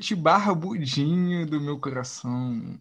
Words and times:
Noite, 0.00 0.14
barbudinho 0.14 1.44
do 1.44 1.60
meu 1.60 1.78
coração, 1.78 2.74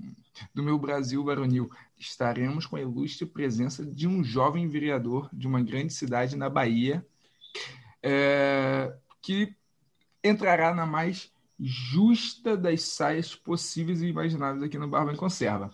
do 0.55 0.64
meu 0.64 0.80
Brasil 0.80 1.22
varonil. 1.22 1.70
Estaremos 1.98 2.66
com 2.66 2.77
a 2.77 2.82
ilustre 2.82 3.26
presença 3.26 3.86
de 3.86 4.08
um 4.08 4.23
jovem 4.23 4.70
vereador 4.70 5.30
de 5.34 5.46
uma 5.46 5.62
grande 5.62 5.91
cidade 5.91 6.38
na 6.38 6.50
Bahia, 6.50 7.05
é, 8.02 8.96
que 9.21 9.54
entrará 10.24 10.74
na 10.74 10.85
mais 10.85 11.30
justa 11.60 12.55
das 12.55 12.84
saias 12.84 13.36
possíveis 13.36 14.02
e 14.02 14.08
imagináveis 14.08 14.63
aqui 14.63 14.77
no 14.77 14.88
Barba 14.88 15.12
em 15.12 15.18
Conserva. 15.18 15.74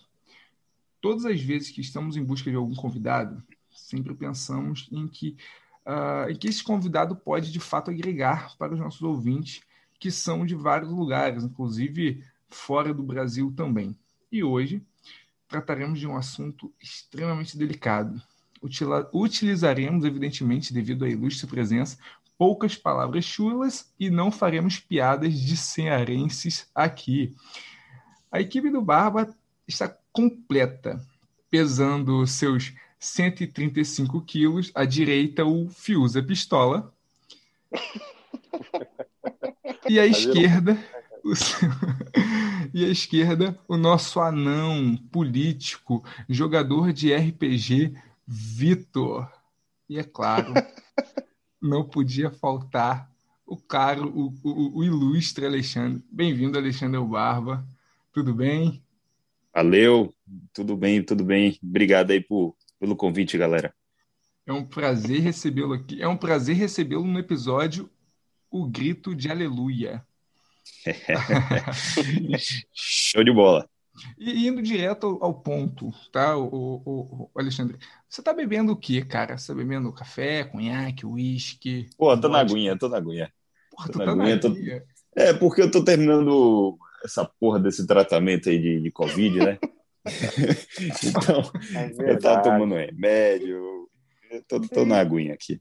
Todas 1.00 1.26
as 1.26 1.40
vezes 1.40 1.70
que 1.70 1.80
estamos 1.80 2.18
em 2.18 2.24
busca 2.24 2.50
de 2.50 2.58
algum 2.58 2.74
convidado, 2.74 3.44
sempre 3.70 4.16
pensamos 4.16 4.90
em 4.92 5.08
que, 5.08 5.38
uh, 5.86 6.28
em 6.28 6.36
que 6.36 6.48
esse 6.48 6.64
convidado 6.64 7.16
pode 7.16 7.52
de 7.52 7.60
fato 7.60 7.92
agregar 7.92 8.58
para 8.58 8.74
os 8.74 8.80
nossos 8.80 9.04
ouvintes, 9.04 9.62
que 10.00 10.12
são 10.12 10.46
de 10.46 10.56
vários 10.56 10.92
lugares, 10.92 11.44
inclusive 11.44 12.24
fora 12.48 12.94
do 12.94 13.04
Brasil 13.04 13.54
também. 13.56 13.96
E 14.32 14.44
hoje 14.44 14.82
trataremos 15.48 16.00
de 16.00 16.08
um 16.08 16.16
assunto 16.16 16.74
extremamente 16.82 17.58
delicado. 17.58 18.22
Utilizaremos, 19.14 20.04
evidentemente, 20.06 20.74
devido 20.74 21.06
à 21.06 21.10
ilustre 21.10 21.48
presença, 21.48 21.98
poucas 22.38 22.76
palavras 22.76 23.24
chulas 23.24 23.94
e 24.00 24.10
não 24.10 24.32
faremos 24.32 24.80
piadas 24.80 25.34
de 25.40 25.56
cearenses 25.56 26.70
aqui. 26.74 27.36
A 28.32 28.42
equipe 28.42 28.70
do 28.70 28.82
Barba 28.82 29.30
está 29.68 29.96
completa, 30.12 31.00
pesando 31.50 32.26
seus 32.26 32.74
135 33.00 34.22
quilos. 34.22 34.72
À 34.74 34.84
direita, 34.84 35.46
o 35.46 35.70
Fiuza 35.70 36.22
Pistola. 36.22 36.94
E 39.88 40.00
à 40.00 40.06
esquerda, 40.06 40.78
seu... 41.36 41.70
e 42.74 42.86
à 42.86 42.88
esquerda, 42.88 43.58
o 43.68 43.78
nosso 43.78 44.20
anão 44.20 44.98
político, 45.12 46.04
jogador 46.28 46.92
de 46.92 47.14
RPG, 47.14 47.96
Vitor. 48.28 49.32
E 49.88 50.00
é 50.00 50.04
claro, 50.04 50.54
não 51.62 51.84
podia 51.84 52.32
faltar 52.32 53.12
o 53.46 53.56
caro, 53.56 54.10
o, 54.10 54.34
o, 54.44 54.80
o 54.80 54.84
ilustre 54.84 55.46
Alexandre. 55.46 56.04
Bem-vindo, 56.12 56.58
Alexandre 56.58 57.00
Barba. 57.02 57.64
Tudo 58.12 58.34
bem? 58.34 58.82
Valeu, 59.54 60.14
tudo 60.52 60.76
bem, 60.76 61.04
tudo 61.04 61.24
bem. 61.24 61.58
Obrigado 61.62 62.12
aí 62.12 62.20
por, 62.20 62.56
pelo 62.80 62.96
convite, 62.96 63.38
galera. 63.38 63.74
É 64.48 64.54
um 64.54 64.66
prazer 64.66 65.22
recebê-lo 65.22 65.74
aqui. 65.74 66.02
É 66.02 66.08
um 66.08 66.18
prazer 66.18 66.56
recebê-lo 66.56 67.06
no 67.06 67.20
episódio 67.20 67.90
O 68.58 68.66
Grito 68.66 69.14
de 69.14 69.30
Aleluia. 69.30 70.02
Show 72.72 73.22
de 73.22 73.34
bola. 73.34 73.70
E 74.18 74.48
indo 74.48 74.62
direto 74.62 75.20
ao 75.22 75.34
ponto, 75.34 75.92
tá, 76.10 76.38
o, 76.38 76.46
o, 76.46 77.30
o 77.34 77.38
Alexandre? 77.38 77.78
Você 78.08 78.24
tá 78.24 78.32
bebendo 78.32 78.72
o 78.72 78.78
quê, 78.78 79.04
cara? 79.04 79.38
Você 79.38 79.52
tá 79.52 79.58
bebendo 79.58 79.92
café, 79.92 80.46
conhaque, 80.46 81.06
uísque? 81.06 81.90
Pô, 81.98 82.18
tô 82.18 82.30
na 82.30 82.40
aguinha, 82.40 82.78
tô 82.78 82.88
na 82.88 82.96
aguinha. 82.96 83.30
Porra, 83.72 83.90
tô 83.90 84.00
tá 84.00 84.12
aguinha, 84.12 84.16
na 84.16 84.48
aguinha. 84.48 84.80
Tô... 84.80 85.22
É, 85.22 85.34
porque 85.34 85.62
eu 85.62 85.70
tô 85.70 85.84
terminando 85.84 86.78
essa 87.04 87.26
porra 87.26 87.60
desse 87.60 87.86
tratamento 87.86 88.48
aí 88.48 88.58
de, 88.58 88.80
de 88.80 88.90
Covid, 88.90 89.38
né? 89.38 89.60
então, 91.04 91.52
é 91.74 92.12
eu 92.14 92.20
tava 92.20 92.42
tomando 92.42 92.76
remédio, 92.76 93.90
eu 94.32 94.42
tô, 94.48 94.62
tô 94.62 94.86
na 94.86 95.02
aguinha 95.02 95.34
aqui. 95.34 95.60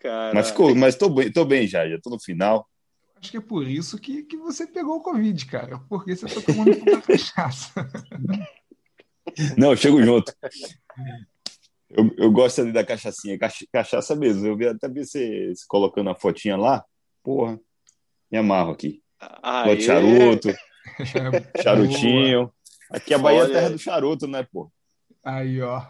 Cara... 0.00 0.34
Mas, 0.34 0.48
ficou, 0.48 0.74
mas 0.74 0.96
tô, 0.96 1.08
bem, 1.08 1.32
tô 1.32 1.44
bem 1.44 1.66
já, 1.66 1.88
já 1.88 1.98
tô 2.00 2.10
no 2.10 2.20
final. 2.20 2.68
Acho 3.20 3.30
que 3.30 3.36
é 3.38 3.40
por 3.40 3.66
isso 3.66 3.98
que, 3.98 4.22
que 4.24 4.36
você 4.36 4.66
pegou 4.66 4.96
o 4.96 5.02
Covid, 5.02 5.46
cara. 5.46 5.78
Porque 5.88 6.14
você 6.14 6.26
tá 6.26 6.40
tomando 6.40 6.76
pouca 6.76 7.00
cachaça. 7.12 7.72
Não, 9.56 9.70
eu 9.70 9.76
chego 9.76 10.02
junto. 10.02 10.32
Eu, 11.88 12.10
eu 12.16 12.30
gosto 12.30 12.60
ali 12.60 12.72
da 12.72 12.84
cachaçinha, 12.84 13.38
cachaça 13.72 14.14
mesmo. 14.14 14.46
Eu 14.46 14.56
vi 14.56 14.66
até 14.66 14.88
você, 14.88 15.54
você 15.54 15.64
colocando 15.66 16.10
a 16.10 16.14
fotinha 16.14 16.56
lá. 16.56 16.84
Porra, 17.22 17.58
me 18.30 18.38
amarro 18.38 18.72
aqui. 18.72 19.02
Ah, 19.18 19.64
charuto, 19.80 20.50
é, 20.50 21.62
charutinho. 21.62 22.52
Aqui 22.90 23.14
a 23.14 23.18
Bahia 23.18 23.42
Olha... 23.42 23.46
é 23.46 23.50
a 23.50 23.54
terra 23.60 23.70
do 23.70 23.78
charuto, 23.78 24.26
né, 24.28 24.46
pô? 24.52 24.70
Aí, 25.24 25.60
ó. 25.60 25.84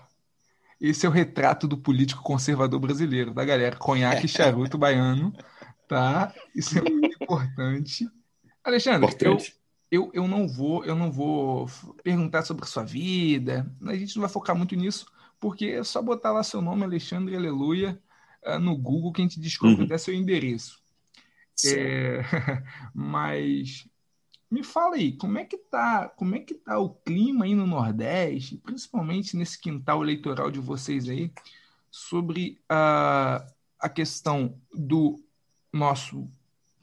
Esse 0.80 1.06
é 1.06 1.08
o 1.08 1.12
retrato 1.12 1.66
do 1.66 1.78
político 1.78 2.22
conservador 2.22 2.78
brasileiro, 2.78 3.32
da 3.32 3.44
galera. 3.44 3.76
Conhaque 3.76 4.28
charuto 4.28 4.76
baiano 4.76 5.32
tá? 5.86 6.34
Isso 6.54 6.78
é 6.78 6.82
muito 6.82 7.22
importante. 7.22 8.08
Alexandre, 8.62 9.06
importante. 9.06 9.56
Eu, 9.90 10.10
eu, 10.12 10.22
eu 10.22 10.28
não 10.28 10.48
vou 10.48 10.84
eu 10.84 10.94
não 10.94 11.10
vou 11.10 11.68
perguntar 12.02 12.42
sobre 12.42 12.64
a 12.64 12.66
sua 12.66 12.84
vida. 12.84 13.70
A 13.86 13.94
gente 13.94 14.16
não 14.16 14.22
vai 14.22 14.30
focar 14.30 14.56
muito 14.56 14.74
nisso, 14.74 15.06
porque 15.40 15.66
é 15.66 15.84
só 15.84 16.02
botar 16.02 16.32
lá 16.32 16.42
seu 16.42 16.60
nome, 16.60 16.84
Alexandre 16.84 17.36
Aleluia, 17.36 18.00
ah, 18.44 18.58
no 18.58 18.76
Google 18.76 19.12
que 19.12 19.22
a 19.22 19.24
gente 19.24 19.40
descobre 19.40 19.76
uhum. 19.76 19.84
até 19.84 19.98
seu 19.98 20.14
endereço. 20.14 20.78
É, 21.64 22.22
mas 22.92 23.88
me 24.50 24.62
fala 24.62 24.96
aí, 24.96 25.12
como 25.12 25.38
é 25.38 25.44
que 25.44 25.58
tá, 25.58 26.08
como 26.08 26.34
é 26.36 26.40
que 26.40 26.54
tá 26.54 26.78
o 26.78 26.90
clima 26.90 27.44
aí 27.44 27.54
no 27.54 27.66
Nordeste, 27.66 28.56
principalmente 28.58 29.36
nesse 29.36 29.60
quintal 29.60 30.02
eleitoral 30.02 30.50
de 30.50 30.60
vocês 30.60 31.08
aí, 31.08 31.32
sobre 31.90 32.60
a, 32.68 33.44
a 33.78 33.88
questão 33.88 34.58
do 34.72 35.22
nosso 35.72 36.28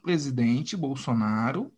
presidente 0.02 0.76
Bolsonaro 0.76 1.72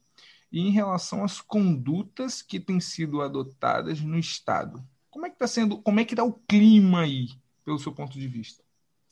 e 0.52 0.60
em 0.62 0.72
relação 0.72 1.24
às 1.24 1.40
condutas 1.40 2.42
que 2.42 2.60
têm 2.60 2.80
sido 2.80 3.22
adotadas 3.22 4.02
no 4.02 4.18
Estado. 4.18 4.84
Como 5.10 5.26
é 5.26 5.30
que 5.30 5.36
está 5.36 5.48
sendo, 5.48 5.82
como 5.82 6.00
é 6.00 6.06
que 6.06 6.14
está 6.14 6.24
o 6.24 6.34
clima 6.34 7.02
aí, 7.02 7.28
pelo 7.64 7.80
seu 7.80 7.94
ponto 7.94 8.18
de 8.18 8.28
vista? 8.28 8.64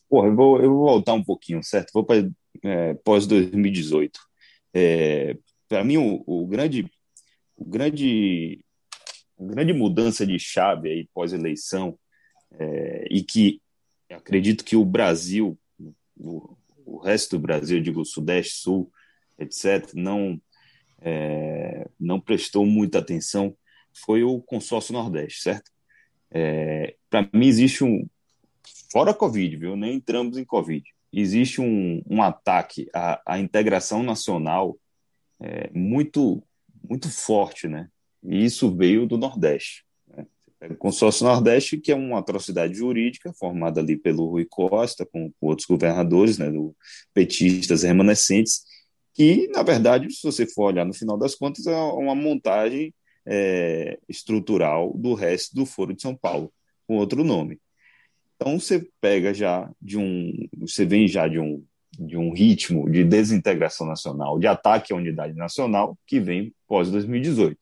Porra, 0.10 0.28
eu 0.28 0.36
vou, 0.36 0.62
eu 0.62 0.70
vou 0.70 0.86
voltar 0.86 1.14
um 1.14 1.24
pouquinho, 1.24 1.64
certo? 1.64 1.92
Vou 1.94 2.04
para 2.04 2.30
é, 2.62 2.94
pós 2.96 3.28
2018. 3.28 4.20
É, 4.74 5.38
para 5.74 5.84
mim, 5.84 5.98
o, 5.98 6.24
o, 6.28 6.46
grande, 6.46 6.88
o 7.58 7.66
grande, 7.66 8.64
a 9.40 9.44
grande 9.44 9.74
mudança 9.74 10.24
de 10.24 10.38
chave 10.38 10.88
aí 10.88 11.10
pós 11.12 11.34
eleição 11.34 11.98
é, 12.52 13.08
e 13.10 13.24
que 13.24 13.60
acredito 14.08 14.64
que 14.64 14.76
o 14.76 14.86
Brasil, 14.86 15.58
o, 16.16 16.56
o 16.86 17.00
resto 17.00 17.40
do 17.40 17.42
Brasil, 17.42 17.82
digo 17.82 18.06
Sudeste, 18.06 18.54
Sul, 18.58 18.92
etc., 19.40 19.96
não, 19.96 20.40
é, 21.02 21.90
não 22.00 22.22
prestou 22.22 22.68
muita 22.68 23.00
atenção 23.00 23.58
foi 23.92 24.24
o 24.24 24.40
consórcio 24.40 24.94
Nordeste, 24.94 25.42
certo? 25.42 25.72
É, 26.30 26.96
Para 27.10 27.28
mim, 27.34 27.48
existe 27.48 27.84
um. 27.84 28.08
Fora 28.92 29.12
Covid, 29.12 29.58
viu? 29.58 29.76
Nem 29.76 29.96
entramos 29.96 30.38
em 30.38 30.46
Covid. 30.46 30.84
Existe 31.12 31.62
um, 31.62 32.04
um 32.08 32.22
ataque 32.22 32.88
à, 32.94 33.20
à 33.26 33.40
integração 33.40 34.04
nacional 34.04 34.78
é, 35.44 35.70
muito, 35.74 36.42
muito 36.90 37.10
forte, 37.10 37.68
né? 37.68 37.90
E 38.24 38.46
isso 38.46 38.74
veio 38.74 39.06
do 39.06 39.18
Nordeste. 39.18 39.84
O 40.70 40.76
consórcio 40.76 41.26
Nordeste, 41.26 41.78
que 41.78 41.92
é 41.92 41.96
uma 41.96 42.20
atrocidade 42.20 42.74
jurídica 42.74 43.34
formada 43.34 43.82
ali 43.82 43.98
pelo 43.98 44.30
Rui 44.30 44.46
Costa, 44.46 45.06
com, 45.06 45.30
com 45.38 45.48
outros 45.48 45.68
governadores, 45.68 46.38
né, 46.38 46.50
do, 46.50 46.74
petistas 47.14 47.84
remanescentes, 47.84 48.64
que, 49.14 49.50
na 49.50 49.62
verdade, 49.62 50.10
se 50.10 50.24
você 50.24 50.46
for 50.46 50.68
olhar 50.68 50.86
no 50.86 50.94
final 50.94 51.18
das 51.18 51.36
contas, 51.36 51.68
é 51.68 51.76
uma 51.76 52.16
montagem 52.16 52.94
é, 53.26 54.00
estrutural 54.08 54.94
do 54.96 55.14
resto 55.14 55.54
do 55.54 55.66
Foro 55.66 55.94
de 55.94 56.02
São 56.02 56.16
Paulo, 56.16 56.52
com 56.88 56.96
outro 56.96 57.26
nome. 57.26 57.60
Então, 58.38 58.58
você 58.58 58.88
pega 59.02 59.34
já 59.34 59.70
de 59.82 59.98
um. 59.98 60.32
Você 60.60 60.86
vem 60.86 61.08
já 61.08 61.28
de 61.28 61.40
um, 61.40 61.64
de 62.00 62.18
um 62.18 62.32
ritmo 62.32 62.90
de 62.90 63.04
desintegração 63.04 63.86
nacional, 63.86 64.40
de 64.40 64.48
ataque 64.48 64.94
à 64.94 64.96
unidade 64.96 65.36
nacional, 65.36 65.98
que 66.08 66.20
vem 66.20 66.54
pós-2018. 66.68 67.58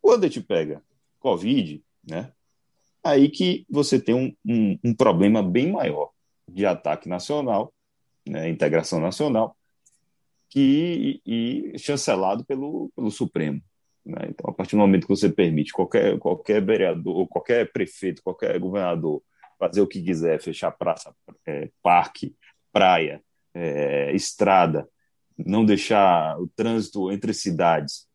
Quando 0.00 0.24
a 0.24 0.26
gente 0.26 0.40
pega 0.40 0.82
Covid, 1.18 1.82
né? 2.08 2.32
Aí 3.02 3.28
que 3.28 3.66
você 3.68 4.00
tem 4.00 4.14
um, 4.14 4.34
um, 4.44 4.78
um 4.84 4.94
problema 4.94 5.42
bem 5.42 5.72
maior 5.72 6.10
de 6.48 6.66
ataque 6.66 7.08
nacional, 7.08 7.72
né, 8.28 8.48
integração 8.48 9.00
nacional, 9.00 9.56
que, 10.48 11.20
e, 11.24 11.72
e 11.74 11.78
chancelado 11.78 12.44
pelo, 12.44 12.90
pelo 12.94 13.10
Supremo. 13.10 13.62
Né? 14.04 14.26
Então, 14.28 14.50
a 14.50 14.52
partir 14.52 14.72
do 14.72 14.78
momento 14.78 15.06
que 15.06 15.14
você 15.16 15.30
permite 15.30 15.72
qualquer, 15.72 16.18
qualquer 16.18 16.62
vereador, 16.64 17.26
qualquer 17.28 17.70
prefeito, 17.72 18.22
qualquer 18.22 18.58
governador 18.58 19.22
fazer 19.58 19.82
o 19.82 19.86
que 19.86 20.02
quiser, 20.02 20.40
fechar 20.40 20.70
praça, 20.70 21.14
é, 21.46 21.70
parque, 21.82 22.34
praia, 22.72 23.22
é, 23.60 24.14
estrada, 24.14 24.88
não 25.36 25.64
deixar 25.64 26.38
o 26.40 26.46
trânsito 26.48 27.10
entre 27.10 27.32
cidades, 27.34 28.06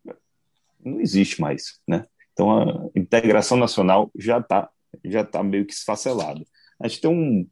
não 0.84 1.00
existe 1.00 1.42
mais, 1.42 1.80
né? 1.88 2.06
Então, 2.34 2.52
a 2.52 2.90
integração 2.96 3.58
nacional 3.58 4.12
já 4.16 4.40
está 4.40 4.70
já 5.04 5.24
tá 5.24 5.44
meio 5.44 5.66
que 5.66 5.74
esfacelada. 5.74 6.44
A 6.80 6.88
gente 6.88 7.02
tem 7.02 7.12
um. 7.12 7.48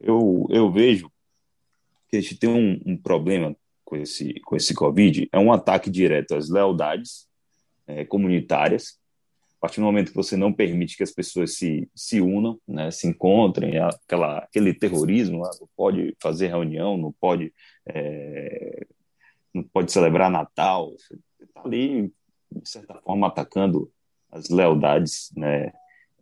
Eu, 0.00 0.46
eu 0.50 0.70
vejo 0.70 1.10
que 2.08 2.16
a 2.16 2.20
gente 2.20 2.36
tem 2.36 2.50
um, 2.50 2.80
um 2.84 2.96
problema 2.96 3.56
com 3.84 3.96
esse, 3.96 4.40
com 4.40 4.56
esse 4.56 4.74
Covid 4.74 5.28
é 5.32 5.38
um 5.38 5.52
ataque 5.52 5.90
direto 5.90 6.34
às 6.34 6.48
lealdades 6.48 7.28
é, 7.86 8.04
comunitárias. 8.04 8.98
Partir 9.64 9.80
do 9.80 9.86
momento 9.86 10.10
que 10.10 10.16
você 10.16 10.36
não 10.36 10.52
permite 10.52 10.94
que 10.94 11.02
as 11.02 11.10
pessoas 11.10 11.54
se, 11.54 11.88
se 11.94 12.20
unam, 12.20 12.60
né, 12.68 12.90
se 12.90 13.06
encontrem, 13.06 13.78
aquela, 13.78 14.40
aquele 14.40 14.74
terrorismo, 14.74 15.40
lá, 15.40 15.50
não 15.58 15.66
pode 15.74 16.14
fazer 16.20 16.48
reunião, 16.48 16.98
não 16.98 17.10
pode, 17.10 17.50
é, 17.86 18.86
não 19.54 19.62
pode 19.62 19.90
celebrar 19.90 20.30
Natal, 20.30 20.94
está 21.40 21.62
ali, 21.64 22.12
de 22.52 22.68
certa 22.68 23.00
forma, 23.00 23.26
atacando 23.26 23.90
as 24.30 24.50
lealdades 24.50 25.32
né, 25.34 25.72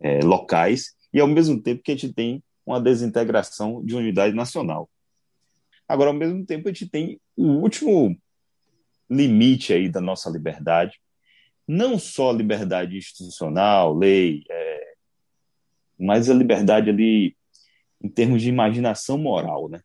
é, 0.01 0.21
locais, 0.21 0.95
e 1.13 1.19
ao 1.19 1.27
mesmo 1.27 1.61
tempo 1.61 1.83
que 1.83 1.91
a 1.91 1.97
gente 1.97 2.15
tem 2.15 2.45
uma 2.65 2.81
desintegração 2.81 3.85
de 3.85 3.97
unidade 3.97 4.37
nacional. 4.37 4.89
Agora, 5.89 6.11
ao 6.11 6.17
mesmo 6.17 6.47
tempo, 6.47 6.69
a 6.69 6.73
gente 6.73 6.89
tem 6.89 7.21
o 7.37 7.55
último 7.55 8.17
limite 9.11 9.73
aí 9.73 9.89
da 9.89 10.01
nossa 10.01 10.31
liberdade, 10.31 11.01
não 11.67 11.99
só 11.99 12.33
liberdade 12.33 12.97
institucional, 12.97 13.97
lei, 13.97 14.45
é, 14.51 14.95
mas 15.99 16.29
a 16.29 16.35
liberdade 16.35 16.91
ali 16.91 17.37
em 18.03 18.09
termos 18.09 18.43
de 18.43 18.49
imaginação 18.49 19.17
moral, 19.17 19.69
né? 19.69 19.81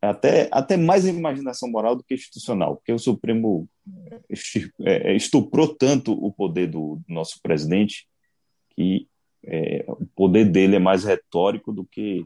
Até, 0.00 0.48
até 0.50 0.76
mais 0.76 1.06
imaginação 1.06 1.70
moral 1.70 1.94
do 1.94 2.02
que 2.02 2.14
institucional, 2.14 2.76
porque 2.76 2.92
o 2.92 2.98
Supremo 2.98 3.68
é, 4.80 5.12
é, 5.12 5.16
estuprou 5.16 5.68
tanto 5.74 6.12
o 6.12 6.32
poder 6.32 6.68
do 6.68 7.00
nosso 7.06 7.40
presidente 7.42 8.08
que 8.70 9.06
é, 9.44 9.84
o 9.86 10.06
poder 10.06 10.46
dele 10.46 10.76
é 10.76 10.78
mais 10.78 11.04
retórico 11.04 11.72
do 11.72 11.84
que, 11.84 12.24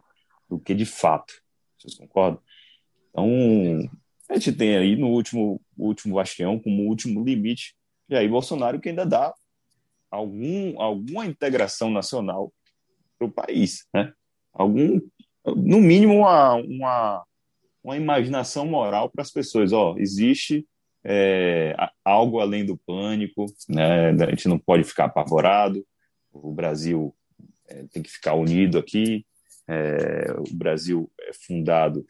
do 0.49 0.59
que 0.59 0.75
de 0.75 0.87
fato. 0.87 1.35
Vocês 1.79 1.95
concordam? 1.95 2.41
Então, 3.11 3.91
a 4.29 4.35
gente 4.35 4.53
tem 4.53 4.77
aí 4.77 4.97
no 4.97 5.09
último, 5.09 5.61
último 5.77 6.15
bastião, 6.15 6.59
como 6.59 6.89
último 6.89 7.23
limite, 7.23 7.75
Jair 8.09 8.29
Bolsonaro, 8.29 8.81
que 8.81 8.89
ainda 8.89 9.07
dá 9.07 9.33
algum, 10.11 10.81
alguma 10.81 11.27
integração 11.27 11.91
nacional 11.91 12.53
para 13.19 13.27
o 13.27 13.33
país, 13.33 13.87
né? 13.93 14.13
Algum, 14.53 15.01
no 15.45 15.81
mínimo, 15.81 16.15
uma, 16.15 16.55
uma, 16.55 17.25
uma 17.83 17.97
imaginação 17.97 18.67
moral 18.67 19.11
para 19.11 19.23
as 19.23 19.31
pessoas. 19.31 19.73
Ó, 19.73 19.97
existe 19.99 20.67
é, 21.03 21.77
algo 22.05 22.41
além 22.41 22.65
do 22.65 22.77
pânico, 22.77 23.47
né? 23.69 24.11
A 24.11 24.31
gente 24.31 24.49
não 24.49 24.59
pode 24.59 24.85
ficar 24.85 25.07
apavorado. 25.07 25.85
O 26.33 26.53
Brasil 26.53 27.15
é, 27.69 27.85
tem 27.93 28.03
que 28.03 28.11
ficar 28.11 28.35
unido 28.35 28.79
aqui. 28.79 29.27
É, 29.67 30.33
o 30.39 30.55
Brasil 30.55 31.11
é 31.21 31.33
fundado 31.33 32.05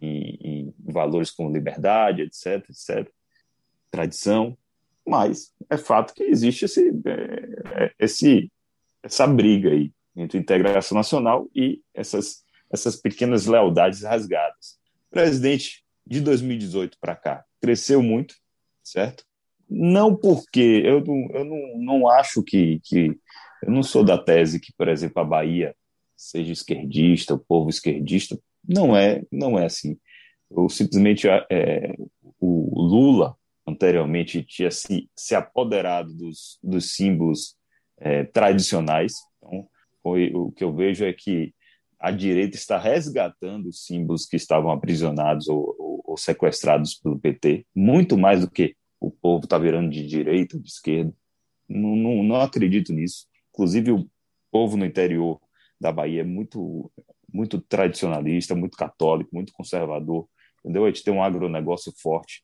em, 0.00 0.38
em, 0.42 0.74
valores 0.80 1.30
como 1.30 1.52
liberdade, 1.52 2.22
etc, 2.22 2.68
etc, 2.68 3.08
tradição, 3.90 4.56
mas 5.06 5.52
é 5.70 5.76
fato 5.76 6.12
que 6.14 6.24
existe 6.24 6.64
esse, 6.64 6.88
é, 7.06 7.84
é, 7.84 7.92
esse, 7.98 8.50
essa 9.02 9.26
briga 9.26 9.70
aí 9.70 9.92
entre 10.16 10.38
integração 10.38 10.96
nacional 10.96 11.48
e 11.54 11.80
essas, 11.94 12.42
essas 12.72 12.96
pequenas 12.96 13.46
lealdades 13.46 14.02
rasgadas. 14.02 14.78
O 15.08 15.10
presidente 15.10 15.84
de 16.06 16.20
2018 16.20 16.96
para 17.00 17.14
cá 17.14 17.44
cresceu 17.60 18.02
muito, 18.02 18.34
certo? 18.82 19.24
Não 19.68 20.14
porque 20.16 20.82
eu 20.84 21.04
não, 21.04 21.28
eu 21.32 21.44
não, 21.44 21.78
não 21.78 22.08
acho 22.08 22.42
que, 22.42 22.80
que 22.84 23.18
eu 23.62 23.70
não 23.70 23.82
sou 23.82 24.04
da 24.04 24.16
tese 24.16 24.60
que, 24.60 24.72
por 24.72 24.88
exemplo, 24.88 25.20
a 25.20 25.24
Bahia 25.24 25.74
seja 26.16 26.52
esquerdista, 26.52 27.34
o 27.34 27.38
povo 27.38 27.68
esquerdista, 27.68 28.38
não 28.66 28.96
é, 28.96 29.22
não 29.30 29.58
é 29.58 29.66
assim. 29.66 29.98
Eu 30.50 30.68
simplesmente 30.68 31.28
é, 31.28 31.94
o 32.40 32.82
Lula 32.82 33.36
anteriormente 33.66 34.42
tinha 34.44 34.70
se, 34.70 35.10
se 35.16 35.34
apoderado 35.34 36.14
dos, 36.14 36.58
dos 36.62 36.94
símbolos 36.94 37.56
é, 37.98 38.24
tradicionais. 38.24 39.14
Então, 39.38 39.68
foi, 40.02 40.32
o 40.34 40.52
que 40.52 40.62
eu 40.62 40.74
vejo 40.74 41.04
é 41.04 41.12
que 41.12 41.52
a 41.98 42.10
direita 42.10 42.56
está 42.56 42.78
resgatando 42.78 43.68
os 43.68 43.84
símbolos 43.84 44.26
que 44.26 44.36
estavam 44.36 44.70
aprisionados 44.70 45.48
ou, 45.48 45.74
ou, 45.78 46.02
ou 46.04 46.16
sequestrados 46.16 46.94
pelo 46.94 47.18
PT, 47.18 47.66
muito 47.74 48.16
mais 48.16 48.42
do 48.42 48.50
que 48.50 48.76
o 49.00 49.10
povo 49.10 49.44
está 49.44 49.58
virando 49.58 49.90
de 49.90 50.06
direita 50.06 50.58
de 50.58 50.68
esquerda. 50.68 51.12
Não, 51.68 51.96
não, 51.96 52.22
não 52.22 52.36
acredito 52.36 52.92
nisso. 52.92 53.26
Inclusive, 53.52 53.92
o 53.92 54.08
povo 54.50 54.76
no 54.76 54.84
interior 54.84 55.40
da 55.80 55.90
Bahia 55.90 56.20
é 56.20 56.24
muito, 56.24 56.90
muito 57.32 57.60
tradicionalista, 57.60 58.54
muito 58.54 58.76
católico, 58.76 59.30
muito 59.34 59.52
conservador, 59.52 60.28
entendeu? 60.60 60.84
A 60.84 60.88
gente 60.88 61.02
tem 61.02 61.12
um 61.12 61.22
agronegócio 61.22 61.92
forte. 61.96 62.42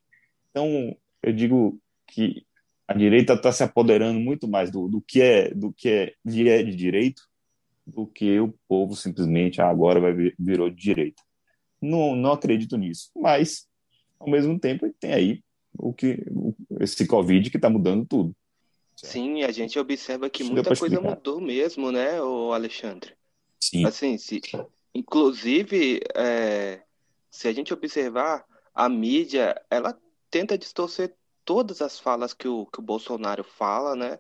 Então, 0.51 0.97
eu 1.23 1.33
digo 1.33 1.81
que 2.07 2.45
a 2.87 2.95
direita 2.95 3.35
está 3.35 3.53
se 3.53 3.63
apoderando 3.63 4.19
muito 4.19 4.49
mais 4.49 4.71
do, 4.71 4.89
do 4.89 5.01
que 5.01 5.21
é 5.23 5.55
do 5.55 5.73
que 5.73 5.89
é 5.89 6.15
de, 6.25 6.65
de 6.65 6.77
direito 6.77 7.23
do 7.87 8.07
que 8.07 8.39
o 8.39 8.55
povo 8.69 8.95
simplesmente 8.95 9.61
ah, 9.61 9.69
agora 9.69 10.01
vai 10.01 10.13
vir, 10.13 10.35
virou 10.39 10.71
de 10.71 10.77
direita. 10.77 11.23
Não, 11.81 12.15
não 12.15 12.33
acredito 12.33 12.77
nisso, 12.77 13.11
mas 13.17 13.67
ao 14.19 14.29
mesmo 14.31 14.59
tempo 14.59 14.89
tem 15.01 15.13
aí 15.13 15.43
o 15.77 15.93
que 15.93 16.25
esse 16.81 17.07
Covid 17.07 17.51
que 17.51 17.57
está 17.57 17.69
mudando 17.69 18.07
tudo. 18.07 18.37
Sim, 18.95 19.43
a 19.43 19.51
gente 19.51 19.79
observa 19.79 20.31
que 20.31 20.43
Isso 20.43 20.53
muita 20.53 20.77
coisa 20.77 21.01
mudou 21.01 21.41
mesmo, 21.41 21.91
né, 21.91 22.21
o 22.23 22.53
Alexandre? 22.53 23.15
Sim. 23.59 23.85
Assim, 23.85 24.17
se, 24.17 24.41
inclusive, 24.95 26.01
é, 26.15 26.83
se 27.31 27.49
a 27.49 27.53
gente 27.53 27.73
observar, 27.73 28.45
a 28.75 28.89
mídia, 28.89 29.61
ela 29.71 29.93
tenta 30.33 30.57
distorcer 30.57 31.15
todas 31.45 31.83
as 31.83 32.01
falas 32.01 32.33
que 32.33 32.49
o, 32.49 32.65
que 32.67 32.81
o 32.81 32.83
Bolsonaro 32.83 33.45
fala, 33.45 33.95
né? 33.95 34.19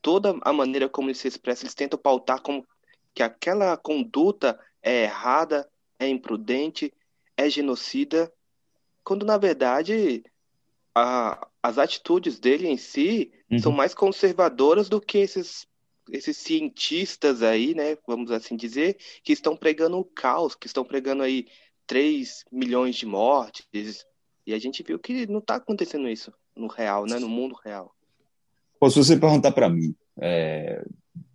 Toda 0.00 0.38
a 0.42 0.52
maneira 0.52 0.88
como 0.88 1.08
ele 1.08 1.18
se 1.18 1.26
expressa, 1.26 1.64
eles 1.64 1.74
tentam 1.74 1.98
pautar 1.98 2.40
como 2.40 2.66
que 3.12 3.24
aquela 3.24 3.76
conduta 3.76 4.58
é 4.80 5.02
errada, 5.02 5.68
é 5.98 6.08
imprudente, 6.08 6.94
é 7.36 7.50
genocida, 7.50 8.32
quando 9.02 9.26
na 9.26 9.36
verdade 9.36 10.22
a, 10.94 11.48
as 11.60 11.76
atitudes 11.76 12.38
dele 12.38 12.68
em 12.68 12.76
si 12.76 13.32
uhum. 13.50 13.58
são 13.58 13.72
mais 13.72 13.92
conservadoras 13.92 14.88
do 14.88 15.00
que 15.00 15.18
esses 15.18 15.66
esses 16.10 16.38
cientistas 16.38 17.42
aí, 17.42 17.74
né, 17.74 17.98
vamos 18.06 18.30
assim 18.30 18.56
dizer, 18.56 18.96
que 19.22 19.30
estão 19.30 19.54
pregando 19.54 19.98
o 19.98 20.04
caos, 20.04 20.54
que 20.54 20.66
estão 20.66 20.82
pregando 20.82 21.22
aí 21.22 21.46
3 21.86 22.46
milhões 22.50 22.96
de 22.96 23.04
mortes. 23.04 24.06
E 24.48 24.54
a 24.54 24.58
gente 24.58 24.82
viu 24.82 24.98
que 24.98 25.26
não 25.26 25.40
está 25.40 25.56
acontecendo 25.56 26.08
isso 26.08 26.32
no 26.56 26.68
real, 26.68 27.04
né, 27.04 27.18
no 27.18 27.28
mundo 27.28 27.54
real. 27.62 27.94
Pô, 28.80 28.88
se 28.88 28.96
você 28.96 29.14
perguntar 29.14 29.52
para 29.52 29.68
mim, 29.68 29.94
é, 30.18 30.82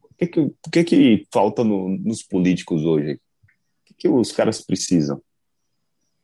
o 0.02 0.16
que, 0.18 0.26
que, 0.26 0.40
o 0.40 0.70
que, 0.72 0.84
que 0.84 1.28
falta 1.32 1.64
no, 1.64 1.90
nos 1.90 2.24
políticos 2.24 2.84
hoje? 2.84 3.14
O 3.14 3.86
que, 3.86 3.94
que 3.94 4.08
os 4.08 4.32
caras 4.32 4.62
precisam? 4.62 5.22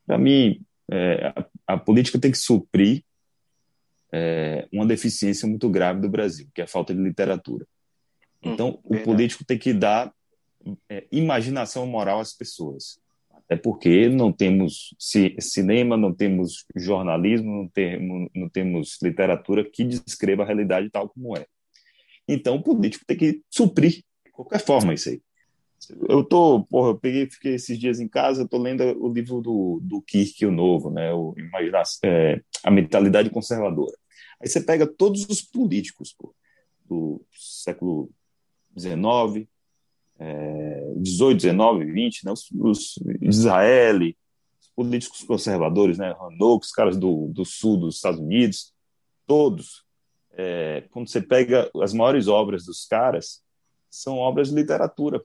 Para 0.07 0.17
mim, 0.17 0.65
é, 0.89 1.27
a, 1.27 1.75
a, 1.75 1.77
política 1.77 2.17
tem 2.17 2.31
que 2.31 2.39
suprir 2.39 3.03
é, 4.11 4.67
uma 4.73 4.87
deficiência 4.87 5.47
muito 5.47 5.69
grave 5.69 6.01
do 6.01 6.09
Brasil, 6.09 6.47
que 6.55 6.59
é 6.59 6.63
a 6.63 6.67
falta 6.67 6.91
de 6.91 6.99
literatura. 6.99 7.67
Então, 8.41 8.79
hum, 8.83 8.95
o 8.97 9.03
político 9.03 9.45
tem 9.45 9.59
que 9.59 9.73
dar 9.73 10.11
é, 10.89 11.05
imaginação 11.11 11.85
moral 11.85 12.19
às 12.19 12.33
pessoas. 12.33 12.99
Até 13.49 13.59
porque 13.59 14.07
não 14.09 14.31
temos 14.31 14.93
cinema, 15.39 15.97
não 15.97 16.13
temos 16.13 16.65
jornalismo, 16.75 17.63
não 17.63 17.67
temos, 17.67 18.29
não 18.35 18.47
temos 18.47 18.99
literatura 19.01 19.67
que 19.67 19.83
descreva 19.83 20.43
a 20.43 20.45
realidade 20.45 20.91
tal 20.91 21.09
como 21.09 21.35
é. 21.35 21.47
Então, 22.27 22.57
o 22.57 22.61
político 22.61 23.03
tem 23.07 23.17
que 23.17 23.41
suprir 23.49 24.03
de 24.23 24.31
qualquer 24.31 24.59
forma 24.63 24.93
isso 24.93 25.09
aí. 25.09 25.19
Eu 26.07 26.23
tô, 26.23 26.63
porra, 26.65 26.89
eu 26.89 26.99
peguei, 26.99 27.27
fiquei 27.27 27.55
esses 27.55 27.79
dias 27.79 27.99
em 27.99 28.07
casa, 28.07 28.47
tô 28.47 28.59
lendo 28.59 28.83
o 29.03 29.11
livro 29.11 29.41
do, 29.41 29.79
do 29.81 29.99
Kirk, 29.99 30.45
o 30.45 30.51
novo, 30.51 30.91
né, 30.91 31.11
o 31.11 31.33
é, 32.03 32.43
a 32.63 32.69
mentalidade 32.69 33.31
conservadora. 33.31 33.97
Aí 34.39 34.47
você 34.47 34.61
pega 34.61 34.85
todos 34.85 35.27
os 35.27 35.41
políticos 35.41 36.15
do 36.85 37.19
século 37.33 38.11
19, 38.75 39.49
é, 40.19 40.93
18, 40.97 41.37
19, 41.37 41.85
20, 41.85 42.25
né, 42.25 42.31
os, 42.31 42.49
os 42.51 42.95
Israel, 43.21 43.99
os 44.61 44.67
políticos 44.75 45.23
conservadores, 45.23 45.97
né, 45.97 46.13
Hanok, 46.19 46.65
os 46.65 46.71
caras 46.71 46.97
do, 46.97 47.27
do 47.29 47.45
sul 47.45 47.77
dos 47.77 47.95
Estados 47.95 48.19
Unidos, 48.19 48.73
todos, 49.25 49.85
é, 50.33 50.83
quando 50.91 51.09
você 51.09 51.21
pega 51.21 51.69
as 51.81 51.93
maiores 51.93 52.27
obras 52.27 52.65
dos 52.65 52.85
caras, 52.85 53.41
são 53.89 54.17
obras 54.17 54.49
de 54.49 54.55
literatura. 54.55 55.21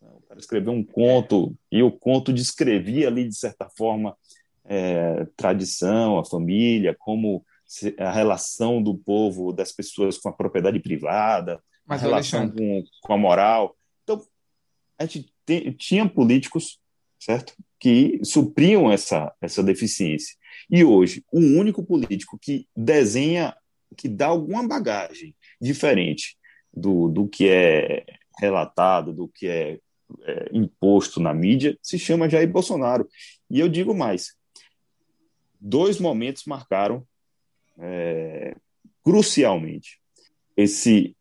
O 0.00 0.20
cara 0.28 0.38
escreveu 0.38 0.72
um 0.72 0.84
conto 0.84 1.54
e 1.70 1.82
o 1.82 1.90
conto 1.90 2.32
descrevia 2.32 3.08
ali, 3.08 3.28
de 3.28 3.36
certa 3.36 3.68
forma, 3.68 4.16
é, 4.64 5.26
tradição, 5.36 6.18
a 6.18 6.24
família, 6.24 6.94
como 6.98 7.44
a 7.98 8.10
relação 8.10 8.82
do 8.82 8.96
povo, 8.96 9.52
das 9.52 9.72
pessoas 9.72 10.18
com 10.18 10.28
a 10.28 10.32
propriedade 10.32 10.78
privada, 10.78 11.60
mas, 11.84 12.00
a 12.02 12.06
relação 12.06 12.50
com, 12.50 12.84
com, 13.02 13.12
a 13.12 13.18
moral. 13.18 13.76
A 14.98 15.04
gente 15.06 15.32
tem, 15.44 15.72
tinha 15.72 16.08
políticos, 16.08 16.80
certo? 17.18 17.54
Que 17.78 18.20
supriam 18.24 18.90
essa, 18.90 19.34
essa 19.40 19.62
deficiência. 19.62 20.34
E 20.70 20.84
hoje, 20.84 21.24
o 21.32 21.38
único 21.38 21.84
político 21.84 22.38
que 22.38 22.66
desenha, 22.76 23.54
que 23.96 24.08
dá 24.08 24.26
alguma 24.26 24.66
bagagem 24.66 25.34
diferente 25.60 26.36
do, 26.72 27.08
do 27.08 27.28
que 27.28 27.48
é 27.48 28.04
relatado, 28.38 29.12
do 29.12 29.28
que 29.28 29.46
é, 29.46 29.78
é 30.24 30.48
imposto 30.52 31.20
na 31.20 31.32
mídia, 31.32 31.78
se 31.82 31.98
chama 31.98 32.28
Jair 32.28 32.50
Bolsonaro. 32.50 33.08
E 33.50 33.60
eu 33.60 33.68
digo 33.68 33.94
mais: 33.94 34.34
dois 35.60 35.98
momentos 35.98 36.44
marcaram 36.44 37.06
é, 37.78 38.56
crucialmente 39.02 40.00
esse, 40.56 41.15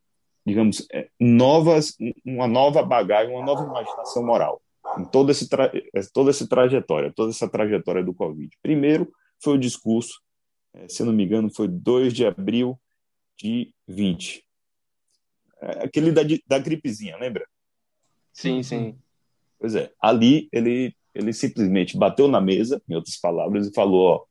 digamos, 0.45 0.85
é, 0.93 1.09
novas, 1.19 1.95
uma 2.23 2.47
nova 2.47 2.83
bagagem, 2.83 3.33
uma 3.33 3.45
nova 3.45 3.63
imaginação 3.63 4.25
moral 4.25 4.61
em 4.97 5.05
toda, 5.05 5.31
esse 5.31 5.49
tra 5.49 5.71
toda 6.13 6.29
essa 6.29 6.47
trajetória, 6.47 7.11
toda 7.11 7.31
essa 7.31 7.49
trajetória 7.49 8.03
do 8.03 8.13
Covid. 8.13 8.55
Primeiro 8.61 9.11
foi 9.41 9.55
o 9.55 9.59
discurso, 9.59 10.21
é, 10.73 10.87
se 10.87 11.03
não 11.03 11.11
me 11.11 11.23
engano, 11.23 11.53
foi 11.53 11.67
2 11.67 12.13
de 12.13 12.25
abril 12.25 12.79
de 13.37 13.73
20. 13.87 14.45
É, 15.61 15.85
aquele 15.85 16.11
da, 16.11 16.21
da 16.47 16.59
gripezinha, 16.59 17.17
lembra? 17.17 17.45
Sim, 18.31 18.61
sim. 18.63 18.97
Pois 19.59 19.75
é, 19.75 19.91
ali 19.99 20.47
ele, 20.51 20.95
ele 21.13 21.33
simplesmente 21.33 21.97
bateu 21.97 22.27
na 22.27 22.39
mesa, 22.39 22.81
em 22.87 22.95
outras 22.95 23.17
palavras, 23.17 23.67
e 23.67 23.73
falou: 23.73 24.07
ó, 24.07 24.25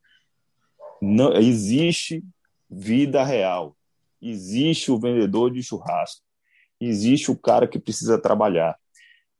não 1.01 1.33
existe 1.33 2.23
vida 2.69 3.23
real, 3.23 3.75
existe 4.29 4.91
o 4.91 4.99
vendedor 4.99 5.51
de 5.51 5.61
churrasco, 5.61 6.21
existe 6.79 7.31
o 7.31 7.37
cara 7.37 7.67
que 7.67 7.79
precisa 7.79 8.19
trabalhar. 8.19 8.77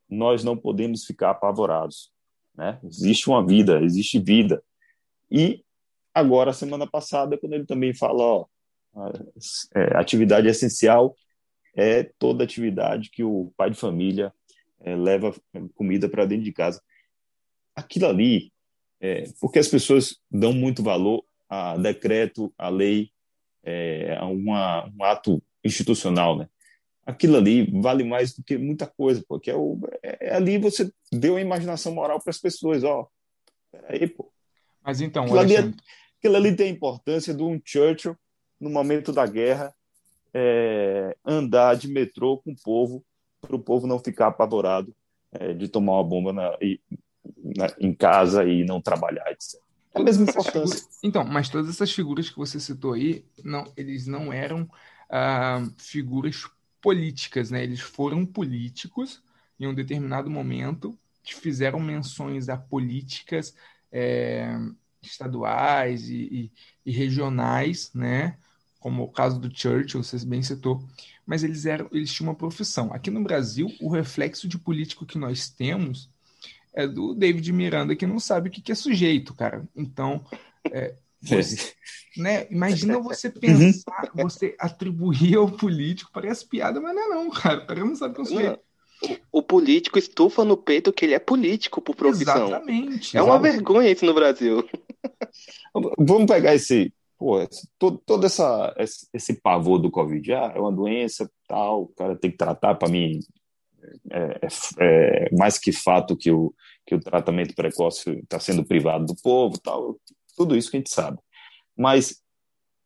Nós 0.09 0.43
não 0.43 0.55
podemos 0.55 1.05
ficar 1.05 1.31
apavorados, 1.31 2.11
né? 2.55 2.79
Existe 2.83 3.29
uma 3.29 3.45
vida, 3.45 3.81
existe 3.81 4.19
vida. 4.19 4.63
E 5.29 5.63
agora, 6.13 6.53
semana 6.53 6.87
passada, 6.87 7.37
quando 7.37 7.53
ele 7.53 7.65
também 7.65 7.93
fala, 7.93 8.23
ó, 8.23 8.45
é, 9.75 9.97
atividade 9.97 10.47
essencial 10.47 11.15
é 11.75 12.03
toda 12.17 12.43
atividade 12.43 13.09
que 13.09 13.23
o 13.23 13.51
pai 13.57 13.69
de 13.69 13.75
família 13.75 14.33
é, 14.79 14.95
leva 14.95 15.35
comida 15.73 16.07
para 16.07 16.25
dentro 16.25 16.45
de 16.45 16.53
casa. 16.53 16.81
Aquilo 17.75 18.07
ali, 18.07 18.53
é, 19.01 19.25
porque 19.41 19.59
as 19.59 19.67
pessoas 19.67 20.17
dão 20.31 20.53
muito 20.53 20.81
valor 20.81 21.25
a 21.49 21.75
decreto, 21.77 22.53
a 22.57 22.69
lei, 22.69 23.11
é, 23.65 24.19
uma, 24.21 24.87
um 24.87 25.03
ato 25.03 25.41
institucional, 25.63 26.37
né? 26.37 26.47
Aquilo 27.05 27.37
ali 27.37 27.69
vale 27.81 28.03
mais 28.03 28.35
do 28.35 28.43
que 28.43 28.57
muita 28.57 28.87
coisa, 28.87 29.23
porque 29.27 29.51
é, 29.51 29.55
o, 29.55 29.79
é, 30.01 30.29
é 30.29 30.35
ali 30.35 30.57
você 30.57 30.91
deu 31.11 31.35
a 31.35 31.41
imaginação 31.41 31.93
moral 31.93 32.21
para 32.21 32.31
as 32.31 32.39
pessoas, 32.39 32.83
ó. 32.83 33.07
Peraí, 33.71 34.07
pô. 34.07 34.31
Mas 34.83 35.01
então, 35.01 35.23
aquilo 35.23 35.39
ali, 35.39 35.55
é, 35.55 35.73
aquilo 36.19 36.35
ali 36.35 36.55
tem 36.55 36.67
a 36.67 36.71
importância 36.71 37.33
de 37.33 37.43
um 37.43 37.59
Churchill 37.63 38.15
no 38.59 38.69
momento 38.69 39.11
da 39.11 39.25
guerra 39.25 39.73
é, 40.33 41.15
andar 41.25 41.75
de 41.75 41.87
metrô 41.87 42.37
com 42.37 42.51
o 42.51 42.61
povo 42.63 43.03
para 43.41 43.55
o 43.55 43.59
povo 43.59 43.87
não 43.87 43.99
ficar 43.99 44.27
apavorado 44.27 44.95
é, 45.31 45.53
de 45.53 45.67
tomar 45.67 45.93
uma 45.93 46.03
bomba 46.03 46.33
na, 46.33 46.57
e, 46.61 46.79
na, 47.55 47.67
em 47.79 47.93
casa 47.93 48.43
e 48.43 48.63
não 48.63 48.81
trabalhar, 48.81 49.31
etc. 49.31 49.64
É 49.95 49.99
a 49.99 50.03
mesma 50.03 50.23
importância. 50.23 50.77
Figuras, 50.77 50.99
então, 51.01 51.23
mas 51.23 51.49
todas 51.49 51.69
essas 51.69 51.91
figuras 51.91 52.29
que 52.29 52.37
você 52.37 52.59
citou 52.59 52.93
aí, 52.93 53.25
não, 53.43 53.71
eles 53.77 54.05
não 54.05 54.31
eram 54.31 54.69
ah, 55.09 55.65
figuras 55.77 56.45
políticas, 56.81 57.49
né? 57.49 57.63
Eles 57.63 57.79
foram 57.79 58.25
políticos 58.25 59.23
em 59.59 59.67
um 59.67 59.73
determinado 59.73 60.29
momento, 60.29 60.97
que 61.23 61.33
fizeram 61.33 61.79
menções 61.79 62.49
a 62.49 62.57
políticas 62.57 63.55
é, 63.91 64.55
estaduais 65.01 66.09
e, 66.09 66.51
e, 66.85 66.89
e, 66.89 66.91
regionais, 66.91 67.91
né? 67.93 68.37
Como 68.79 69.03
o 69.03 69.11
caso 69.11 69.39
do 69.39 69.49
Churchill, 69.49 70.03
você 70.03 70.23
bem 70.25 70.43
citou, 70.43 70.85
mas 71.25 71.43
eles 71.43 71.65
eram, 71.65 71.89
eles 71.91 72.13
tinham 72.13 72.29
uma 72.29 72.35
profissão. 72.35 72.93
Aqui 72.93 73.09
no 73.09 73.23
Brasil, 73.23 73.73
o 73.79 73.89
reflexo 73.89 74.47
de 74.47 74.59
político 74.59 75.05
que 75.05 75.17
nós 75.17 75.49
temos 75.49 76.09
é 76.75 76.85
do 76.87 77.15
David 77.15 77.51
Miranda, 77.53 77.95
que 77.95 78.05
não 78.05 78.19
sabe 78.19 78.49
o 78.49 78.51
que 78.51 78.71
é 78.71 78.75
sujeito, 78.75 79.33
cara. 79.33 79.67
Então, 79.75 80.23
é, 80.71 80.95
você, 81.21 81.73
né? 82.17 82.47
Imagina 82.51 82.99
você 82.99 83.29
pensar, 83.31 84.11
uhum. 84.15 84.23
você 84.23 84.55
atribuir 84.59 85.35
ao 85.37 85.49
político, 85.49 86.11
parece 86.13 86.47
piada, 86.47 86.79
mas 86.81 86.93
não 86.93 87.03
é 87.03 87.07
não, 87.07 87.29
cara. 87.29 87.63
O 87.63 87.65
cara 87.65 87.85
não 87.85 87.95
sabe 87.95 88.11
o 88.11 88.15
que 88.15 88.21
é 88.21 88.23
um 88.23 88.27
sujeito. 88.27 88.59
O 89.31 89.41
político 89.41 89.99
estufa 89.99 90.43
no 90.43 90.57
peito 90.57 90.91
que 90.91 91.05
ele 91.05 91.13
é 91.13 91.19
político 91.19 91.81
por 91.81 91.95
profissão. 91.95 92.47
Exatamente. 92.47 93.17
É 93.17 93.21
uma 93.21 93.39
vergonha 93.39 93.91
isso 93.91 94.05
no 94.05 94.13
Brasil. 94.13 94.67
Vamos 95.97 96.25
pegar 96.25 96.55
esse, 96.55 96.93
pô, 97.17 97.37
todo, 97.77 98.01
todo 98.05 98.25
essa, 98.25 98.73
esse, 98.77 99.07
esse 99.13 99.33
pavor 99.41 99.79
do 99.79 99.91
Covid. 99.91 100.33
Ah, 100.33 100.53
é 100.55 100.59
uma 100.59 100.71
doença, 100.71 101.29
tal, 101.47 101.83
o 101.83 101.87
cara 101.89 102.15
tem 102.15 102.31
que 102.31 102.37
tratar 102.37 102.75
para 102.75 102.87
mim. 102.87 103.19
É, 104.11 104.39
é, 104.41 105.27
é, 105.27 105.35
mais 105.35 105.57
que 105.57 105.71
fato 105.71 106.15
que 106.15 106.31
o, 106.31 106.53
que 106.85 106.95
o 106.95 106.99
tratamento 106.99 107.55
precoce 107.55 108.11
está 108.19 108.39
sendo 108.39 108.65
privado 108.65 109.05
do 109.05 109.15
povo, 109.21 109.59
tal, 109.59 109.97
tudo 110.35 110.55
isso 110.55 110.69
que 110.69 110.77
a 110.77 110.79
gente 110.79 110.93
sabe. 110.93 111.17
Mas 111.77 112.21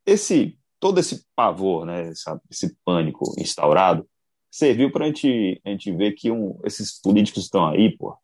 esse 0.06 0.58
todo 0.80 0.98
esse 0.98 1.24
pavor, 1.36 1.84
né, 1.84 2.10
esse, 2.50 2.74
pânico 2.84 3.34
instaurado, 3.38 4.08
serviu 4.50 4.90
para 4.90 5.04
a 5.04 5.08
gente, 5.08 5.60
a 5.64 5.68
gente 5.68 5.92
ver 5.92 6.12
que 6.12 6.30
um, 6.30 6.58
esses 6.64 6.98
políticos 6.98 7.44
estão 7.44 7.68
aí, 7.68 7.94
pô, 7.96 8.16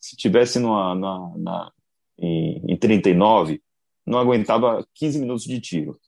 se 0.00 0.16
tivesse 0.16 0.60
numa, 0.60 0.94
na, 0.94 1.32
na, 1.36 1.72
em, 2.16 2.62
em 2.68 2.76
39, 2.76 3.60
não 4.06 4.20
aguentava 4.20 4.86
15 4.94 5.18
minutos 5.18 5.44
de 5.44 5.60
tiro. 5.60 5.98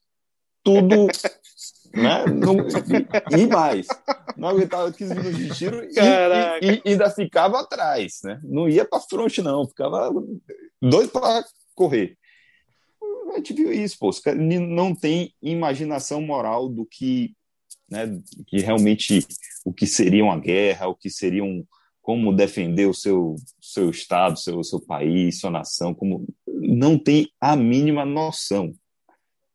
Tudo, 0.63 1.07
né? 1.93 2.25
Não, 2.25 2.55
e, 3.37 3.47
mais. 3.47 3.87
Não 4.37 4.49
aguentava 4.49 4.91
15 4.91 5.15
minutos 5.15 5.37
de 5.37 5.49
tiro 5.49 5.83
e, 5.83 5.99
e, 6.61 6.81
e 6.85 6.89
ainda 6.91 7.09
ficava 7.09 7.59
atrás, 7.59 8.19
né? 8.23 8.39
Não 8.43 8.67
ia 8.69 8.85
para 8.85 8.99
frente, 8.99 9.41
não. 9.41 9.67
Ficava 9.67 10.11
dois 10.81 11.09
para 11.09 11.43
correr. 11.75 12.17
A 13.33 13.37
gente 13.37 13.53
viu 13.53 13.71
isso, 13.71 13.97
pô. 13.99 14.09
Não 14.35 14.95
tem 14.95 15.33
imaginação 15.41 16.21
moral 16.21 16.67
do 16.67 16.85
que 16.85 17.35
né, 17.89 18.21
que 18.47 18.59
realmente 18.59 19.25
o 19.65 19.73
que 19.73 19.87
seria 19.87 20.23
uma 20.23 20.39
guerra, 20.39 20.87
o 20.87 20.95
que 20.95 21.09
seria 21.09 21.43
um, 21.43 21.65
como 22.01 22.33
defender 22.33 22.85
o 22.85 22.93
seu, 22.93 23.35
seu 23.59 23.89
estado, 23.89 24.39
seu, 24.39 24.63
seu 24.63 24.79
país, 24.79 25.39
sua 25.39 25.49
nação, 25.49 25.93
como 25.93 26.27
não 26.47 26.97
tem 26.97 27.29
a 27.41 27.55
mínima 27.55 28.05
noção. 28.05 28.73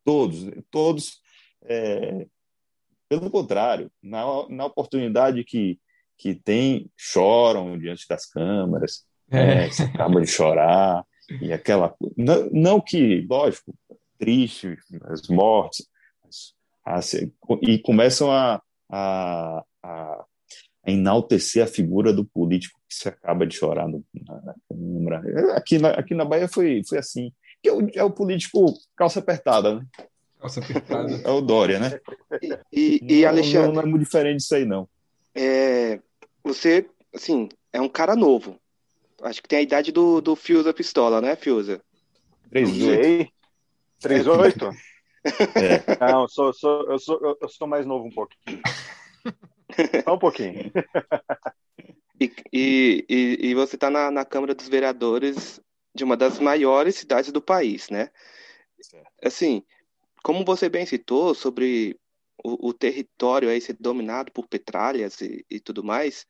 Todos, 0.04 0.50
todos, 0.70 1.20
é, 1.64 2.26
pelo 3.08 3.30
contrário, 3.30 3.90
na, 4.02 4.24
na 4.48 4.66
oportunidade 4.66 5.44
que, 5.44 5.78
que 6.16 6.34
tem, 6.34 6.90
choram 6.96 7.78
diante 7.78 8.06
das 8.08 8.26
câmaras, 8.26 9.04
é. 9.30 9.66
É, 9.66 9.70
se 9.70 9.82
acaba 9.82 10.20
de 10.20 10.26
chorar, 10.26 11.04
e 11.40 11.52
aquela. 11.52 11.94
Não, 12.16 12.48
não 12.50 12.80
que, 12.80 13.26
lógico, 13.28 13.74
triste, 14.18 14.76
as 15.04 15.28
mortes, 15.28 15.86
a, 16.84 17.00
e 17.62 17.78
começam 17.78 18.30
a, 18.30 18.60
a, 18.90 19.64
a, 19.82 20.24
enaltecer 20.86 21.64
a 21.64 21.66
figura 21.66 22.12
do 22.12 22.24
político 22.24 22.78
que 22.88 22.94
se 22.94 23.08
acaba 23.08 23.46
de 23.46 23.56
chorar 23.56 23.88
no, 23.88 24.04
na, 24.12 24.42
na 24.42 24.54
Câmara. 24.68 25.56
Aqui 25.56 25.78
na, 25.78 25.90
aqui 25.90 26.14
na 26.14 26.24
Bahia 26.24 26.48
foi, 26.48 26.82
foi 26.86 26.98
assim. 26.98 27.32
Que 27.62 27.70
é, 27.70 27.72
o, 27.72 27.88
é 27.94 28.04
o 28.04 28.10
político 28.10 28.66
calça 28.94 29.20
apertada, 29.20 29.76
né? 29.76 29.86
Calça 30.44 30.60
apertada. 30.60 31.22
É 31.24 31.30
o 31.30 31.40
Dória, 31.40 31.78
né? 31.78 31.98
E, 32.70 33.00
e, 33.00 33.20
e 33.20 33.24
Alexandre. 33.24 33.68
Não, 33.68 33.74
não, 33.76 33.82
é 33.82 33.86
muito 33.86 34.04
diferente 34.04 34.40
disso 34.40 34.54
aí, 34.54 34.66
não. 34.66 34.86
É, 35.34 35.98
você, 36.42 36.86
assim, 37.14 37.48
é 37.72 37.80
um 37.80 37.88
cara 37.88 38.14
novo. 38.14 38.60
Acho 39.22 39.40
que 39.40 39.48
tem 39.48 39.60
a 39.60 39.62
idade 39.62 39.90
do, 39.90 40.20
do 40.20 40.36
Fiusa 40.36 40.74
Pistola, 40.74 41.22
né, 41.22 41.34
Fiusa? 41.34 41.80
38. 42.50 43.32
38? 44.00 44.70
É. 45.54 46.12
Não, 46.12 46.22
eu 46.24 46.28
sou, 46.28 46.52
sou, 46.52 46.90
eu, 46.90 46.98
sou, 46.98 47.38
eu 47.40 47.48
sou 47.48 47.66
mais 47.66 47.86
novo 47.86 48.04
um 48.04 48.12
pouquinho. 48.12 48.60
Só 50.04 50.14
um 50.14 50.18
pouquinho. 50.18 50.70
E, 52.20 52.30
e, 52.52 53.38
e, 53.40 53.54
você 53.54 53.76
está 53.76 53.88
na, 53.88 54.10
na 54.10 54.26
Câmara 54.26 54.54
dos 54.54 54.68
Vereadores 54.68 55.58
de 55.94 56.04
uma 56.04 56.18
das 56.18 56.38
maiores 56.38 56.96
cidades 56.96 57.32
do 57.32 57.40
país, 57.40 57.88
né? 57.88 58.10
Assim, 59.22 59.64
como 60.24 60.42
você 60.42 60.70
bem 60.70 60.86
citou 60.86 61.34
sobre 61.34 62.00
o, 62.42 62.70
o 62.70 62.72
território 62.72 63.50
aí 63.50 63.60
ser 63.60 63.76
dominado 63.78 64.32
por 64.32 64.48
petralhas 64.48 65.20
e, 65.20 65.44
e 65.50 65.60
tudo 65.60 65.84
mais, 65.84 66.24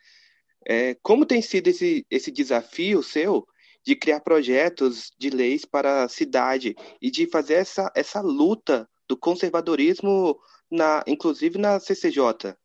é, 0.67 0.97
como 1.01 1.25
tem 1.25 1.41
sido 1.41 1.69
esse, 1.69 2.05
esse 2.11 2.33
desafio 2.33 3.05
seu 3.05 3.47
de 3.87 3.95
criar 3.95 4.21
projetos 4.21 5.13
de 5.17 5.31
leis 5.31 5.65
para 5.65 6.03
a 6.03 6.09
cidade 6.09 6.75
e 7.01 7.09
de 7.09 7.31
fazer 7.31 7.55
essa, 7.55 7.93
essa 7.95 8.21
luta 8.21 8.89
do 9.09 9.17
conservadorismo, 9.17 10.41
na, 10.69 11.05
inclusive 11.07 11.57
na 11.57 11.79
CCJ. 11.79 12.57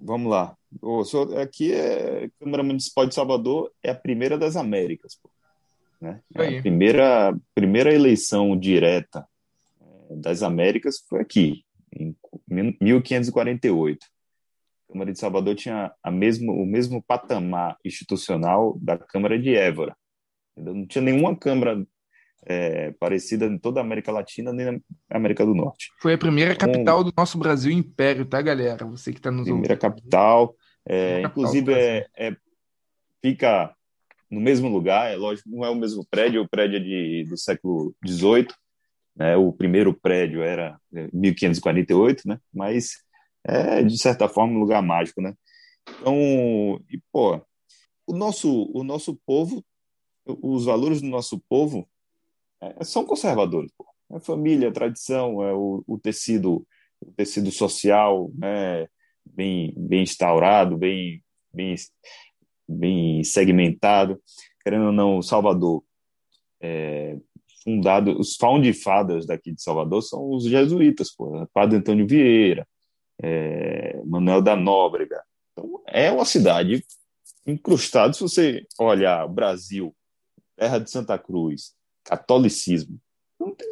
Vamos 0.00 0.28
lá. 0.28 0.56
aqui 1.40 1.72
é 1.72 2.28
Câmara 2.40 2.64
Municipal 2.64 3.06
de 3.06 3.14
Salvador 3.14 3.70
é 3.80 3.90
a 3.90 3.94
primeira 3.94 4.36
das 4.36 4.56
Américas. 4.56 5.14
Pô. 5.22 5.30
Né? 6.00 6.20
A 6.34 6.62
primeira, 6.62 7.38
primeira 7.54 7.94
eleição 7.94 8.58
direta 8.58 9.24
é, 9.24 9.31
das 10.16 10.42
Américas 10.42 11.04
foi 11.08 11.20
aqui, 11.20 11.64
em 11.94 12.16
1548. 12.48 13.98
A 14.88 14.92
Câmara 14.92 15.12
de 15.12 15.18
Salvador 15.18 15.54
tinha 15.54 15.92
a 16.02 16.10
mesmo, 16.10 16.52
o 16.52 16.66
mesmo 16.66 17.02
patamar 17.02 17.76
institucional 17.84 18.78
da 18.80 18.98
Câmara 18.98 19.38
de 19.38 19.54
Évora. 19.54 19.96
Não 20.56 20.86
tinha 20.86 21.02
nenhuma 21.02 21.36
Câmara 21.36 21.82
é, 22.44 22.90
parecida 22.92 23.46
em 23.46 23.58
toda 23.58 23.80
a 23.80 23.82
América 23.82 24.12
Latina 24.12 24.52
nem 24.52 24.66
na 24.66 24.80
América 25.10 25.46
do 25.46 25.54
Norte. 25.54 25.90
Foi 26.00 26.14
a 26.14 26.18
primeira 26.18 26.54
capital 26.54 27.00
um, 27.00 27.04
do 27.04 27.12
nosso 27.16 27.38
Brasil 27.38 27.72
Império, 27.72 28.26
tá, 28.26 28.42
galera? 28.42 28.84
Você 28.86 29.12
que 29.12 29.18
está 29.18 29.30
nos 29.30 29.44
primeira 29.44 29.74
ouvindo. 29.74 29.80
Capital, 29.80 30.54
é, 30.84 31.04
primeira 31.04 31.28
inclusive, 31.28 31.66
capital 31.66 32.10
é, 32.16 32.28
é, 32.28 32.36
fica 33.22 33.74
no 34.30 34.40
mesmo 34.40 34.68
lugar, 34.68 35.12
é 35.12 35.16
lógico, 35.16 35.48
não 35.50 35.64
é 35.64 35.70
o 35.70 35.74
mesmo 35.74 36.06
prédio, 36.10 36.42
o 36.42 36.48
prédio 36.48 36.76
é 36.76 36.80
de, 36.80 37.26
do 37.28 37.36
século 37.36 37.94
XVIII, 38.06 38.48
né? 39.16 39.36
o 39.36 39.52
primeiro 39.52 39.94
prédio 39.94 40.42
era 40.42 40.78
1548, 41.12 42.22
é, 42.24 42.28
né? 42.30 42.40
mas 42.52 43.02
é, 43.44 43.82
de 43.82 43.98
certa 43.98 44.28
forma, 44.28 44.54
um 44.54 44.60
lugar 44.60 44.82
mágico, 44.82 45.20
né? 45.20 45.34
Então, 45.88 46.14
e, 46.88 47.00
pô, 47.12 47.40
o 48.06 48.14
nosso, 48.14 48.70
o 48.72 48.84
nosso 48.84 49.18
povo, 49.26 49.64
os 50.24 50.64
valores 50.64 51.00
do 51.00 51.08
nosso 51.08 51.42
povo 51.48 51.88
é, 52.60 52.84
são 52.84 53.04
conservadores. 53.04 53.72
Pô. 53.76 53.84
É 54.12 54.20
família, 54.20 54.68
é 54.68 54.70
tradição, 54.70 55.42
é 55.42 55.52
o, 55.52 55.82
o, 55.86 55.98
tecido, 55.98 56.66
o 57.00 57.12
tecido 57.12 57.50
social, 57.50 58.30
né, 58.34 58.86
bem, 59.24 59.74
bem 59.76 60.02
instaurado, 60.02 60.76
bem, 60.76 61.22
bem, 61.52 61.74
bem 62.68 63.24
segmentado. 63.24 64.20
Querendo 64.62 64.86
ou 64.86 64.92
não, 64.92 65.22
Salvador, 65.22 65.82
é, 66.60 67.16
fundado, 67.62 68.18
os 68.18 68.36
found 68.36 68.70
fathers 68.74 69.26
daqui 69.26 69.52
de 69.52 69.62
Salvador 69.62 70.02
são 70.02 70.30
os 70.30 70.44
jesuítas, 70.44 71.10
pô, 71.14 71.30
né? 71.30 71.46
Padre 71.52 71.78
Antônio 71.78 72.06
Vieira, 72.06 72.66
é, 73.22 74.00
Manuel 74.04 74.42
da 74.42 74.56
Nóbrega. 74.56 75.22
Então, 75.52 75.82
é 75.86 76.10
uma 76.10 76.24
cidade 76.24 76.84
incrustada. 77.46 78.12
Se 78.12 78.20
você 78.20 78.66
olhar 78.78 79.26
Brasil, 79.28 79.94
terra 80.56 80.78
de 80.78 80.90
Santa 80.90 81.18
Cruz, 81.18 81.74
catolicismo. 82.04 82.98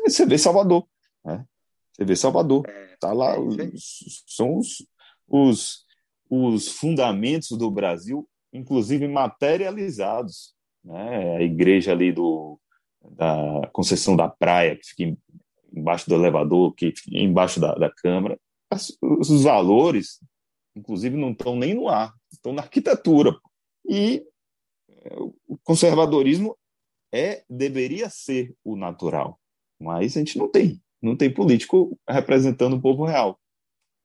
Você 0.04 0.26
vê 0.26 0.38
Salvador. 0.38 0.86
Né? 1.24 1.44
Você 1.92 2.04
vê 2.04 2.16
Salvador. 2.16 2.68
É, 2.68 2.96
tá 3.00 3.12
lá, 3.12 3.34
é 3.34 3.70
são 4.26 4.58
os, 4.58 4.86
os, 5.28 5.84
os 6.28 6.68
fundamentos 6.68 7.50
do 7.56 7.70
Brasil, 7.70 8.28
inclusive 8.52 9.06
materializados. 9.08 10.54
Né? 10.84 11.36
A 11.36 11.42
igreja 11.42 11.92
ali 11.92 12.12
do, 12.12 12.58
da 13.08 13.68
Conceição 13.72 14.16
da 14.16 14.28
Praia, 14.28 14.76
que 14.76 14.86
fica 14.86 15.18
embaixo 15.72 16.08
do 16.08 16.14
elevador, 16.14 16.74
que 16.74 16.92
fica 16.92 17.16
embaixo 17.18 17.60
da, 17.60 17.74
da 17.74 17.90
Câmara. 17.90 18.38
Os 19.00 19.42
valores, 19.42 20.20
inclusive, 20.74 21.16
não 21.16 21.32
estão 21.32 21.56
nem 21.56 21.74
no 21.74 21.88
ar, 21.88 22.14
estão 22.30 22.52
na 22.52 22.62
arquitetura. 22.62 23.36
E 23.88 24.24
é, 24.88 25.16
o 25.46 25.58
conservadorismo 25.64 26.56
é 27.12 27.42
deveria 27.48 28.08
ser 28.08 28.54
o 28.64 28.76
natural, 28.76 29.40
mas 29.78 30.16
a 30.16 30.20
gente 30.20 30.38
não 30.38 30.48
tem, 30.48 30.80
não 31.02 31.16
tem 31.16 31.32
político 31.32 31.98
representando 32.08 32.76
o 32.76 32.80
povo 32.80 33.04
real, 33.04 33.40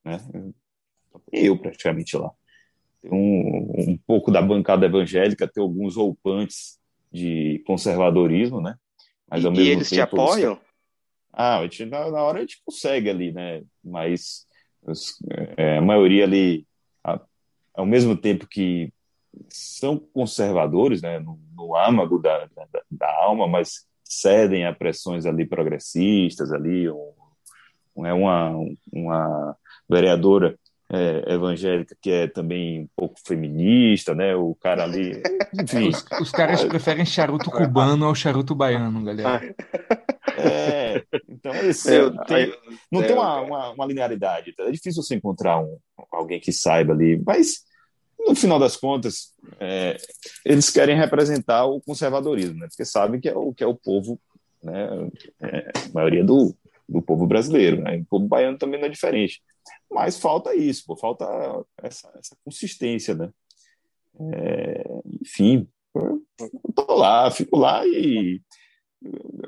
né? 0.04 0.20
Eu 1.32 1.58
praticamente 1.58 2.18
lá. 2.18 2.32
Tem 3.02 3.12
um, 3.12 3.92
um 3.92 3.98
pouco 4.08 4.32
da 4.32 4.42
bancada 4.42 4.86
evangélica, 4.86 5.48
tem 5.48 5.62
alguns 5.62 5.96
roupantes 5.96 6.80
de 7.12 7.64
conservadorismo, 7.68 8.60
né? 8.60 8.78
Mas 9.30 9.44
e, 9.44 9.48
ao 9.48 9.52
mesmo 9.52 9.66
e 9.66 9.70
eles 9.70 9.90
tempo, 9.90 10.16
te 10.16 10.22
apoiam? 10.22 10.60
Ah, 11.32 11.60
a 11.60 11.64
gente, 11.64 11.86
na, 11.86 12.10
na, 12.12 12.24
hora 12.24 12.40
a 12.40 12.42
gente 12.42 12.62
consegue 12.64 13.10
ali, 13.10 13.32
né? 13.32 13.64
Mas 13.84 14.46
é, 15.58 15.78
a 15.78 15.82
maioria 15.82 16.24
ali, 16.24 16.66
a, 17.04 17.20
ao 17.74 17.86
mesmo 17.86 18.16
tempo 18.16 18.48
que 18.48 18.94
são 19.50 19.98
conservadores, 19.98 21.02
né, 21.02 21.20
no, 21.20 21.40
no 21.54 21.76
âmago 21.76 22.20
da, 22.20 22.46
da, 22.56 22.82
da, 22.90 23.16
alma, 23.22 23.48
mas 23.48 23.86
cedem 24.04 24.66
a 24.66 24.74
pressões 24.74 25.26
ali 25.26 25.46
progressistas, 25.46 26.54
ali 26.54 26.90
um, 26.90 28.06
é 28.06 28.14
uma, 28.14 28.52
uma 28.92 29.58
vereadora 29.90 30.58
é, 30.92 31.34
evangélica 31.34 31.96
que 32.00 32.12
é 32.12 32.28
também 32.28 32.82
um 32.82 32.90
pouco 32.96 33.16
feminista, 33.26 34.14
né? 34.14 34.36
O 34.36 34.56
cara 34.56 34.84
ali, 34.84 35.22
enfim. 35.60 35.90
Os, 35.90 36.06
os 36.22 36.32
caras 36.32 36.64
preferem 36.64 37.06
charuto 37.06 37.50
cubano 37.50 38.06
ao 38.06 38.16
charuto 38.16 38.54
baiano, 38.54 39.04
galera. 39.04 39.56
É, 40.38 41.04
então 41.30 41.54
esse, 41.56 41.90
tem, 42.28 42.54
não 42.92 43.02
tem 43.02 43.14
uma, 43.14 43.42
uma, 43.42 43.70
uma, 43.72 43.86
linearidade. 43.86 44.54
Tá? 44.54 44.64
É 44.64 44.72
difícil 44.72 45.02
você 45.02 45.16
encontrar 45.16 45.60
um, 45.60 45.78
alguém 46.12 46.40
que 46.40 46.52
saiba 46.52 46.94
ali, 46.94 47.22
mas 47.26 47.64
no 48.20 48.36
final 48.36 48.60
das 48.60 48.76
contas, 48.76 49.34
é, 49.60 49.98
eles 50.44 50.70
querem 50.70 50.98
representar 50.98 51.66
o 51.66 51.82
conservadorismo, 51.82 52.60
né? 52.60 52.68
porque 52.68 52.86
sabem 52.86 53.20
que 53.20 53.30
é 53.30 53.36
o 53.36 53.54
que 53.54 53.64
é 53.64 53.68
o 53.68 53.76
povo, 53.76 54.20
né? 54.64 55.10
É, 55.42 55.72
a 55.76 55.94
maioria 55.94 56.24
do, 56.24 56.56
do 56.88 57.02
povo 57.02 57.28
brasileiro, 57.28 57.82
né? 57.82 57.98
o 57.98 58.06
povo 58.06 58.28
baiano 58.28 58.58
também 58.58 58.80
não 58.80 58.88
é 58.88 58.92
diferente. 58.92 59.42
Mas 59.92 60.18
falta 60.18 60.56
isso, 60.56 60.84
pô, 60.86 60.96
falta 60.96 61.26
essa, 61.82 62.12
essa 62.18 62.36
consistência, 62.44 63.14
né? 63.16 63.30
É, 64.34 64.84
enfim, 65.22 65.68
tô 66.74 66.96
lá, 66.96 67.30
fico 67.32 67.58
lá 67.58 67.86
e, 67.86 68.42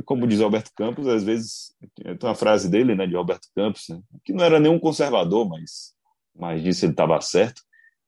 como 0.05 0.27
diz 0.27 0.41
Alberto 0.41 0.71
Campos, 0.75 1.07
às 1.07 1.23
vezes 1.23 1.73
tem 1.95 2.17
uma 2.21 2.35
frase 2.35 2.69
dele, 2.69 2.93
né, 2.93 3.07
de 3.07 3.15
Alberto 3.15 3.47
Campos, 3.55 3.85
né, 3.89 4.01
que 4.25 4.33
não 4.33 4.43
era 4.43 4.59
nenhum 4.59 4.77
conservador, 4.77 5.47
mas, 5.47 5.93
mas 6.35 6.61
disse 6.61 6.85
ele 6.85 6.91
estava 6.91 7.19
certo 7.21 7.61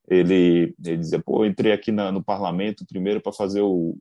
ele, 0.10 0.76
ele 0.84 0.98
dizia, 0.98 1.22
pô, 1.22 1.46
entrei 1.46 1.72
aqui 1.72 1.92
na, 1.92 2.12
no 2.12 2.24
parlamento 2.24 2.86
primeiro 2.86 3.22
para 3.22 3.32
fazer 3.32 3.62
o, 3.62 3.96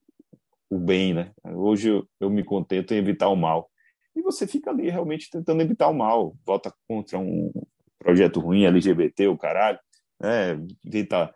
o 0.71 0.79
bem, 0.79 1.13
né? 1.13 1.33
Hoje 1.45 1.91
eu, 1.91 2.09
eu, 2.19 2.31
me 2.31 2.43
contento 2.43 2.95
em 2.95 2.97
evitar 2.97 3.29
o 3.29 3.37
mal. 3.37 3.71
E 4.17 4.23
você 4.23 4.47
fica 4.47 4.71
ali 4.71 4.89
realmente 4.89 5.31
tentando 5.31 5.61
evitar 5.61 5.89
o 5.89 5.95
mal, 5.95 6.35
vota 6.47 6.73
contra 6.89 7.19
um 7.19 7.53
projeto 7.99 8.41
ruim, 8.41 8.65
LGBT, 8.65 9.29
o 9.29 9.39
caralho, 9.39 9.79
né? 10.21 10.57
Tenta, 10.91 11.35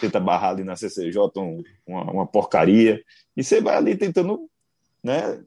tenta 0.00 0.20
barrar 0.20 0.50
ali 0.50 0.64
na 0.64 0.76
CCJ 0.76 1.18
um, 1.36 1.62
uma, 1.86 2.10
uma 2.10 2.26
porcaria, 2.26 3.02
e 3.36 3.42
você 3.42 3.60
vai 3.60 3.76
ali 3.76 3.96
tentando, 3.96 4.48
né, 5.02 5.42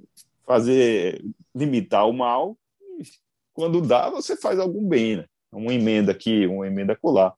fazer, 0.45 1.23
limitar 1.53 2.07
o 2.07 2.13
mal, 2.13 2.57
quando 3.53 3.81
dá, 3.81 4.09
você 4.09 4.35
faz 4.35 4.59
algum 4.59 4.87
bem, 4.87 5.17
né? 5.17 5.25
Uma 5.51 5.73
emenda 5.73 6.11
aqui, 6.11 6.45
uma 6.45 6.67
emenda 6.67 6.95
colar. 6.95 7.33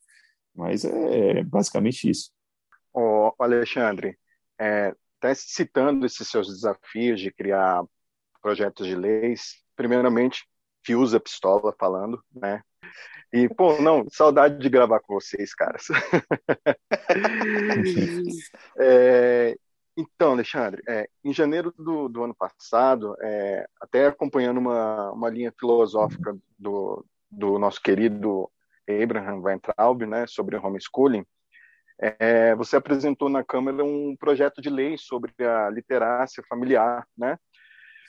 Mas 0.55 0.83
é 0.83 1.43
basicamente 1.43 2.09
isso. 2.09 2.31
Ô, 2.91 3.31
Alexandre, 3.37 4.17
é, 4.59 4.95
tá 5.19 5.33
citando 5.35 6.03
esses 6.05 6.27
seus 6.27 6.47
desafios 6.47 7.21
de 7.21 7.31
criar 7.31 7.83
projetos 8.41 8.87
de 8.87 8.95
leis, 8.95 9.63
primeiramente, 9.75 10.47
Fiusa 10.83 11.19
Pistola 11.19 11.75
falando, 11.79 12.19
né? 12.33 12.63
E, 13.31 13.47
pô, 13.49 13.81
não, 13.81 14.07
saudade 14.09 14.57
de 14.57 14.69
gravar 14.69 15.01
com 15.01 15.15
vocês, 15.15 15.53
caras. 15.53 15.87
é, 18.79 19.57
então, 19.97 20.31
Alexandre, 20.31 20.81
é, 20.87 21.09
em 21.23 21.33
janeiro 21.33 21.73
do, 21.77 22.07
do 22.07 22.23
ano 22.23 22.35
passado, 22.35 23.15
é, 23.21 23.67
até 23.81 24.07
acompanhando 24.07 24.59
uma, 24.59 25.11
uma 25.11 25.29
linha 25.29 25.53
filosófica 25.59 26.37
do, 26.57 27.05
do 27.29 27.59
nosso 27.59 27.81
querido 27.81 28.49
Abraham 28.87 29.41
Weintraub, 29.41 30.05
né, 30.05 30.25
sobre 30.27 30.55
homeschooling, 30.55 31.25
é, 31.99 32.55
você 32.55 32.75
apresentou 32.75 33.27
na 33.27 33.43
Câmara 33.43 33.83
um 33.83 34.15
projeto 34.15 34.61
de 34.61 34.69
lei 34.69 34.97
sobre 34.97 35.33
a 35.43 35.69
literácia 35.69 36.43
familiar, 36.47 37.05
né? 37.17 37.37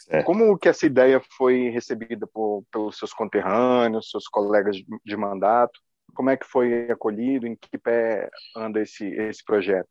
É. 0.08 0.22
Como 0.22 0.56
que 0.58 0.68
essa 0.68 0.86
ideia 0.86 1.20
foi 1.36 1.70
recebida 1.70 2.26
por, 2.26 2.64
pelos 2.72 2.96
seus 2.96 3.12
conterrâneos, 3.12 4.10
seus 4.10 4.26
colegas 4.28 4.76
de, 4.76 4.86
de, 5.04 5.16
mandato? 5.16 5.80
Como 6.14 6.30
é 6.30 6.36
que 6.36 6.46
foi 6.46 6.90
acolhido? 6.90 7.46
Em 7.46 7.56
que 7.56 7.76
pé 7.76 8.28
anda 8.56 8.80
esse, 8.80 9.06
esse 9.06 9.44
projeto? 9.44 9.88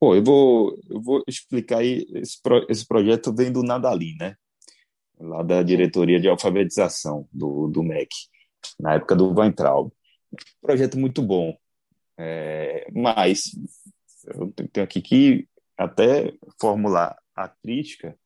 Pô, 0.00 0.14
eu 0.14 0.22
vou, 0.22 0.78
eu 0.90 1.00
vou 1.00 1.22
explicar 1.26 1.78
aí. 1.78 2.06
Esse, 2.14 2.40
pro, 2.42 2.66
esse 2.68 2.86
projeto 2.86 3.34
vem 3.34 3.52
do 3.52 3.62
Nadali, 3.62 4.16
né? 4.18 4.36
Lá 5.18 5.42
da 5.42 5.62
diretoria 5.62 6.20
de 6.20 6.28
alfabetização 6.28 7.28
do, 7.32 7.68
do 7.68 7.82
MEC 7.82 8.08
na 8.78 8.94
época 8.94 9.14
do 9.14 9.32
Weintraub. 9.32 9.92
Projeto 10.60 10.98
muito 10.98 11.22
bom, 11.22 11.56
é, 12.16 12.86
mas 12.92 13.42
eu 14.24 14.52
tenho 14.72 14.84
aqui 14.84 15.00
que 15.02 15.48
até 15.76 16.32
formular 16.60 17.16
a 17.34 17.48
crítica 17.48 18.16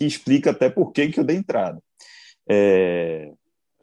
que 0.00 0.06
explica 0.06 0.50
até 0.50 0.70
por 0.70 0.92
que, 0.92 1.08
que 1.08 1.20
eu 1.20 1.24
dei 1.24 1.36
entrada. 1.36 1.78
É, 2.48 3.30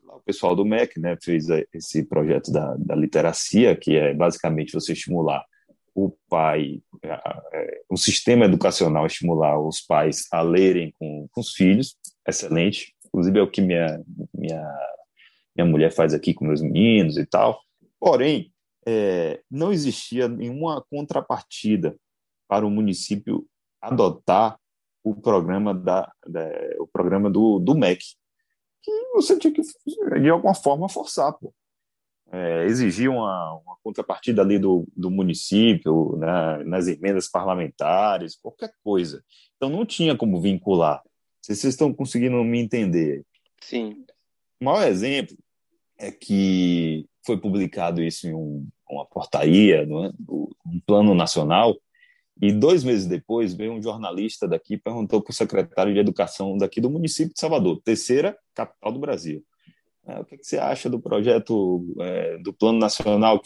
o 0.04 0.20
pessoal 0.22 0.56
do 0.56 0.66
MEC 0.66 1.00
né, 1.00 1.16
fez 1.24 1.46
esse 1.72 2.04
projeto 2.04 2.52
da, 2.52 2.76
da 2.76 2.96
literacia, 2.96 3.76
que 3.76 3.96
é 3.96 4.16
basicamente 4.16 4.74
você 4.74 4.94
estimular 4.94 5.46
o 5.94 6.12
pai, 6.28 6.82
é, 7.04 7.82
o 7.88 7.96
sistema 7.96 8.46
educacional 8.46 9.06
estimular 9.06 9.60
os 9.60 9.80
pais 9.80 10.26
a 10.32 10.42
lerem 10.42 10.92
com, 10.98 11.28
com 11.32 11.40
os 11.40 11.52
filhos, 11.52 11.96
excelente. 12.28 12.96
Inclusive 13.06 13.38
é 13.38 13.44
o 13.44 13.50
que 13.50 13.62
minha, 13.62 14.04
minha, 14.34 14.90
minha 15.56 15.68
mulher 15.68 15.92
faz 15.92 16.16
aqui 16.16 16.34
com 16.34 16.46
meus 16.46 16.64
meninos 16.64 17.16
e 17.18 17.28
tal. 17.28 17.62
Porém, 18.00 18.52
é, 18.88 19.40
não 19.52 19.72
existia 19.72 20.28
nenhuma 20.28 20.84
contrapartida 20.90 21.96
para 22.48 22.66
o 22.66 22.72
município 22.72 23.46
adotar 23.80 24.58
o 25.10 25.16
programa 25.16 25.74
da, 25.74 26.12
da 26.26 26.50
o 26.80 26.88
programa 26.88 27.30
do, 27.30 27.60
do 27.60 27.76
MEC, 27.76 28.04
que 28.82 28.92
você 29.14 29.38
tinha 29.38 29.54
que 29.54 29.62
de 30.22 30.30
alguma 30.30 30.54
forma 30.54 30.90
forçar, 30.90 31.34
pô. 31.34 31.54
É, 32.30 32.66
exigir 32.66 33.10
uma, 33.10 33.54
uma, 33.54 33.78
contrapartida 33.82 34.42
ali 34.42 34.60
do, 34.60 34.86
do 34.94 35.10
município, 35.10 36.18
né, 36.18 36.62
nas 36.66 36.86
emendas 36.86 37.30
parlamentares, 37.30 38.36
qualquer 38.36 38.70
coisa. 38.84 39.24
Então 39.56 39.70
não 39.70 39.86
tinha 39.86 40.16
como 40.16 40.42
vincular. 40.42 41.02
Se 41.42 41.56
vocês 41.56 41.74
estão 41.74 41.94
conseguindo 41.94 42.44
me 42.44 42.60
entender. 42.60 43.24
Sim. 43.62 44.04
O 44.60 44.66
maior 44.66 44.86
exemplo 44.88 45.38
é 45.98 46.12
que 46.12 47.08
foi 47.26 47.38
publicado 47.38 48.04
isso 48.04 48.28
em 48.28 48.34
um, 48.34 48.68
uma 48.90 49.06
portaria, 49.06 49.84
é? 49.84 49.86
um 49.88 50.80
plano 50.86 51.16
nacional, 51.16 51.78
e 52.42 52.52
dois 52.52 52.84
meses 52.84 53.08
depois, 53.08 53.54
veio 53.54 53.74
um 53.74 53.82
jornalista 53.82 54.48
daqui 54.48 54.76
e 54.76 54.78
perguntou 54.78 55.22
para 55.22 55.32
o 55.32 55.36
secretário 55.36 55.94
de 55.94 56.00
Educação 56.00 56.58
daqui 56.58 56.80
do 56.80 56.90
município 56.90 57.34
de 57.34 57.40
Salvador, 57.40 57.82
terceira 57.84 58.38
capital 58.54 58.92
do 58.92 59.00
Brasil. 59.00 59.44
É, 60.06 60.20
o 60.20 60.26
que, 60.26 60.38
que, 60.38 60.46
você 60.46 60.58
acha 60.58 60.90
do 60.90 61.00
projeto 61.00 61.86
é, 62.00 62.38
do 62.38 62.54
Plano 62.54 62.78
Nacional 62.78 63.42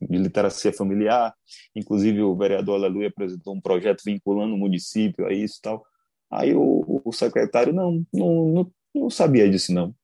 de 0.00 0.18
Literacia 0.18 0.72
Familiar? 0.72 1.34
Inclusive, 1.74 2.22
o 2.22 2.36
vereador 2.36 2.76
Aleluia 2.76 3.08
apresentou 3.08 3.54
um 3.54 3.60
projeto 3.60 4.02
vinculando 4.04 4.54
o 4.54 4.58
município 4.58 5.26
a 5.26 5.32
isso 5.32 5.58
e 5.58 5.62
tal. 5.62 5.84
Aí 6.30 6.54
o, 6.54 7.02
o 7.04 7.12
secretário, 7.12 7.72
não, 7.72 8.06
não, 8.12 8.48
não, 8.48 8.72
não 8.94 9.10
sabia 9.10 9.50
disso, 9.50 9.72
não. 9.74 9.94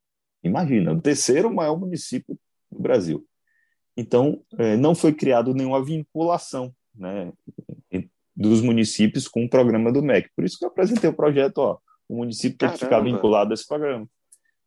Imagina, 0.42 0.92
o 0.92 1.00
terceiro 1.00 1.52
maior 1.54 1.78
município 1.78 2.38
do 2.70 2.80
Brasil. 2.80 3.24
Então, 3.96 4.42
é, 4.58 4.76
não 4.76 4.94
foi 4.94 5.12
criado 5.12 5.54
nenhuma 5.54 5.82
vinculação 5.82 6.74
né, 6.98 7.32
dos 8.38 8.60
municípios 8.60 9.26
com 9.26 9.44
o 9.44 9.50
programa 9.50 9.90
do 9.90 10.00
MEC. 10.00 10.30
Por 10.36 10.44
isso 10.44 10.56
que 10.56 10.64
eu 10.64 10.68
apresentei 10.68 11.10
o 11.10 11.14
projeto, 11.14 11.58
ó, 11.58 11.78
o 12.08 12.18
município 12.18 12.56
tem 12.56 12.70
que 12.70 12.78
ficar 12.78 13.00
vinculado 13.00 13.50
a 13.50 13.54
esse 13.54 13.66
programa. 13.66 14.08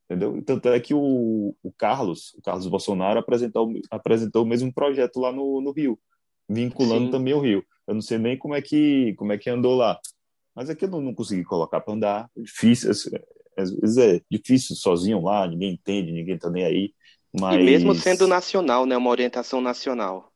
Entendeu? 0.06 0.44
Tanto 0.46 0.68
é 0.68 0.78
que 0.78 0.94
o, 0.94 1.56
o 1.64 1.72
Carlos, 1.78 2.34
o 2.38 2.42
Carlos 2.42 2.68
Bolsonaro, 2.68 3.18
apresentou, 3.18 3.72
apresentou 3.90 4.44
o 4.44 4.46
mesmo 4.46 4.74
projeto 4.74 5.22
lá 5.22 5.32
no, 5.32 5.62
no 5.62 5.72
Rio, 5.72 5.98
vinculando 6.50 7.06
Sim. 7.06 7.12
também 7.12 7.34
o 7.34 7.40
Rio. 7.40 7.64
Eu 7.88 7.94
não 7.94 8.02
sei 8.02 8.18
nem 8.18 8.38
como 8.38 8.54
é 8.54 8.62
que, 8.62 9.14
como 9.16 9.32
é 9.32 9.38
que 9.38 9.50
andou 9.50 9.78
lá. 9.78 9.98
Mas 10.54 10.70
é 10.70 10.76
eu 10.80 10.90
não, 10.90 11.00
não 11.00 11.16
consegui 11.16 11.46
colocar 11.46 11.80
para 11.80 11.94
andar. 11.94 12.30
É 12.38 12.42
difícil, 12.42 12.92
às 12.92 13.74
vezes 13.74 13.98
é 13.98 14.22
difícil 14.30 14.76
sozinho 14.76 15.22
lá, 15.24 15.48
ninguém 15.48 15.74
entende, 15.74 16.12
ninguém 16.12 16.36
está 16.36 16.50
nem 16.50 16.66
aí. 16.66 16.94
Mas... 17.40 17.56
E 17.56 17.64
mesmo 17.64 17.96
sendo 17.96 18.28
nacional, 18.28 18.86
né? 18.86 18.98
Uma 18.98 19.10
orientação 19.10 19.62
nacional. 19.62 20.31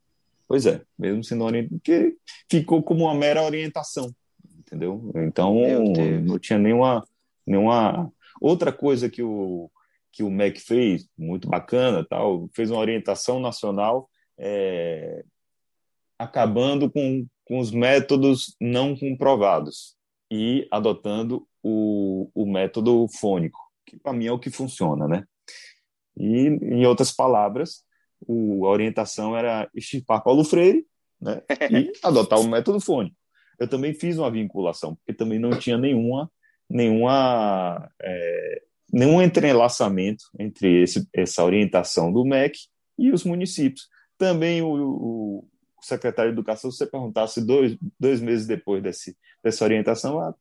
Pois 0.48 0.66
é, 0.66 0.82
mesmo 0.98 1.24
sendo 1.24 1.44
orientação, 1.44 1.78
porque 1.80 2.16
ficou 2.50 2.84
como 2.84 3.06
uma 3.06 3.16
mera 3.16 3.42
orientação, 3.42 4.14
entendeu? 4.60 5.12
Então, 5.16 5.56
não 6.24 6.40
tinha 6.40 6.60
nenhuma, 6.60 7.04
nenhuma... 7.46 8.12
Outra 8.40 8.72
coisa 8.72 9.10
que 9.10 9.24
o, 9.24 9.72
que 10.12 10.24
o 10.24 10.30
MEC 10.30 10.60
fez, 10.60 11.08
muito 11.18 11.48
bacana, 11.48 12.06
tal, 12.08 12.50
fez 12.54 12.70
uma 12.70 12.80
orientação 12.80 13.40
nacional 13.40 14.10
é, 14.38 15.24
acabando 16.18 16.90
com, 16.90 17.26
com 17.46 17.60
os 17.60 17.72
métodos 17.72 18.56
não 18.60 18.96
comprovados 18.96 19.96
e 20.32 20.68
adotando 20.72 21.48
o, 21.64 22.30
o 22.34 22.46
método 22.46 23.08
fônico, 23.08 23.60
que 23.86 23.98
para 23.98 24.14
mim 24.14 24.28
é 24.28 24.32
o 24.32 24.40
que 24.40 24.50
funciona, 24.50 25.08
né? 25.08 25.24
E, 26.18 26.48
em 26.48 26.86
outras 26.86 27.12
palavras, 27.12 27.84
o, 28.28 28.66
a 28.66 28.70
orientação 28.70 29.36
era 29.36 29.70
extirpar 29.76 30.24
Paulo 30.24 30.44
Freire 30.44 30.86
né, 31.22 31.42
e 31.72 31.92
adotar 32.04 32.40
o 32.40 32.48
método 32.48 32.80
fônico. 32.80 33.16
Eu 33.60 33.68
também 33.68 33.94
fiz 33.94 34.18
uma 34.18 34.30
vinculação, 34.30 34.96
porque 34.96 35.14
também 35.14 35.40
não 35.40 35.52
tinha 35.52 35.78
nenhuma, 35.78 36.30
nenhuma, 36.70 37.90
é, 38.02 38.62
nenhum 38.92 39.22
entrelaçamento 39.22 40.26
entre 40.38 40.84
esse, 40.84 41.08
essa 41.14 41.44
orientação 41.44 42.12
do 42.12 42.26
MEC 42.26 42.58
e 42.98 43.12
os 43.12 43.24
municípios. 43.24 43.88
Também 44.18 44.62
o, 44.62 44.68
o 44.70 45.48
secretário 45.82 46.32
de 46.32 46.36
Educação, 46.36 46.72
se 46.72 46.78
você 46.78 46.86
perguntasse 46.86 47.46
dois, 47.46 47.78
dois 48.00 48.20
meses 48.20 48.48
depois 48.48 48.82
desse, 48.82 49.16
dessa 49.44 49.64
orientação, 49.64 50.20
ah, 50.20 50.34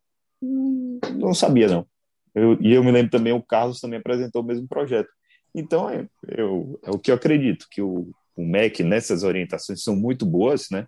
não 1.16 1.34
sabia, 1.34 1.68
não. 1.68 1.86
Eu, 2.34 2.60
e 2.60 2.72
eu 2.72 2.82
me 2.82 2.90
lembro 2.90 3.10
também, 3.10 3.32
o 3.32 3.42
Carlos 3.42 3.80
também 3.80 3.98
apresentou 3.98 4.42
o 4.42 4.44
mesmo 4.44 4.66
projeto. 4.66 5.08
Então, 5.54 5.88
é, 5.88 6.06
eu, 6.28 6.78
é 6.82 6.90
o 6.90 6.98
que 6.98 7.10
eu 7.10 7.14
acredito, 7.14 7.68
que 7.70 7.80
o, 7.80 8.10
o 8.36 8.44
MEC, 8.44 8.82
nessas 8.82 9.22
orientações, 9.22 9.82
são 9.82 9.94
muito 9.94 10.26
boas, 10.26 10.68
né? 10.70 10.86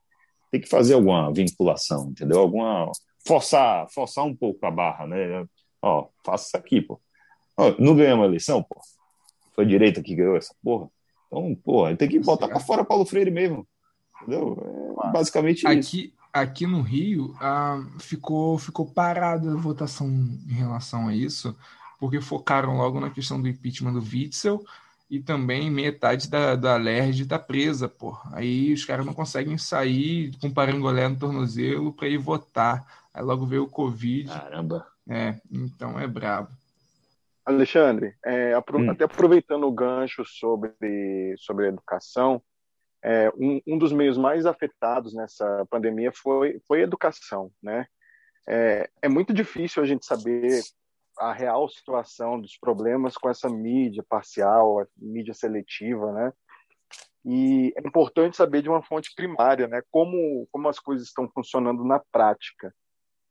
Tem 0.50 0.61
que 0.61 0.68
fazer 0.68 0.94
alguma 0.94 1.33
vinculação, 1.33 2.09
entendeu? 2.11 2.40
Alguma. 2.40 2.90
Forçar, 3.26 3.88
forçar 3.90 4.24
um 4.24 4.35
pouco 4.35 4.64
a 4.66 4.70
barra, 4.70 5.07
né? 5.07 5.44
Ó, 5.83 6.09
faça 6.24 6.46
isso 6.46 6.57
aqui, 6.57 6.81
pô. 6.81 7.00
Ó, 7.57 7.74
não 7.79 7.96
ganhamos 7.96 8.24
a 8.24 8.29
eleição, 8.29 8.62
pô. 8.62 8.81
Foi 9.55 9.64
a 9.64 9.68
direita 9.68 10.02
que 10.02 10.14
ganhou 10.14 10.37
essa 10.37 10.55
porra. 10.62 10.88
Então, 11.26 11.55
pô, 11.64 11.94
tem 11.96 12.09
que 12.09 12.20
botar 12.20 12.48
para 12.48 12.61
fora 12.61 12.85
Paulo 12.85 13.05
Freire 13.05 13.31
mesmo. 13.31 13.66
Entendeu? 14.22 14.94
É 15.05 15.12
basicamente 15.12 15.66
aqui, 15.66 16.07
isso. 16.07 16.12
Aqui 16.33 16.66
no 16.66 16.83
Rio, 16.83 17.35
ah, 17.40 17.83
ficou, 17.98 18.59
ficou 18.59 18.87
parada 18.87 19.52
a 19.52 19.57
votação 19.57 20.09
em 20.09 20.52
relação 20.52 21.09
a 21.09 21.14
isso, 21.14 21.57
porque 21.98 22.20
focaram 22.20 22.76
logo 22.76 23.00
na 23.00 23.11
questão 23.11 23.40
do 23.40 23.48
impeachment 23.48 23.92
do 23.92 24.00
Witzel 24.00 24.64
e 25.09 25.20
também 25.20 25.70
metade 25.70 26.28
da, 26.28 26.56
da 26.56 26.76
LERJ 26.76 27.22
está 27.22 27.38
presa, 27.38 27.88
pô. 27.88 28.18
Aí 28.32 28.72
os 28.72 28.85
caras 28.85 29.06
não 29.06 29.14
conseguem 29.14 29.56
sair 29.56 30.37
com 30.40 30.50
parangolé 30.50 31.09
no 31.09 31.18
tornozelo 31.18 31.92
para 31.92 32.09
ir 32.09 32.18
votar. 32.18 32.85
Aí 33.14 33.22
logo 33.22 33.46
veio 33.46 33.64
o 33.64 33.70
Covid. 33.70 34.28
Caramba. 34.28 34.87
É, 35.09 35.37
então 35.50 35.98
é 35.98 36.06
brabo. 36.06 36.48
Alexandre, 37.44 38.16
é, 38.24 38.54
apro 38.54 38.78
hum. 38.78 38.90
até 38.90 39.04
aproveitando 39.04 39.68
o 39.68 39.72
gancho 39.72 40.24
sobre, 40.24 41.37
sobre 41.38 41.66
a 41.66 41.68
educação, 41.68 42.42
é, 43.04 43.30
um, 43.37 43.61
um, 43.64 43.78
dos 43.78 43.92
meios 43.92 44.18
mais 44.18 44.46
afetados 44.46 45.14
nessa 45.14 45.64
pandemia 45.70 46.11
foi, 46.11 46.59
foi 46.66 46.80
a 46.80 46.85
educação, 46.85 47.52
né? 47.62 47.87
É, 48.48 48.90
é 49.00 49.09
muito 49.09 49.32
difícil 49.32 49.80
a 49.80 49.87
gente 49.87 50.04
saber 50.04 50.61
a 51.18 51.33
real 51.33 51.68
situação 51.68 52.40
dos 52.40 52.57
problemas 52.59 53.16
com 53.16 53.29
essa 53.29 53.48
mídia 53.48 54.05
parcial, 54.09 54.81
a 54.81 54.87
mídia 54.96 55.35
seletiva, 55.35 56.12
né? 56.12 56.33
E 57.24 57.72
é 57.76 57.87
importante 57.87 58.37
saber 58.37 58.62
de 58.62 58.68
uma 58.68 58.83
fonte 58.83 59.12
primária, 59.14 59.66
né? 59.66 59.83
Como, 59.90 60.46
como 60.52 60.68
as 60.68 60.79
coisas 60.79 61.09
estão 61.09 61.29
funcionando 61.29 61.85
na 61.85 61.98
prática. 62.12 62.72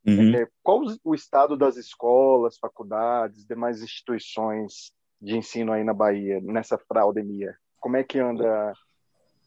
Uhum. 0.06 0.36
É, 0.36 0.46
qual 0.62 0.82
o 1.02 1.14
estado 1.14 1.56
das 1.56 1.76
escolas, 1.76 2.58
faculdades, 2.58 3.46
demais 3.46 3.82
instituições 3.82 4.92
de 5.20 5.36
ensino 5.36 5.72
aí 5.72 5.82
na 5.82 5.94
Bahia, 5.94 6.40
nessa 6.42 6.78
fraudemia? 6.78 7.56
Como 7.80 7.96
é 7.96 8.04
que 8.04 8.18
anda 8.18 8.72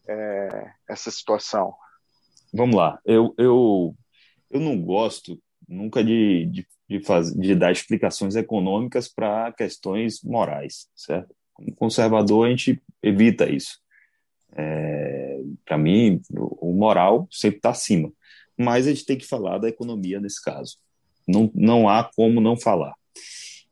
é, 0.08 0.72
essa 0.88 1.10
situação? 1.10 1.72
Vamos 2.52 2.74
lá. 2.74 3.00
Eu, 3.04 3.32
eu, 3.38 3.94
eu 4.50 4.60
não 4.60 4.82
gosto 4.82 5.40
nunca 5.68 6.02
de, 6.02 6.46
de 6.46 6.66
de, 6.90 6.98
fazer, 6.98 7.38
de 7.38 7.54
dar 7.54 7.70
explicações 7.70 8.34
econômicas 8.34 9.06
para 9.06 9.52
questões 9.52 10.20
morais, 10.24 10.88
certo? 10.96 11.32
Como 11.54 11.72
conservador, 11.76 12.48
a 12.48 12.50
gente 12.50 12.82
evita 13.00 13.48
isso. 13.48 13.78
É, 14.52 15.38
para 15.64 15.78
mim, 15.78 16.20
o 16.32 16.72
moral 16.72 17.28
sempre 17.30 17.58
está 17.58 17.70
acima. 17.70 18.12
Mas 18.58 18.88
a 18.88 18.90
gente 18.90 19.06
tem 19.06 19.16
que 19.16 19.24
falar 19.24 19.58
da 19.58 19.68
economia 19.68 20.18
nesse 20.18 20.42
caso. 20.42 20.78
Não, 21.28 21.48
não 21.54 21.88
há 21.88 22.02
como 22.02 22.40
não 22.40 22.56
falar. 22.56 22.96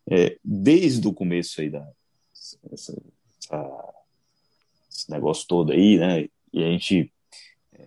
É, 0.08 0.38
desde 0.44 1.06
o 1.08 1.12
começo 1.12 1.60
aí 1.60 1.70
da 1.70 1.86
essa, 2.32 2.58
essa, 2.72 3.02
esse 4.88 5.10
negócio 5.10 5.44
todo 5.48 5.72
aí, 5.72 5.98
né? 5.98 6.28
E 6.52 6.62
a 6.62 6.68
gente, 6.68 7.12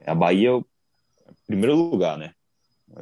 a 0.05 0.13
Bahia, 0.13 0.49
é 0.49 0.57
em 0.57 1.45
primeiro 1.47 1.75
lugar, 1.75 2.17
né? 2.17 2.35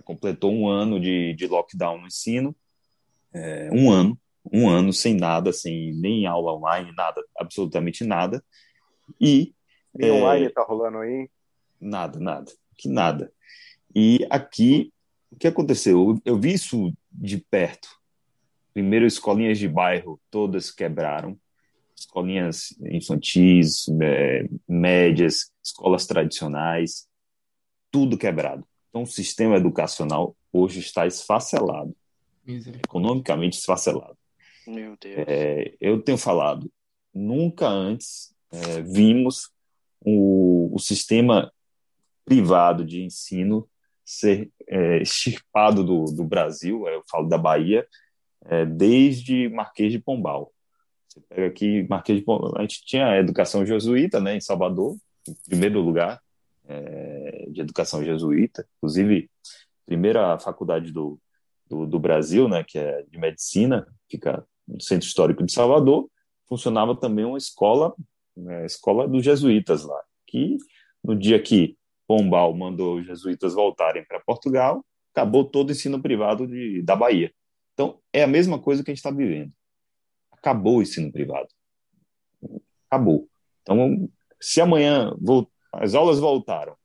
Completou 0.03 0.51
um 0.53 0.67
ano 0.67 0.99
de, 0.99 1.33
de 1.33 1.47
lockdown 1.47 2.01
no 2.01 2.07
ensino, 2.07 2.55
é, 3.33 3.69
um 3.71 3.91
ano, 3.91 4.19
um 4.51 4.69
ano 4.69 4.91
sem 4.91 5.15
nada, 5.15 5.51
sem 5.51 5.93
nem 5.93 6.25
aula 6.25 6.53
online, 6.53 6.91
nada, 6.95 7.21
absolutamente 7.37 8.03
nada. 8.03 8.43
E. 9.19 9.53
Nem 9.93 10.09
é, 10.09 10.13
online 10.13 10.49
tá 10.49 10.63
rolando 10.63 10.99
aí? 10.99 11.29
Nada, 11.79 12.19
nada, 12.19 12.51
que 12.77 12.87
nada. 12.87 13.31
E 13.95 14.25
aqui, 14.29 14.93
o 15.31 15.35
que 15.35 15.47
aconteceu? 15.47 15.99
Eu, 16.09 16.21
eu 16.33 16.39
vi 16.39 16.53
isso 16.53 16.93
de 17.11 17.37
perto. 17.37 17.89
Primeiro, 18.73 19.05
escolinhas 19.05 19.57
de 19.57 19.67
bairro, 19.67 20.19
todas 20.29 20.71
quebraram. 20.71 21.37
Escolinhas 21.95 22.73
infantis, 22.81 23.87
é, 24.01 24.47
médias, 24.67 25.51
escolas 25.61 26.05
tradicionais, 26.05 27.07
tudo 27.91 28.17
quebrado 28.17 28.68
Então, 28.89 29.03
o 29.03 29.07
sistema 29.07 29.55
educacional 29.55 30.35
hoje 30.51 30.79
está 30.79 31.05
esfacelado, 31.05 31.95
economicamente 32.83 33.57
esfacelado. 33.57 34.17
Meu 34.67 34.97
Deus. 34.99 35.25
É, 35.27 35.73
eu 35.79 36.01
tenho 36.01 36.17
falado, 36.17 36.71
nunca 37.13 37.67
antes 37.67 38.33
é, 38.51 38.81
vimos 38.81 39.51
o, 40.01 40.73
o, 40.73 40.79
sistema 40.79 41.51
privado 42.25 42.85
de 42.85 43.03
ensino 43.03 43.67
ser 44.03 44.49
é, 44.67 45.01
extirpado 45.01 45.83
do, 45.83 46.05
do 46.05 46.23
Brasil, 46.23 46.87
eu 46.87 47.03
falo 47.09 47.27
da 47.27 47.37
Bahia, 47.37 47.87
é, 48.45 48.65
desde 48.65 49.49
Marquês 49.49 49.91
de 49.91 49.99
Pombal. 49.99 50.51
Você 51.07 51.19
pega 51.21 51.47
aqui, 51.47 51.87
Marquês 51.89 52.19
de 52.19 52.25
Pombal, 52.25 52.57
a 52.57 52.61
gente 52.61 52.83
tinha 52.85 53.07
a 53.07 53.17
educação 53.17 53.65
jesuíta 53.65 54.19
né, 54.19 54.35
em 54.35 54.41
Salvador, 54.41 54.97
em 55.27 55.33
primeiro 55.47 55.81
lugar, 55.81 56.21
é, 56.67 57.38
de 57.51 57.61
educação 57.61 58.03
jesuíta, 58.03 58.67
inclusive, 58.77 59.29
primeira 59.85 60.37
faculdade 60.39 60.91
do, 60.91 61.19
do, 61.67 61.85
do, 61.85 61.99
Brasil, 61.99 62.47
né, 62.47 62.63
que 62.63 62.77
é 62.77 63.03
de 63.03 63.17
medicina, 63.17 63.87
fica 64.09 64.45
no 64.67 64.81
Centro 64.81 65.07
Histórico 65.07 65.43
de 65.43 65.51
Salvador, 65.51 66.09
funcionava 66.47 66.95
também 66.95 67.25
uma 67.25 67.37
escola, 67.37 67.93
né, 68.35 68.65
escola 68.65 69.07
dos 69.07 69.23
jesuítas 69.23 69.83
lá, 69.83 69.99
que 70.27 70.57
no 71.03 71.15
dia 71.15 71.41
que 71.41 71.77
Pombal 72.07 72.55
mandou 72.55 72.97
os 72.97 73.05
jesuítas 73.05 73.53
voltarem 73.53 74.03
para 74.05 74.19
Portugal, 74.19 74.83
acabou 75.13 75.45
todo 75.45 75.69
o 75.69 75.71
ensino 75.71 76.01
privado 76.01 76.47
de, 76.47 76.81
da 76.81 76.95
Bahia. 76.95 77.31
Então, 77.73 77.99
é 78.11 78.23
a 78.23 78.27
mesma 78.27 78.59
coisa 78.59 78.83
que 78.83 78.89
a 78.89 78.93
gente 78.93 78.99
está 78.99 79.11
vivendo. 79.11 79.51
Acabou 80.31 80.77
o 80.77 80.81
ensino 80.81 81.11
privado. 81.11 81.47
Acabou. 82.89 83.29
Então, 83.61 84.09
se 84.39 84.59
amanhã 84.59 85.13
as 85.73 85.93
aulas 85.93 86.19
voltaram, 86.19 86.75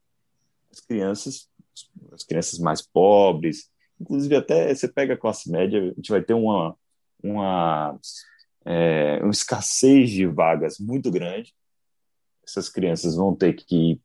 as 0.74 0.80
crianças, 0.80 1.48
as 2.12 2.24
crianças 2.24 2.58
mais 2.58 2.82
pobres, 2.82 3.70
inclusive 4.00 4.36
até 4.36 4.74
você 4.74 4.88
pega 4.88 5.14
a 5.14 5.18
classe 5.18 5.50
média, 5.50 5.80
a 5.80 5.94
gente 5.94 6.10
vai 6.10 6.22
ter 6.22 6.34
uma, 6.34 6.76
uma, 7.22 7.98
é, 8.64 9.20
uma 9.22 9.30
escassez 9.30 10.10
de 10.10 10.26
vagas 10.26 10.78
muito 10.78 11.10
grande. 11.10 11.54
Essas 12.46 12.68
crianças 12.68 13.16
vão 13.16 13.34
ter 13.34 13.54
que 13.54 14.00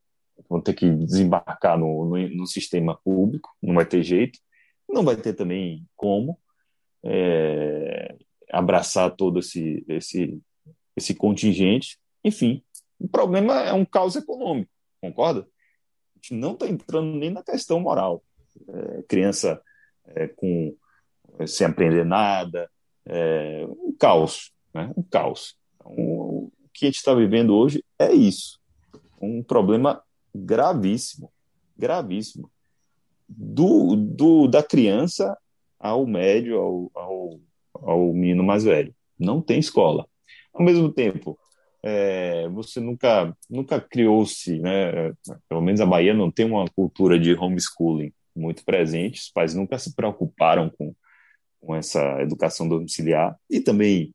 vão 0.49 0.61
ter 0.61 0.73
que 0.73 0.89
desembarcar 0.89 1.77
no, 1.77 2.05
no, 2.05 2.29
no 2.29 2.47
sistema 2.47 2.97
público, 3.03 3.53
não 3.61 3.75
vai 3.75 3.85
ter 3.85 4.01
jeito, 4.01 4.39
não 4.87 5.03
vai 5.03 5.17
ter 5.17 5.33
também 5.33 5.85
como 5.97 6.39
é, 7.03 8.15
abraçar 8.49 9.15
todo 9.15 9.39
esse, 9.39 9.83
esse, 9.87 10.41
esse 10.95 11.13
contingente. 11.13 11.99
Enfim, 12.23 12.63
o 12.97 13.07
problema 13.07 13.61
é 13.63 13.73
um 13.73 13.85
caos 13.85 14.15
econômico, 14.15 14.71
concorda? 15.01 15.45
A 16.19 16.21
gente 16.21 16.33
não 16.33 16.53
está 16.53 16.67
entrando 16.67 17.17
nem 17.17 17.29
na 17.29 17.41
questão 17.41 17.79
moral. 17.79 18.21
É, 18.67 19.03
criança 19.03 19.61
é, 20.05 20.27
com 20.27 20.75
sem 21.47 21.65
aprender 21.65 22.03
nada, 22.03 22.69
é, 23.05 23.65
um 23.65 23.95
caos, 23.97 24.51
né? 24.73 24.91
um 24.97 25.03
caos. 25.03 25.55
Então, 25.75 25.93
o 25.95 26.51
que 26.73 26.85
a 26.85 26.87
gente 26.89 26.97
está 26.97 27.13
vivendo 27.13 27.55
hoje 27.55 27.83
é 27.97 28.11
isso, 28.11 28.59
um 29.21 29.41
problema 29.41 30.01
gravíssimo, 30.35 31.31
gravíssimo, 31.77 32.51
do, 33.27 33.95
do 33.95 34.47
da 34.47 34.61
criança 34.61 35.37
ao 35.79 36.05
médio, 36.05 36.59
ao, 36.59 36.91
ao, 36.93 37.39
ao 37.73 38.13
menino 38.13 38.43
mais 38.43 38.63
velho. 38.63 38.93
Não 39.17 39.41
tem 39.41 39.59
escola. 39.59 40.05
Ao 40.53 40.63
mesmo 40.63 40.91
tempo, 40.91 41.37
é, 41.83 42.47
você 42.49 42.79
nunca 42.79 43.35
nunca 43.49 43.79
criou-se, 43.79 44.59
né? 44.59 45.13
Pelo 45.47 45.61
menos 45.61 45.79
a 45.81 45.85
Bahia 45.85 46.13
não 46.13 46.31
tem 46.31 46.45
uma 46.45 46.65
cultura 46.69 47.19
de 47.19 47.33
homeschooling 47.33 48.13
muito 48.35 48.63
presente. 48.63 49.21
Os 49.21 49.29
pais 49.29 49.55
nunca 49.55 49.77
se 49.77 49.95
preocuparam 49.95 50.69
com, 50.69 50.93
com 51.59 51.75
essa 51.75 52.21
educação 52.21 52.67
domiciliar 52.67 53.37
e 53.49 53.59
também 53.59 54.13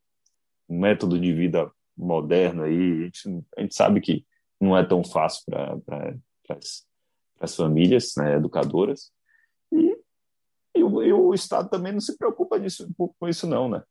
o 0.68 0.79
método 0.79 1.18
de 1.18 1.33
vida 1.33 1.70
moderno 1.96 2.64
aí. 2.64 2.74
A 2.74 3.05
gente, 3.05 3.44
a 3.57 3.61
gente 3.62 3.74
sabe 3.74 4.00
que 4.00 4.24
não 4.61 4.77
é 4.77 4.85
tão 4.85 5.03
fácil 5.03 5.42
para 5.46 5.77
pra, 5.79 6.59
as 7.40 7.57
famílias 7.57 8.12
né, 8.16 8.37
educadoras 8.37 9.11
e, 9.72 9.96
e, 10.74 10.83
o, 10.83 11.03
e, 11.03 11.12
o, 11.12 11.35
Estado 11.35 11.68
também 11.68 11.92
não 11.92 12.00
se 12.00 12.16
preocupa 12.16 12.59
disso, 12.59 12.88
com 12.96 13.29
isso 13.29 13.46
não, 13.46 13.68
né? 13.68 13.83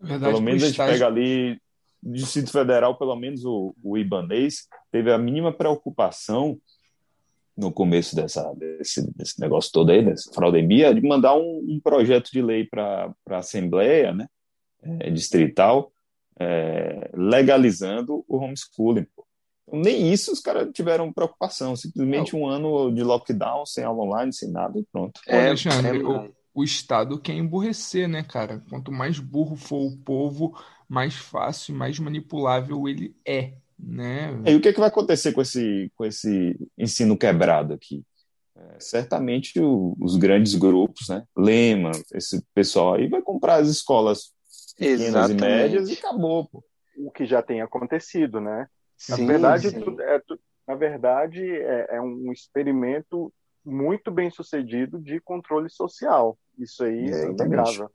Verdade, 0.00 0.32
pelo 0.32 0.42
menos 0.42 0.62
a 0.62 0.66
gente 0.66 0.76
pega 0.76 1.06
ali 1.06 1.58
Distrito 2.04 2.50
Federal, 2.50 2.98
pelo 2.98 3.16
menos 3.16 3.44
o, 3.44 3.74
o 3.82 3.96
Ibanês, 3.96 4.68
teve 4.92 5.10
a 5.10 5.18
mínima 5.18 5.52
preocupação 5.52 6.58
no 7.56 7.72
começo 7.72 8.14
dessa, 8.14 8.52
desse, 8.54 9.10
desse 9.16 9.40
negócio 9.40 9.72
todo 9.72 9.90
aí, 9.90 10.04
dessa 10.04 10.30
fraudemia, 10.32 10.94
de 10.94 11.00
mandar 11.00 11.36
um, 11.36 11.64
um 11.68 11.80
projeto 11.80 12.30
de 12.30 12.42
lei 12.42 12.66
para 12.66 13.14
a 13.30 13.38
Assembleia 13.38 14.12
né, 14.12 14.26
é, 14.82 15.10
Distrital 15.10 15.92
é, 16.38 17.10
legalizando 17.14 18.24
o 18.28 18.36
homeschooling. 18.36 19.06
Então, 19.66 19.80
nem 19.80 20.12
isso 20.12 20.32
os 20.32 20.40
caras 20.40 20.68
tiveram 20.72 21.12
preocupação, 21.12 21.74
simplesmente 21.74 22.36
um 22.36 22.46
ano 22.46 22.92
de 22.92 23.02
lockdown, 23.02 23.64
sem 23.64 23.84
aula 23.84 24.04
online, 24.04 24.32
sem 24.32 24.50
nada 24.50 24.78
e 24.78 24.84
pronto. 24.92 25.20
É, 25.26 25.48
Alexandre, 25.48 26.00
é 26.00 26.02
o, 26.02 26.30
o 26.52 26.64
Estado 26.64 27.18
quer 27.18 27.34
emburrecer, 27.34 28.08
né, 28.08 28.22
cara? 28.22 28.62
Quanto 28.68 28.92
mais 28.92 29.18
burro 29.18 29.56
for 29.56 29.86
o 29.86 29.96
povo, 29.96 30.54
mais 30.88 31.14
fácil 31.14 31.74
e 31.74 31.78
mais 31.78 31.98
manipulável 31.98 32.88
ele 32.88 33.14
é, 33.26 33.54
né? 33.78 34.30
E 34.46 34.54
o 34.54 34.60
que, 34.60 34.68
é 34.68 34.72
que 34.72 34.80
vai 34.80 34.88
acontecer 34.88 35.32
com 35.32 35.40
esse, 35.40 35.90
com 35.96 36.04
esse 36.04 36.56
ensino 36.78 37.16
quebrado 37.16 37.74
aqui? 37.74 38.04
É, 38.56 38.76
certamente 38.78 39.58
o, 39.60 39.96
os 40.00 40.16
grandes 40.16 40.54
grupos, 40.54 41.08
né? 41.08 41.24
Lema, 41.36 41.90
esse 42.12 42.44
pessoal 42.54 42.94
aí 42.94 43.08
vai 43.08 43.20
comprar 43.20 43.56
as 43.56 43.68
escolas 43.68 44.32
pequenas 44.76 45.00
Exatamente. 45.00 45.42
e 45.42 45.46
médias 45.46 45.88
e 45.88 45.92
acabou, 45.94 46.48
pô. 46.48 46.64
O 46.96 47.10
que 47.10 47.26
já 47.26 47.42
tem 47.42 47.60
acontecido, 47.60 48.40
né? 48.40 48.68
Na 49.08 49.16
sim, 49.16 49.26
verdade, 49.26 49.70
sim. 49.70 49.96
É, 50.00 50.22
na 50.68 50.74
verdade 50.76 51.44
é, 51.44 51.96
é 51.96 52.00
um 52.00 52.32
experimento 52.32 53.32
muito 53.64 54.10
bem 54.10 54.30
sucedido 54.30 55.00
de 55.00 55.20
controle 55.20 55.68
social. 55.68 56.38
Isso 56.56 56.84
aí 56.84 57.06
é 57.06 57.08
Exatamente. 57.08 57.42
é 57.42 57.46
inegável 57.46 57.90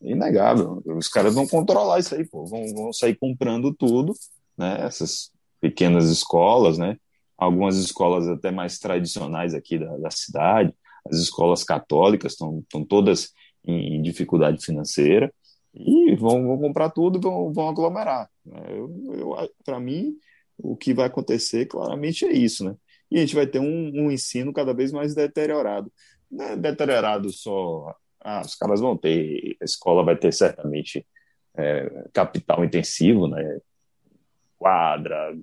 inegável. 0.00 0.82
Os 0.86 1.08
caras 1.08 1.34
vão 1.34 1.46
controlar 1.46 1.98
isso 1.98 2.14
aí, 2.14 2.26
pô. 2.26 2.46
Vão, 2.46 2.62
vão 2.74 2.92
sair 2.92 3.14
comprando 3.14 3.74
tudo, 3.74 4.14
né? 4.56 4.80
Essas 4.84 5.30
pequenas 5.60 6.08
escolas, 6.10 6.78
né? 6.78 6.96
Algumas 7.36 7.76
escolas 7.76 8.28
até 8.28 8.50
mais 8.50 8.78
tradicionais 8.78 9.54
aqui 9.54 9.78
da, 9.78 9.96
da 9.96 10.10
cidade, 10.10 10.74
as 11.10 11.18
escolas 11.18 11.64
católicas 11.64 12.32
estão 12.32 12.84
todas 12.88 13.32
em, 13.64 13.96
em, 13.96 14.02
dificuldade 14.02 14.62
financeira 14.64 15.32
e 15.74 16.14
vão, 16.16 16.46
vão 16.46 16.58
comprar 16.58 16.90
tudo 16.90 17.20
vão, 17.20 17.52
vão 17.52 17.68
aglomerar. 17.68 18.28
Para 19.64 19.80
mim, 19.80 20.14
o 20.58 20.76
que 20.76 20.92
vai 20.92 21.06
acontecer 21.06 21.66
claramente 21.66 22.24
é 22.24 22.32
isso, 22.32 22.64
né? 22.64 22.74
E 23.10 23.18
a 23.18 23.20
gente 23.20 23.34
vai 23.34 23.46
ter 23.46 23.58
um, 23.58 23.90
um 23.94 24.10
ensino 24.10 24.52
cada 24.52 24.72
vez 24.72 24.92
mais 24.92 25.14
deteriorado. 25.14 25.92
Não 26.30 26.44
é 26.44 26.56
deteriorado 26.56 27.30
só 27.30 27.94
ah, 28.20 28.42
os 28.44 28.54
caras 28.54 28.80
vão 28.80 28.96
ter, 28.96 29.56
a 29.60 29.64
escola 29.64 30.04
vai 30.04 30.16
ter 30.16 30.32
certamente 30.32 31.06
é, 31.56 32.08
capital 32.12 32.64
intensivo, 32.64 33.26
né? 33.26 33.60
Quadra, 34.58 35.34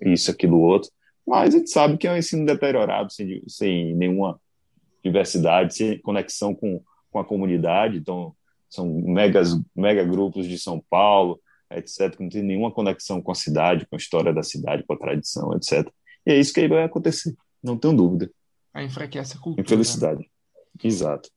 isso, 0.00 0.30
aquilo, 0.30 0.58
outro. 0.58 0.90
Mas 1.26 1.54
a 1.54 1.58
gente 1.58 1.70
sabe 1.70 1.98
que 1.98 2.06
é 2.06 2.12
um 2.12 2.16
ensino 2.16 2.46
deteriorado, 2.46 3.12
sem, 3.12 3.42
sem 3.46 3.94
nenhuma 3.94 4.40
diversidade, 5.04 5.74
sem 5.74 5.98
conexão 6.00 6.54
com, 6.54 6.82
com 7.10 7.18
a 7.18 7.24
comunidade. 7.24 7.98
Então, 7.98 8.34
são 8.70 8.88
megas, 8.88 9.50
mega 9.76 10.02
grupos 10.02 10.46
de 10.46 10.58
São 10.58 10.82
Paulo, 10.88 11.38
etc., 11.70 12.16
que 12.16 12.22
não 12.22 12.30
tem 12.30 12.42
nenhuma 12.42 12.70
conexão 12.70 13.20
com 13.20 13.30
a 13.30 13.34
cidade, 13.34 13.86
com 13.86 13.96
a 13.96 13.98
história 13.98 14.32
da 14.32 14.42
cidade, 14.42 14.82
com 14.84 14.94
a 14.94 14.98
tradição, 14.98 15.54
etc. 15.54 15.88
E 16.26 16.32
é 16.32 16.38
isso 16.38 16.52
que 16.54 16.60
aí 16.60 16.68
vai 16.68 16.84
acontecer, 16.84 17.34
não 17.62 17.76
tenho 17.76 17.94
dúvida. 17.94 18.30
A 18.72 18.82
enfraquece 18.82 19.36
a 19.36 19.40
cultura. 19.40 19.66
Infelicidade. 19.66 20.20
Né? 20.20 20.26
Exato. 20.82 21.28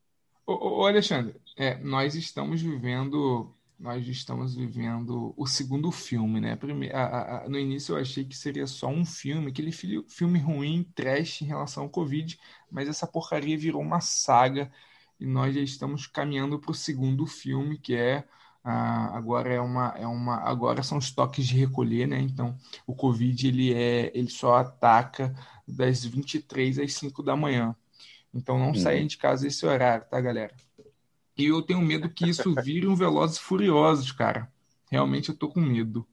Ô, 0.48 0.86
Alexandre, 0.86 1.36
é, 1.58 1.78
nós 1.80 2.16
estamos 2.16 2.62
vivendo 2.62 3.52
nós 3.78 4.08
estamos 4.08 4.56
vivendo 4.56 5.34
o 5.36 5.46
segundo 5.46 5.92
filme, 5.92 6.40
né? 6.40 6.56
Primeiro, 6.56 6.96
a, 6.96 7.44
a, 7.44 7.50
no 7.50 7.60
início 7.60 7.94
eu 7.94 8.02
achei 8.02 8.24
que 8.24 8.36
seria 8.36 8.66
só 8.68 8.88
um 8.88 9.04
filme, 9.04 9.50
aquele 9.52 9.72
filme 9.72 10.40
ruim, 10.40 10.84
trash 10.96 11.42
em 11.42 11.46
relação 11.46 11.84
ao 11.84 11.90
Covid, 11.90 12.40
mas 12.72 12.88
essa 12.88 13.06
porcaria 13.06 13.58
virou 13.58 13.82
uma 13.82 14.00
saga 14.00 14.72
e 15.20 15.26
nós 15.26 15.54
já 15.54 15.60
estamos 15.62 16.08
caminhando 16.08 16.58
para 16.60 16.72
o 16.72 16.74
segundo 16.74 17.28
filme, 17.28 17.78
que 17.78 17.96
é 17.96 18.24
agora 18.64 19.54
é 19.54 19.60
uma, 19.62 19.90
é 19.98 20.08
uma 20.08 20.38
agora 20.38 20.82
são 20.82 20.98
os 20.98 21.12
toques 21.12 21.46
de 21.48 21.58
recolher, 21.58 22.08
né? 22.08 22.20
Então 22.20 22.58
o 22.88 22.96
Covid 22.96 23.48
ele 23.48 23.74
é 23.74 24.12
ele 24.18 24.30
só 24.30 24.56
ataca 24.56 25.36
das 25.68 26.04
23 26.06 26.80
às 26.80 26.94
5 26.94 27.22
da 27.22 27.36
manhã. 27.36 27.76
Então 28.36 28.60
não 28.60 28.76
saiam 28.76 29.02
uhum. 29.02 29.08
de 29.08 29.18
casa 29.18 29.48
esse 29.48 29.66
horário, 29.66 30.06
tá, 30.10 30.20
galera? 30.20 30.54
E 31.38 31.46
eu 31.46 31.62
tenho 31.62 31.82
medo 31.82 32.10
que 32.10 32.30
isso 32.30 32.54
vire 32.62 32.86
um 32.86 32.96
Velozes 32.96 33.38
Furiosos, 33.38 34.12
cara. 34.12 34.52
Realmente 34.92 35.30
eu 35.30 35.36
tô 35.36 35.48
com 35.48 35.62
medo. 35.62 36.06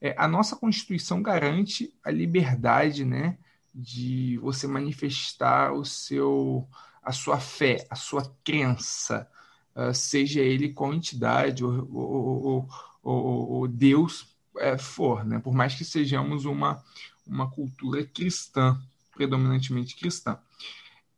É, 0.00 0.14
a 0.18 0.28
nossa 0.28 0.54
Constituição 0.54 1.22
garante 1.22 1.92
a 2.04 2.10
liberdade, 2.10 3.04
né, 3.04 3.38
de 3.74 4.38
você 4.38 4.66
manifestar 4.66 5.72
o 5.72 5.84
seu, 5.84 6.68
a 7.02 7.10
sua 7.10 7.40
fé, 7.40 7.86
a 7.88 7.96
sua 7.96 8.30
crença, 8.44 9.28
uh, 9.74 9.92
seja 9.92 10.40
ele 10.40 10.72
qual 10.72 10.94
entidade 10.94 11.64
ou, 11.64 11.88
ou, 11.92 12.68
ou, 13.02 13.50
ou 13.50 13.68
Deus 13.68 14.34
é, 14.58 14.78
for, 14.78 15.24
né? 15.24 15.38
por 15.38 15.52
mais 15.52 15.74
que 15.74 15.84
sejamos 15.84 16.44
uma, 16.44 16.82
uma 17.26 17.50
cultura 17.50 18.04
cristã, 18.04 18.80
predominantemente 19.12 19.96
cristã. 19.96 20.38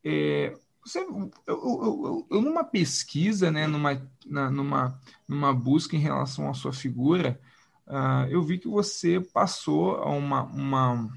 É, 0.08 0.56
você, 0.84 1.00
eu, 1.00 1.32
eu, 1.48 2.26
eu, 2.30 2.40
numa 2.40 2.62
pesquisa, 2.62 3.50
né, 3.50 3.66
numa, 3.66 4.08
na, 4.24 4.48
numa, 4.48 5.00
numa 5.26 5.52
busca 5.52 5.96
em 5.96 5.98
relação 5.98 6.48
à 6.48 6.54
sua 6.54 6.72
figura, 6.72 7.40
uh, 7.88 8.30
eu 8.30 8.40
vi 8.40 8.56
que 8.56 8.68
você 8.68 9.20
passou 9.20 9.96
a 9.96 10.08
uma, 10.10 10.44
uma, 10.44 11.10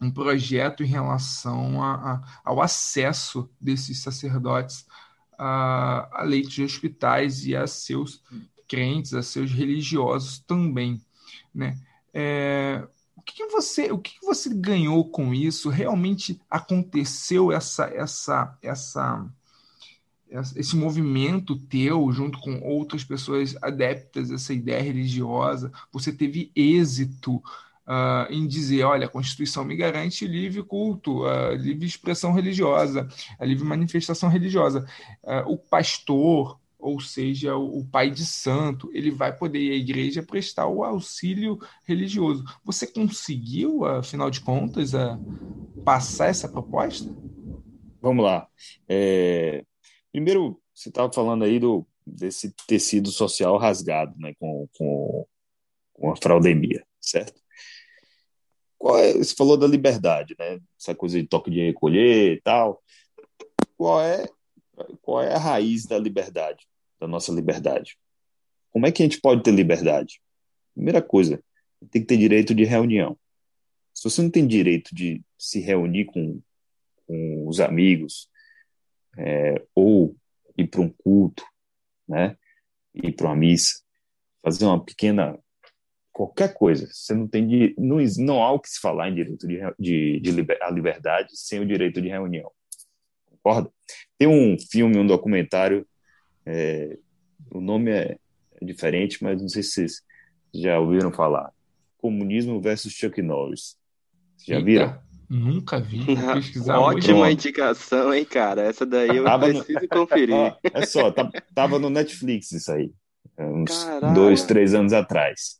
um 0.00 0.10
projeto 0.10 0.82
em 0.82 0.86
relação 0.86 1.82
a, 1.82 1.94
a, 2.14 2.40
ao 2.42 2.62
acesso 2.62 3.50
desses 3.60 4.00
sacerdotes 4.00 4.86
a, 5.38 6.20
a 6.20 6.22
leitos 6.22 6.54
de 6.54 6.64
hospitais 6.64 7.44
e 7.44 7.54
a 7.54 7.66
seus 7.66 8.22
crentes, 8.66 9.12
a 9.12 9.22
seus 9.22 9.52
religiosos 9.52 10.38
também, 10.38 11.02
né? 11.54 11.78
É, 12.14 12.82
que, 13.34 13.46
você, 13.46 13.90
o 13.90 13.98
que, 13.98 14.14
você 14.22 14.48
ganhou 14.54 15.04
com 15.10 15.34
isso? 15.34 15.68
Realmente 15.68 16.40
aconteceu 16.50 17.50
essa, 17.52 17.86
essa, 17.86 18.56
essa, 18.62 19.26
esse 20.54 20.76
movimento 20.76 21.56
teu 21.56 22.10
junto 22.12 22.38
com 22.38 22.60
outras 22.60 23.04
pessoas 23.04 23.56
adeptas 23.60 24.30
a 24.30 24.36
essa 24.36 24.54
ideia 24.54 24.82
religiosa? 24.82 25.72
Você 25.92 26.12
teve 26.12 26.52
êxito 26.54 27.42
uh, 27.86 28.30
em 28.30 28.46
dizer, 28.46 28.84
olha, 28.84 29.06
a 29.06 29.10
Constituição 29.10 29.64
me 29.64 29.76
garante 29.76 30.26
livre 30.26 30.62
culto, 30.62 31.24
uh, 31.24 31.54
livre 31.54 31.86
expressão 31.86 32.32
religiosa, 32.32 33.08
livre 33.40 33.64
manifestação 33.64 34.28
religiosa. 34.28 34.86
Uh, 35.22 35.52
o 35.52 35.56
pastor, 35.56 36.58
ou 36.86 37.00
seja, 37.00 37.56
o, 37.56 37.84
pai 37.84 38.12
de 38.12 38.24
santo, 38.24 38.88
ele 38.94 39.10
vai 39.10 39.36
poder 39.36 39.58
ir 39.58 39.72
à 39.72 39.74
igreja 39.74 40.22
prestar 40.22 40.68
o 40.68 40.84
auxílio 40.84 41.58
religioso. 41.82 42.44
Você 42.64 42.86
conseguiu, 42.86 43.84
afinal 43.84 44.30
de 44.30 44.40
contas, 44.40 44.92
passar 45.84 46.28
essa 46.28 46.48
proposta? 46.48 47.12
Vamos 48.00 48.24
lá. 48.24 48.48
É... 48.88 49.64
Primeiro, 50.12 50.62
você 50.72 50.88
estava 50.88 51.12
falando 51.12 51.42
aí 51.42 51.58
do, 51.58 51.84
desse 52.06 52.54
tecido 52.68 53.10
social 53.10 53.58
rasgado 53.58 54.14
né, 54.16 54.32
com, 54.38 54.68
com, 54.78 55.26
com 55.92 56.12
a 56.12 56.16
fraudemia, 56.16 56.86
certo? 57.00 57.42
Qual 58.78 58.96
é, 58.96 59.12
você 59.12 59.34
falou 59.34 59.56
da 59.56 59.66
liberdade, 59.66 60.36
né? 60.38 60.60
Essa 60.78 60.94
coisa 60.94 61.20
de 61.20 61.26
toque 61.26 61.50
de 61.50 61.66
recolher 61.66 62.34
e 62.34 62.40
tal. 62.42 62.80
Qual 63.76 64.00
é, 64.00 64.24
qual 65.02 65.20
é 65.20 65.34
a 65.34 65.38
raiz 65.38 65.84
da 65.84 65.98
liberdade, 65.98 66.64
da 67.00 67.06
nossa 67.06 67.32
liberdade? 67.32 67.96
Como 68.70 68.86
é 68.86 68.92
que 68.92 69.02
a 69.02 69.06
gente 69.06 69.20
pode 69.20 69.42
ter 69.42 69.52
liberdade? 69.52 70.20
Primeira 70.74 71.00
coisa, 71.00 71.42
tem 71.90 72.02
que 72.02 72.08
ter 72.08 72.16
direito 72.16 72.54
de 72.54 72.64
reunião. 72.64 73.18
Se 73.94 74.04
você 74.04 74.22
não 74.22 74.30
tem 74.30 74.46
direito 74.46 74.94
de 74.94 75.22
se 75.38 75.60
reunir 75.60 76.04
com, 76.06 76.40
com 77.06 77.48
os 77.48 77.60
amigos, 77.60 78.28
é, 79.16 79.62
ou 79.74 80.14
ir 80.56 80.66
para 80.66 80.80
um 80.80 80.90
culto, 80.90 81.44
né? 82.06 82.36
ir 82.94 83.12
para 83.12 83.26
uma 83.26 83.36
missa, 83.36 83.82
fazer 84.42 84.64
uma 84.64 84.82
pequena 84.82 85.38
qualquer 86.12 86.54
coisa. 86.54 86.88
Você 86.90 87.14
não 87.14 87.28
tem 87.28 87.74
não, 87.76 87.98
não 88.18 88.42
há 88.42 88.52
o 88.52 88.60
que 88.60 88.70
se 88.70 88.80
falar 88.80 89.10
em 89.10 89.14
direito 89.14 89.46
de, 89.46 89.58
de, 89.78 90.20
de 90.20 90.30
liber, 90.30 90.58
a 90.62 90.70
liberdade 90.70 91.36
sem 91.36 91.60
o 91.60 91.66
direito 91.66 92.00
de 92.00 92.08
reunião. 92.08 92.50
Concorda? 93.26 93.70
Tem 94.18 94.26
um 94.26 94.56
filme, 94.58 94.98
um 94.98 95.06
documentário, 95.06 95.86
é, 96.46 96.96
o 97.50 97.60
nome 97.60 97.90
é 97.90 98.16
diferente, 98.62 99.22
mas 99.22 99.40
não 99.40 99.48
sei 99.48 99.62
se 99.62 99.70
vocês 99.70 100.02
já 100.54 100.78
ouviram 100.78 101.12
falar. 101.12 101.52
Comunismo 101.98 102.60
versus 102.60 102.92
Chuck 102.92 103.20
Norris. 103.20 103.76
Já 104.46 104.56
Eita, 104.56 104.64
viram? 104.64 104.98
Nunca 105.28 105.80
vi. 105.80 106.00
Ótima 106.70 107.18
hoje. 107.18 107.32
indicação, 107.32 108.14
hein, 108.14 108.24
cara? 108.24 108.62
Essa 108.62 108.86
daí 108.86 109.16
eu 109.16 109.24
tava 109.24 109.48
preciso 109.48 109.80
no... 109.80 109.88
conferir. 109.88 110.56
é 110.72 110.86
só, 110.86 111.10
tá, 111.10 111.28
tava 111.54 111.78
no 111.78 111.90
Netflix 111.90 112.52
isso 112.52 112.70
aí. 112.70 112.92
Uns 113.38 113.84
Caralho. 113.84 114.14
dois, 114.14 114.44
três 114.44 114.72
anos 114.72 114.92
atrás. 114.92 115.58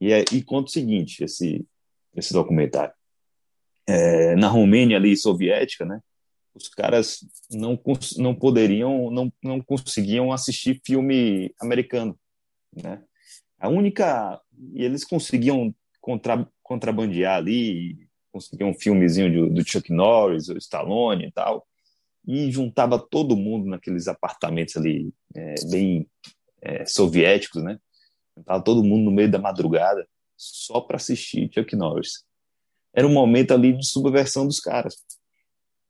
E, 0.00 0.12
é, 0.12 0.24
e 0.32 0.42
conta 0.42 0.68
o 0.68 0.72
seguinte, 0.72 1.22
esse, 1.22 1.64
esse 2.14 2.32
documentário. 2.32 2.92
É, 3.86 4.34
na 4.34 4.48
Romênia 4.48 4.96
ali 4.96 5.16
soviética, 5.16 5.84
né, 5.84 6.00
os 6.56 6.68
caras 6.68 7.18
não, 7.50 7.78
não 8.16 8.34
poderiam, 8.34 9.10
não, 9.10 9.32
não 9.42 9.60
conseguiam 9.60 10.32
assistir 10.32 10.80
filme 10.84 11.54
americano, 11.60 12.18
né? 12.74 13.02
A 13.58 13.68
única 13.68 14.40
e 14.72 14.82
eles 14.82 15.04
conseguiam 15.04 15.74
contra, 16.00 16.48
contrabandear 16.62 17.36
ali, 17.36 18.08
conseguiam 18.32 18.70
um 18.70 18.74
filmezinho 18.74 19.32
do, 19.32 19.54
do 19.54 19.68
Chuck 19.68 19.92
Norris, 19.92 20.48
o 20.48 20.56
Stallone 20.56 21.26
e 21.26 21.32
tal, 21.32 21.66
e 22.26 22.50
juntava 22.50 22.98
todo 22.98 23.36
mundo 23.36 23.66
naqueles 23.66 24.08
apartamentos 24.08 24.76
ali 24.76 25.12
é, 25.34 25.54
bem 25.70 26.08
é, 26.62 26.84
soviéticos, 26.86 27.62
né? 27.62 27.78
Tava 28.44 28.62
todo 28.62 28.84
mundo 28.84 29.04
no 29.04 29.10
meio 29.10 29.30
da 29.30 29.38
madrugada 29.38 30.06
só 30.36 30.80
para 30.80 30.96
assistir 30.96 31.50
Chuck 31.52 31.74
Norris. 31.74 32.24
Era 32.92 33.06
um 33.06 33.12
momento 33.12 33.52
ali 33.52 33.72
de 33.72 33.86
subversão 33.86 34.46
dos 34.46 34.60
caras. 34.60 34.96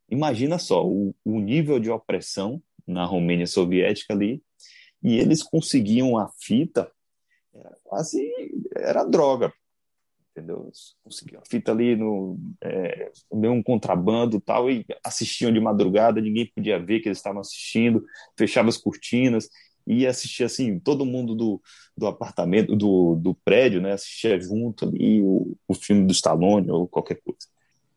Imagina 0.08 0.58
só 0.58 0.86
o, 0.86 1.14
o 1.24 1.40
nível 1.40 1.78
de 1.78 1.90
opressão 1.90 2.62
na 2.86 3.04
Romênia 3.04 3.46
soviética 3.46 4.14
ali, 4.14 4.42
e 5.02 5.18
eles 5.18 5.42
conseguiam 5.42 6.16
a 6.16 6.28
fita, 6.38 6.90
era 7.54 7.76
quase 7.82 8.32
era 8.74 9.04
droga, 9.04 9.52
entendeu? 10.30 10.70
Conseguiam 11.02 11.40
a 11.40 11.48
fita 11.48 11.72
ali 11.72 11.96
no 11.96 12.38
é, 12.62 13.10
um 13.32 13.62
contrabando 13.62 14.40
tal 14.40 14.70
e 14.70 14.84
assistiam 15.04 15.52
de 15.52 15.60
madrugada, 15.60 16.20
ninguém 16.20 16.50
podia 16.54 16.78
ver 16.78 17.00
que 17.00 17.08
eles 17.08 17.18
estavam 17.18 17.40
assistindo, 17.40 18.04
fechava 18.36 18.68
as 18.68 18.76
cortinas 18.76 19.48
e 19.86 20.06
assistia 20.06 20.46
assim, 20.46 20.78
todo 20.80 21.06
mundo 21.06 21.34
do, 21.34 21.62
do 21.96 22.06
apartamento, 22.06 22.74
do, 22.74 23.14
do 23.16 23.34
prédio, 23.34 23.80
né, 23.80 23.92
assistia 23.92 24.38
junto 24.40 24.88
ali 24.88 25.22
o, 25.22 25.56
o 25.66 25.74
filme 25.74 26.04
do 26.04 26.12
Stallone 26.12 26.70
ou 26.70 26.88
qualquer 26.88 27.20
coisa. 27.22 27.46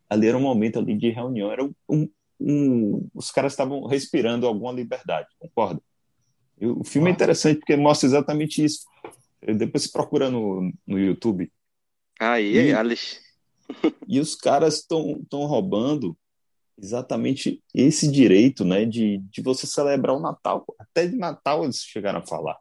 Ali 0.09 0.27
era 0.27 0.37
um 0.37 0.41
momento 0.41 0.79
ali 0.79 0.97
de 0.97 1.09
reunião, 1.09 1.51
era 1.51 1.63
um, 1.63 2.09
um 2.39 3.09
os 3.13 3.31
caras 3.31 3.53
estavam 3.53 3.85
respirando 3.85 4.47
alguma 4.47 4.71
liberdade, 4.71 5.27
concorda? 5.37 5.81
E 6.59 6.65
o 6.65 6.83
filme 6.83 7.09
é 7.09 7.13
interessante 7.13 7.59
porque 7.59 7.75
mostra 7.75 8.07
exatamente 8.07 8.63
isso. 8.63 8.85
Depois 9.41 9.83
se 9.83 9.91
procura 9.91 10.29
no, 10.29 10.73
no 10.85 10.99
YouTube. 10.99 11.51
Aí, 12.19 12.53
e, 12.53 12.73
Alex. 12.73 13.21
e 14.07 14.19
os 14.19 14.35
caras 14.35 14.79
estão 14.79 15.45
roubando 15.45 16.17
exatamente 16.81 17.61
esse 17.73 18.09
direito, 18.09 18.65
né, 18.65 18.85
de, 18.85 19.19
de 19.19 19.41
você 19.41 19.67
celebrar 19.67 20.15
o 20.15 20.19
Natal. 20.19 20.65
Até 20.79 21.07
de 21.07 21.15
Natal 21.15 21.63
eles 21.63 21.77
chegaram 21.77 22.19
a 22.19 22.25
falar. 22.25 22.57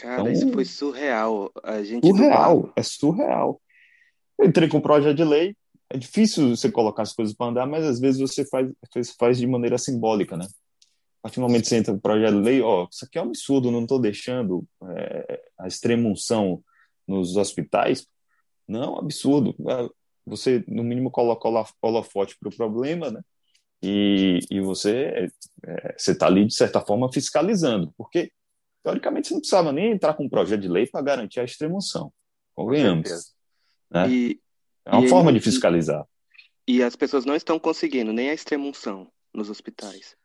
Cara, 0.00 0.22
então, 0.22 0.32
isso 0.32 0.52
foi 0.52 0.64
surreal. 0.64 1.52
A 1.62 1.82
gente 1.82 2.06
surreal, 2.06 2.72
é 2.74 2.82
surreal. 2.82 3.60
Eu 4.38 4.46
entrei 4.46 4.68
com 4.68 4.78
o 4.78 4.82
projeto 4.82 5.16
de 5.16 5.24
lei. 5.24 5.56
É 5.94 5.96
difícil 5.96 6.56
você 6.56 6.68
colocar 6.72 7.04
as 7.04 7.12
coisas 7.12 7.32
para 7.32 7.46
andar, 7.46 7.66
mas 7.66 7.84
às 7.84 8.00
vezes 8.00 8.20
você 8.20 8.44
faz, 8.44 8.68
faz 9.16 9.38
de 9.38 9.46
maneira 9.46 9.78
simbólica, 9.78 10.36
né? 10.36 10.44
A 10.44 11.22
partir 11.22 11.36
do 11.36 11.42
momento 11.42 11.62
que 11.62 11.68
você 11.68 11.76
entra 11.76 11.92
com 11.92 11.98
o 11.98 12.02
projeto 12.02 12.34
de 12.34 12.40
lei, 12.40 12.60
ó, 12.60 12.88
isso 12.90 13.04
aqui 13.04 13.16
é 13.16 13.22
um 13.22 13.26
absurdo, 13.26 13.70
não 13.70 13.82
estou 13.82 14.00
deixando 14.00 14.66
é, 14.88 15.40
a 15.56 15.68
extrema 15.68 16.08
unção 16.08 16.60
nos 17.06 17.36
hospitais. 17.36 18.08
Não, 18.66 18.98
absurdo 18.98 19.54
você, 20.26 20.64
no 20.66 20.82
mínimo, 20.82 21.12
coloca 21.12 21.48
o 21.48 21.64
holofote 21.80 22.36
para 22.40 22.48
o 22.48 22.56
problema, 22.56 23.12
né? 23.12 23.22
E, 23.80 24.40
e 24.50 24.60
você 24.60 25.30
é, 25.64 25.94
está 25.96 26.26
ali, 26.26 26.44
de 26.44 26.54
certa 26.54 26.80
forma, 26.80 27.12
fiscalizando, 27.12 27.94
porque, 27.96 28.32
teoricamente, 28.82 29.28
você 29.28 29.34
não 29.34 29.40
precisava 29.40 29.70
nem 29.70 29.92
entrar 29.92 30.14
com 30.14 30.24
um 30.24 30.28
projeto 30.28 30.62
de 30.62 30.68
lei 30.68 30.88
para 30.88 31.02
garantir 31.02 31.38
a 31.38 31.44
extremoção. 31.44 32.12
Convenhamos. 32.52 33.32
Né? 33.88 34.10
E, 34.10 34.40
é 34.86 34.92
uma 34.92 35.04
e 35.04 35.08
forma 35.08 35.30
ele, 35.30 35.38
de 35.38 35.44
fiscalizar. 35.44 36.04
E, 36.66 36.76
e 36.76 36.82
as 36.82 36.96
pessoas 36.96 37.24
não 37.24 37.34
estão 37.34 37.58
conseguindo 37.58 38.12
nem 38.12 38.30
a 38.30 38.34
extremoção 38.34 39.08
nos 39.32 39.50
hospitais. 39.50 40.16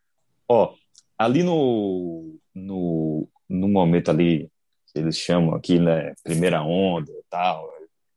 Ó, 0.48 0.74
ali 1.18 1.42
no, 1.42 2.38
no, 2.54 3.28
no 3.48 3.68
momento 3.68 4.10
ali, 4.10 4.50
eles 4.94 5.16
chamam 5.16 5.54
aqui, 5.54 5.78
né, 5.78 6.14
primeira 6.22 6.62
onda 6.62 7.10
e 7.10 7.24
tal, 7.28 7.68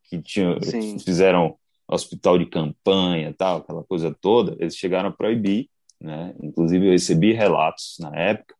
que 0.03 0.21
tinha, 0.21 0.57
fizeram 1.03 1.57
hospital 1.87 2.37
de 2.37 2.45
campanha, 2.45 3.33
tal, 3.37 3.57
aquela 3.57 3.83
coisa 3.83 4.15
toda, 4.19 4.55
eles 4.59 4.75
chegaram 4.75 5.09
a 5.09 5.13
proibir, 5.13 5.69
né? 5.99 6.33
Inclusive 6.41 6.87
eu 6.87 6.91
recebi 6.91 7.33
relatos 7.33 7.97
na 7.99 8.15
época 8.15 8.55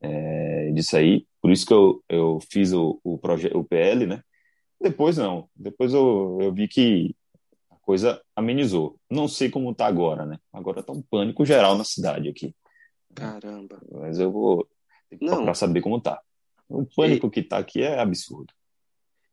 é, 0.00 0.70
disso 0.72 0.96
aí, 0.96 1.26
por 1.40 1.50
isso 1.50 1.66
que 1.66 1.72
eu, 1.72 2.02
eu 2.08 2.38
fiz 2.50 2.72
o, 2.72 3.00
o 3.02 3.18
projeto, 3.18 3.58
o 3.58 3.64
PL, 3.64 4.06
né? 4.06 4.22
Depois 4.80 5.16
não, 5.16 5.48
depois 5.54 5.92
eu, 5.92 6.38
eu 6.40 6.52
vi 6.52 6.68
que 6.68 7.14
a 7.70 7.76
coisa 7.76 8.22
amenizou. 8.34 8.98
Não 9.10 9.26
sei 9.26 9.50
como 9.50 9.70
está 9.70 9.86
agora, 9.86 10.26
né? 10.26 10.38
Agora 10.52 10.80
está 10.80 10.92
um 10.92 11.02
pânico 11.02 11.44
geral 11.44 11.76
na 11.76 11.84
cidade 11.84 12.28
aqui. 12.28 12.54
Caramba. 13.14 13.80
Mas 13.90 14.18
eu 14.18 14.30
vou 14.30 14.68
para 15.18 15.54
saber 15.54 15.80
como 15.80 15.96
está. 15.96 16.20
O 16.68 16.84
pânico 16.84 17.28
e... 17.28 17.30
que 17.30 17.40
está 17.40 17.58
aqui 17.58 17.82
é 17.82 17.98
absurdo. 17.98 18.52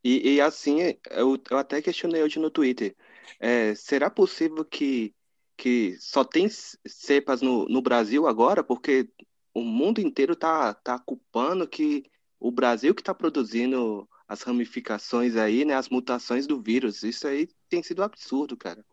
E, 0.03 0.35
e 0.35 0.41
assim, 0.41 0.79
eu, 1.11 1.41
eu, 1.49 1.57
até 1.57 1.81
questionei 1.81 2.21
hoje 2.21 2.39
no 2.39 2.51
Twitter. 2.51 2.95
É, 3.39 3.73
será 3.73 4.09
possível 4.09 4.65
que, 4.65 5.13
que 5.55 5.95
só 5.99 6.23
tem 6.23 6.47
cepas 6.49 7.41
no, 7.41 7.65
no 7.67 7.81
Brasil 7.81 8.27
agora? 8.27 8.63
Porque 8.63 9.09
o 9.53 9.61
mundo 9.61 9.99
inteiro 9.99 10.33
está 10.33 10.73
tá 10.73 10.99
culpando 10.99 11.67
que 11.67 12.03
o 12.39 12.51
Brasil 12.51 12.93
que 12.93 13.01
está 13.01 13.13
produzindo 13.13 14.07
as 14.27 14.41
ramificações 14.41 15.35
aí, 15.35 15.65
né, 15.65 15.75
as 15.75 15.89
mutações 15.89 16.47
do 16.47 16.61
vírus. 16.61 17.03
Isso 17.03 17.27
aí 17.27 17.47
tem 17.69 17.83
sido 17.83 18.01
um 18.01 18.05
absurdo, 18.05 18.57
cara. 18.57 18.83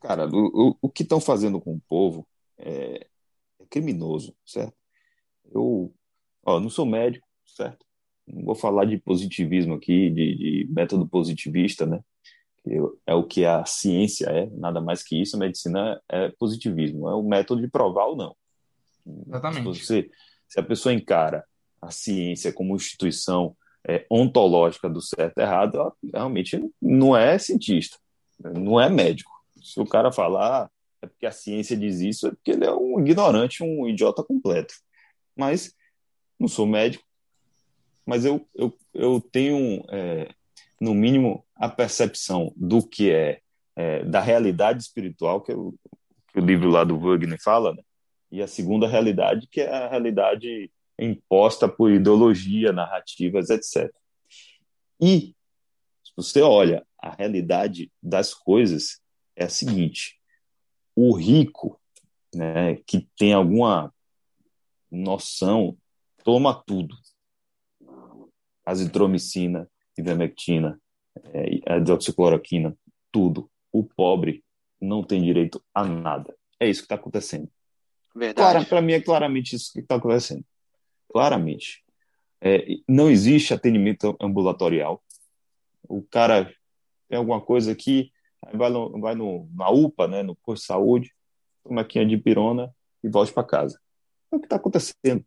Cara, 0.00 0.28
o, 0.28 0.70
o, 0.70 0.76
o 0.82 0.88
que 0.90 1.02
estão 1.02 1.20
fazendo 1.20 1.60
com 1.60 1.74
o 1.74 1.80
povo 1.88 2.26
é, 2.58 3.06
é, 3.60 3.66
criminoso, 3.70 4.34
certo? 4.44 4.74
Eu 5.50 5.92
ó, 6.44 6.60
não 6.60 6.68
sou 6.68 6.84
médico, 6.84 7.26
certo? 7.46 7.84
Não 8.26 8.44
vou 8.44 8.54
falar 8.54 8.84
de 8.84 8.98
positivismo 8.98 9.74
aqui, 9.74 10.10
de, 10.10 10.34
de 10.36 10.68
método 10.70 11.06
positivista, 11.06 11.86
né? 11.86 12.02
é 13.06 13.14
o 13.14 13.24
que 13.24 13.44
a 13.44 13.64
ciência 13.66 14.26
é, 14.26 14.48
nada 14.50 14.80
mais 14.80 15.02
que 15.02 15.20
isso. 15.20 15.36
A 15.36 15.38
medicina 15.38 16.00
é 16.08 16.30
positivismo, 16.30 17.08
é 17.08 17.14
o 17.14 17.22
método 17.22 17.60
de 17.60 17.68
provar 17.68 18.06
ou 18.06 18.16
não. 18.16 18.34
Exatamente. 19.26 19.78
Se, 19.78 19.84
você, 19.84 20.10
se 20.48 20.60
a 20.60 20.62
pessoa 20.62 20.94
encara 20.94 21.44
a 21.80 21.90
ciência 21.90 22.52
como 22.52 22.74
instituição 22.74 23.54
é, 23.86 24.06
ontológica 24.10 24.88
do 24.88 25.00
certo 25.00 25.38
e 25.38 25.42
errado, 25.42 25.76
ela 25.76 25.92
realmente 26.12 26.60
não 26.80 27.16
é 27.16 27.38
cientista, 27.38 27.98
não 28.38 28.80
é 28.80 28.88
médico. 28.88 29.30
Se 29.62 29.80
o 29.80 29.86
cara 29.86 30.12
falar 30.12 30.64
ah, 30.64 30.70
é 31.02 31.06
porque 31.06 31.26
a 31.26 31.32
ciência 31.32 31.76
diz 31.76 32.00
isso, 32.00 32.28
é 32.28 32.30
porque 32.30 32.52
ele 32.52 32.64
é 32.64 32.72
um 32.72 33.00
ignorante, 33.00 33.62
um 33.62 33.86
idiota 33.88 34.22
completo. 34.22 34.74
Mas 35.36 35.74
não 36.38 36.48
sou 36.48 36.66
médico, 36.66 37.04
mas 38.06 38.24
eu, 38.24 38.46
eu, 38.54 38.76
eu 38.92 39.20
tenho, 39.20 39.84
é, 39.88 40.28
no 40.80 40.94
mínimo, 40.94 41.44
a 41.54 41.68
percepção 41.68 42.52
do 42.56 42.86
que 42.86 43.10
é, 43.10 43.40
é 43.76 44.04
da 44.04 44.20
realidade 44.20 44.82
espiritual, 44.82 45.40
que, 45.40 45.52
é 45.52 45.54
o, 45.54 45.74
que 46.32 46.40
o 46.40 46.44
livro 46.44 46.70
lá 46.70 46.84
do 46.84 46.98
Wagner 46.98 47.40
fala, 47.42 47.72
né? 47.74 47.82
e 48.34 48.42
a 48.42 48.48
segunda 48.48 48.88
realidade, 48.88 49.46
que 49.46 49.60
é 49.60 49.70
a 49.70 49.88
realidade 49.88 50.68
imposta 50.98 51.68
por 51.68 51.90
ideologia, 51.90 52.72
narrativas, 52.72 53.50
etc. 53.50 53.92
E, 55.00 55.34
se 56.04 56.12
você 56.16 56.40
olha 56.40 56.86
a 56.98 57.10
realidade 57.10 57.90
das 58.02 58.32
coisas, 58.32 59.00
é 59.36 59.44
a 59.44 59.48
seguinte: 59.48 60.20
o 60.94 61.14
rico, 61.16 61.80
né, 62.34 62.76
que 62.86 63.08
tem 63.16 63.32
alguma 63.32 63.92
noção, 64.90 65.76
toma 66.22 66.54
tudo. 66.66 66.96
Azitromicina, 68.64 69.68
ivermectina, 69.98 70.80
é, 71.16 71.72
a 71.72 71.76
hidroxicloroquina, 71.76 72.76
tudo. 73.12 73.50
O 73.70 73.84
pobre 73.84 74.42
não 74.80 75.02
tem 75.02 75.22
direito 75.22 75.62
a 75.74 75.84
nada. 75.84 76.34
É 76.58 76.68
isso 76.68 76.80
que 76.80 76.86
está 76.86 76.94
acontecendo. 76.94 77.50
Verdade. 78.14 78.64
Para 78.66 78.80
mim 78.80 78.92
é 78.92 79.00
claramente 79.00 79.56
isso 79.56 79.72
que 79.72 79.80
está 79.80 79.96
acontecendo 79.96 80.44
claramente. 81.14 81.84
É, 82.40 82.66
não 82.88 83.08
existe 83.08 83.54
atendimento 83.54 84.16
ambulatorial. 84.20 85.00
O 85.88 86.02
cara 86.02 86.52
tem 87.08 87.16
alguma 87.16 87.40
coisa 87.40 87.70
aqui, 87.70 88.10
vai, 88.52 88.68
no, 88.68 89.00
vai 89.00 89.14
no, 89.14 89.48
na 89.54 89.70
UPA, 89.70 90.08
né, 90.08 90.22
no 90.24 90.34
posto 90.34 90.62
de 90.62 90.66
saúde, 90.66 91.14
toma 91.62 91.82
aqui 91.82 92.04
de 92.04 92.18
pirona 92.18 92.74
e 93.02 93.08
volta 93.08 93.32
para 93.32 93.44
casa. 93.44 93.80
É 94.32 94.36
o 94.36 94.40
que 94.40 94.46
está 94.46 94.56
acontecendo. 94.56 95.24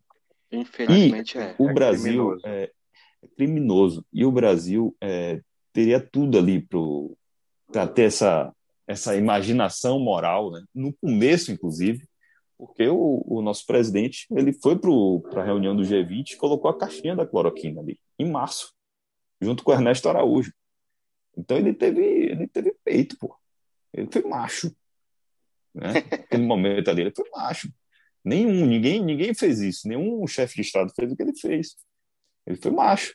Infelizmente 0.52 1.38
e 1.38 1.40
é. 1.40 1.56
O 1.58 1.70
é 1.70 1.72
Brasil 1.72 2.12
criminoso. 2.12 2.46
É, 2.46 2.62
é, 2.64 3.28
criminoso. 3.34 4.06
E 4.12 4.24
o 4.26 4.32
Brasil 4.32 4.96
é, 5.00 5.40
teria 5.72 6.00
tudo 6.00 6.36
ali 6.38 6.68
para 7.72 7.86
ter 7.86 8.02
essa, 8.02 8.52
essa 8.86 9.16
imaginação 9.16 9.98
moral, 9.98 10.50
né? 10.50 10.62
no 10.74 10.92
começo, 10.92 11.50
inclusive, 11.50 12.07
porque 12.58 12.88
o, 12.88 13.22
o 13.24 13.40
nosso 13.40 13.64
presidente 13.64 14.26
ele 14.30 14.52
foi 14.52 14.76
para 14.76 15.42
a 15.42 15.44
reunião 15.44 15.76
do 15.76 15.84
G20 15.84 16.32
e 16.32 16.36
colocou 16.36 16.68
a 16.68 16.76
caixinha 16.76 17.14
da 17.14 17.24
cloroquina 17.24 17.80
ali, 17.80 17.98
em 18.18 18.28
março, 18.28 18.74
junto 19.40 19.62
com 19.62 19.70
o 19.70 19.74
Ernesto 19.74 20.08
Araújo. 20.08 20.52
Então 21.36 21.56
ele 21.56 21.72
teve, 21.72 22.02
ele 22.02 22.48
teve 22.48 22.74
peito, 22.84 23.16
pô. 23.16 23.34
Ele 23.94 24.08
foi 24.10 24.22
macho. 24.24 24.74
Né? 25.72 25.92
Naquele 26.10 26.44
momento 26.44 26.90
ali, 26.90 27.02
ele 27.02 27.12
foi 27.14 27.24
macho. 27.30 27.72
Nenhum, 28.24 28.66
ninguém, 28.66 29.02
ninguém 29.02 29.32
fez 29.32 29.60
isso. 29.60 29.86
Nenhum 29.86 30.26
chefe 30.26 30.56
de 30.56 30.62
Estado 30.62 30.92
fez 30.94 31.12
o 31.12 31.16
que 31.16 31.22
ele 31.22 31.38
fez. 31.38 31.76
Ele 32.44 32.56
foi 32.56 32.72
macho. 32.72 33.14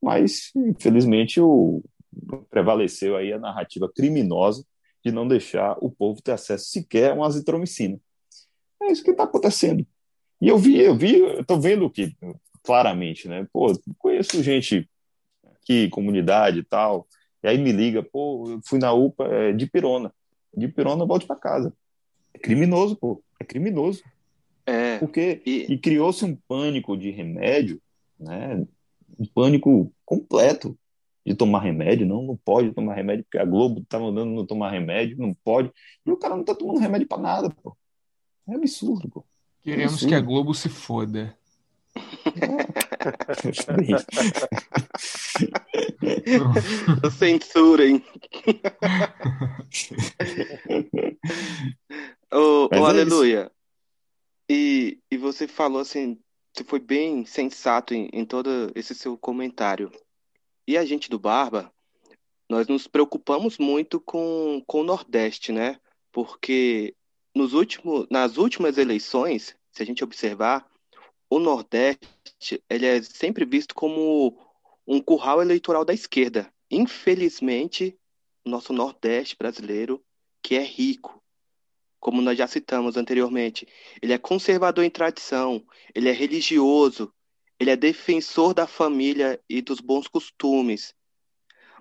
Mas, 0.00 0.50
infelizmente, 0.56 1.40
o, 1.40 1.84
prevaleceu 2.48 3.16
aí 3.16 3.32
a 3.32 3.38
narrativa 3.38 3.90
criminosa 3.94 4.64
de 5.04 5.12
não 5.12 5.28
deixar 5.28 5.76
o 5.80 5.90
povo 5.90 6.22
ter 6.22 6.32
acesso 6.32 6.70
sequer 6.70 7.10
a 7.10 7.14
uma 7.14 7.26
azitromicina. 7.26 8.00
É 8.82 8.92
isso 8.92 9.02
que 9.02 9.10
está 9.10 9.24
acontecendo. 9.24 9.86
E 10.40 10.48
eu 10.48 10.58
vi, 10.58 10.80
eu 10.80 10.96
vi, 10.96 11.18
eu 11.18 11.44
tô 11.44 11.58
vendo 11.58 11.90
que 11.90 12.14
claramente, 12.62 13.28
né? 13.28 13.46
Pô, 13.52 13.72
conheço 13.98 14.42
gente 14.42 14.88
aqui, 15.44 15.88
comunidade 15.88 16.60
e 16.60 16.64
tal, 16.64 17.06
e 17.42 17.48
aí 17.48 17.58
me 17.58 17.72
liga, 17.72 18.02
pô, 18.02 18.50
eu 18.50 18.60
fui 18.64 18.78
na 18.78 18.92
UPA 18.92 19.24
é, 19.26 19.52
de 19.52 19.66
Pirona. 19.66 20.12
De 20.54 20.68
Pirona, 20.68 21.06
volte 21.06 21.26
para 21.26 21.36
casa. 21.36 21.72
É 22.34 22.38
criminoso, 22.38 22.96
pô. 22.96 23.22
É 23.40 23.44
criminoso. 23.44 24.02
É. 24.66 24.98
Porque 24.98 25.40
e, 25.46 25.72
e 25.72 25.78
criou-se 25.78 26.24
um 26.24 26.36
pânico 26.36 26.96
de 26.96 27.10
remédio, 27.10 27.80
né? 28.18 28.66
Um 29.18 29.24
pânico 29.26 29.92
completo 30.04 30.76
de 31.24 31.34
tomar 31.34 31.60
remédio, 31.60 32.06
não, 32.06 32.22
não 32.22 32.36
pode 32.36 32.72
tomar 32.72 32.94
remédio, 32.94 33.24
porque 33.24 33.38
a 33.38 33.44
Globo 33.44 33.84
tá 33.88 33.98
mandando 33.98 34.32
não 34.32 34.46
tomar 34.46 34.70
remédio, 34.70 35.16
não 35.18 35.34
pode. 35.44 35.70
E 36.04 36.10
o 36.10 36.16
cara 36.16 36.36
não 36.36 36.44
tá 36.44 36.54
tomando 36.54 36.80
remédio 36.80 37.06
para 37.06 37.22
nada, 37.22 37.50
pô. 37.50 37.76
É 38.48 38.54
absurdo, 38.54 39.10
pô. 39.10 39.24
Queremos 39.62 39.94
absurdo. 39.94 40.08
que 40.08 40.14
a 40.14 40.20
Globo 40.20 40.54
se 40.54 40.68
foda. 40.68 41.36
Censurem. 47.18 47.96
ô, 52.32 52.68
oh, 52.72 52.84
aleluia. 52.84 53.50
E, 54.48 55.00
e 55.10 55.16
você 55.16 55.46
falou 55.46 55.80
assim, 55.80 56.18
você 56.54 56.64
foi 56.64 56.80
bem 56.80 57.26
sensato 57.26 57.94
em, 57.94 58.08
em 58.12 58.24
todo 58.24 58.72
esse 58.74 58.94
seu 58.94 59.18
comentário. 59.18 59.92
E 60.66 60.78
a 60.78 60.84
gente 60.84 61.10
do 61.10 61.18
Barba, 61.18 61.72
nós 62.48 62.66
nos 62.66 62.86
preocupamos 62.86 63.58
muito 63.58 64.00
com, 64.00 64.62
com 64.66 64.80
o 64.80 64.84
Nordeste, 64.84 65.52
né? 65.52 65.78
Porque 66.10 66.96
nos 67.34 67.52
últimos, 67.52 68.06
nas 68.10 68.36
últimas 68.36 68.78
eleições, 68.78 69.56
se 69.70 69.82
a 69.82 69.86
gente 69.86 70.02
observar, 70.02 70.68
o 71.30 71.38
Nordeste 71.38 72.62
ele 72.68 72.86
é 72.86 73.02
sempre 73.02 73.44
visto 73.44 73.74
como 73.74 74.38
um 74.86 75.00
curral 75.00 75.42
eleitoral 75.42 75.84
da 75.84 75.92
esquerda. 75.92 76.52
Infelizmente, 76.70 77.98
o 78.44 78.50
nosso 78.50 78.72
Nordeste 78.72 79.36
brasileiro, 79.38 80.02
que 80.42 80.54
é 80.54 80.62
rico, 80.62 81.22
como 82.00 82.22
nós 82.22 82.38
já 82.38 82.46
citamos 82.46 82.96
anteriormente, 82.96 83.66
ele 84.00 84.12
é 84.12 84.18
conservador 84.18 84.84
em 84.84 84.90
tradição, 84.90 85.64
ele 85.94 86.08
é 86.08 86.12
religioso, 86.12 87.12
ele 87.58 87.70
é 87.70 87.76
defensor 87.76 88.54
da 88.54 88.66
família 88.66 89.40
e 89.48 89.60
dos 89.60 89.80
bons 89.80 90.06
costumes. 90.06 90.94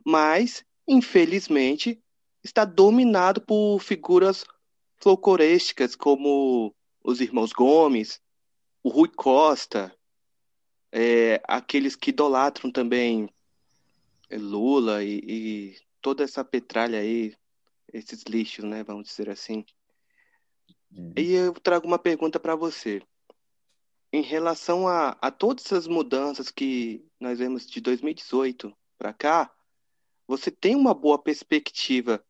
Mas, 0.04 0.66
infelizmente, 0.88 2.02
está 2.44 2.66
dominado 2.66 3.42
por 3.42 3.80
figuras 3.80 4.44
folclorísticas 5.00 5.96
como 5.96 6.74
os 7.04 7.22
Irmãos 7.22 7.52
Gomes, 7.52 8.22
o 8.84 8.90
Rui 8.90 9.10
Costa, 9.10 9.96
é, 10.92 11.42
aqueles 11.48 11.96
que 11.96 12.10
idolatram 12.10 12.72
também 12.72 13.30
Lula 14.32 15.04
e, 15.04 15.20
e, 15.20 15.78
toda 16.02 16.24
essa 16.24 16.44
petralha 16.44 17.00
aí, 17.00 17.36
esses 17.94 18.24
lixos, 18.24 18.66
né, 18.66 18.84
vamos 18.84 19.08
dizer 19.08 19.30
assim. 19.30 19.66
Uhum. 20.92 21.14
E 21.18 21.34
eu 21.34 21.54
trago 21.54 21.88
uma 21.88 22.00
pergunta 22.00 22.40
para 22.40 22.56
você. 22.56 23.02
Em 24.12 24.22
relação 24.22 24.88
a, 24.88 25.18
a 25.22 25.32
todas 25.32 25.66
essas 25.66 25.88
mudanças 25.88 26.50
que 26.50 27.06
nós 27.20 27.40
vemos 27.40 27.66
de 27.66 27.82
2018 27.82 28.76
para 28.98 29.14
cá, 29.14 29.54
você 30.26 30.50
tem 30.50 30.76
uma 30.76 30.94
boa 30.94 31.18
perspectiva 31.18 32.24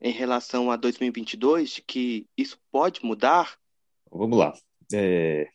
em 0.00 0.12
relação 0.12 0.70
a 0.70 0.76
2022, 0.76 1.70
de 1.70 1.82
que 1.82 2.26
isso 2.36 2.58
pode 2.70 3.04
mudar? 3.04 3.58
Vamos 4.10 4.38
lá. 4.38 4.52
É, 4.92 5.48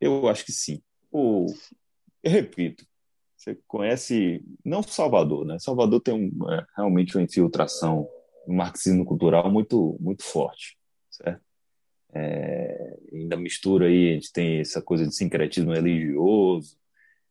eu 0.00 0.28
acho 0.28 0.44
que 0.44 0.52
sim. 0.52 0.82
O, 1.10 1.46
eu 2.22 2.30
repito, 2.30 2.86
você 3.36 3.58
conhece 3.66 4.44
não 4.64 4.82
Salvador, 4.82 5.46
né? 5.46 5.58
Salvador 5.58 6.00
tem 6.00 6.14
um, 6.14 6.50
é, 6.52 6.66
realmente 6.76 7.16
uma 7.16 7.22
infiltração 7.22 8.08
marxismo 8.46 9.04
cultural 9.04 9.50
muito, 9.50 9.96
muito 10.00 10.22
forte, 10.22 10.78
certo? 11.10 11.42
É, 12.14 12.98
ainda 13.12 13.36
mistura 13.36 13.86
aí, 13.86 14.10
a 14.10 14.14
gente 14.14 14.32
tem 14.32 14.60
essa 14.60 14.80
coisa 14.80 15.06
de 15.06 15.14
sincretismo 15.14 15.72
religioso, 15.72 16.78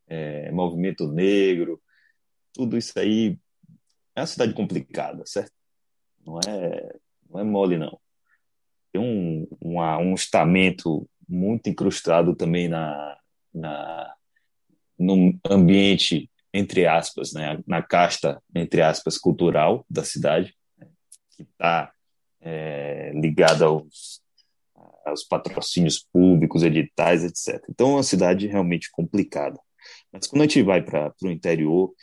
é, 0.08 0.52
movimento 0.52 1.08
negro, 1.12 1.82
tudo 2.54 2.78
isso 2.78 2.98
aí 2.98 3.38
é 4.16 4.22
uma 4.22 4.28
cidade 4.28 4.54
complicada, 4.54 5.24
certo? 5.26 5.52
Não 6.28 6.40
é, 6.46 6.96
não 7.30 7.40
é 7.40 7.44
mole, 7.46 7.78
não. 7.78 7.98
Tem 8.92 9.02
um, 9.02 9.48
uma, 9.62 9.98
um 9.98 10.14
estamento 10.14 11.10
muito 11.28 11.70
incrustado 11.70 12.36
também 12.36 12.68
na, 12.68 13.18
na, 13.54 14.14
no 15.00 15.40
ambiente, 15.50 16.30
entre 16.54 16.86
aspas, 16.86 17.32
né, 17.32 17.64
na 17.66 17.82
casta, 17.82 18.44
entre 18.54 18.82
aspas, 18.82 19.18
cultural 19.18 19.86
da 19.90 20.04
cidade, 20.04 20.54
que 21.32 21.44
está 21.44 21.94
é, 22.42 23.14
ligada 23.16 23.66
aos, 23.66 24.22
aos 25.06 25.24
patrocínios 25.24 26.06
públicos, 26.12 26.62
editais, 26.62 27.24
etc. 27.24 27.64
Então, 27.70 27.92
é 27.92 27.94
uma 27.94 28.04
cidade 28.04 28.48
realmente 28.48 28.92
complicada. 28.92 29.58
Mas 30.12 30.28
quando 30.28 30.42
a 30.42 30.46
gente 30.46 30.62
vai 30.62 30.82
para 30.82 31.14
o 31.24 31.32
interior, 31.32 31.94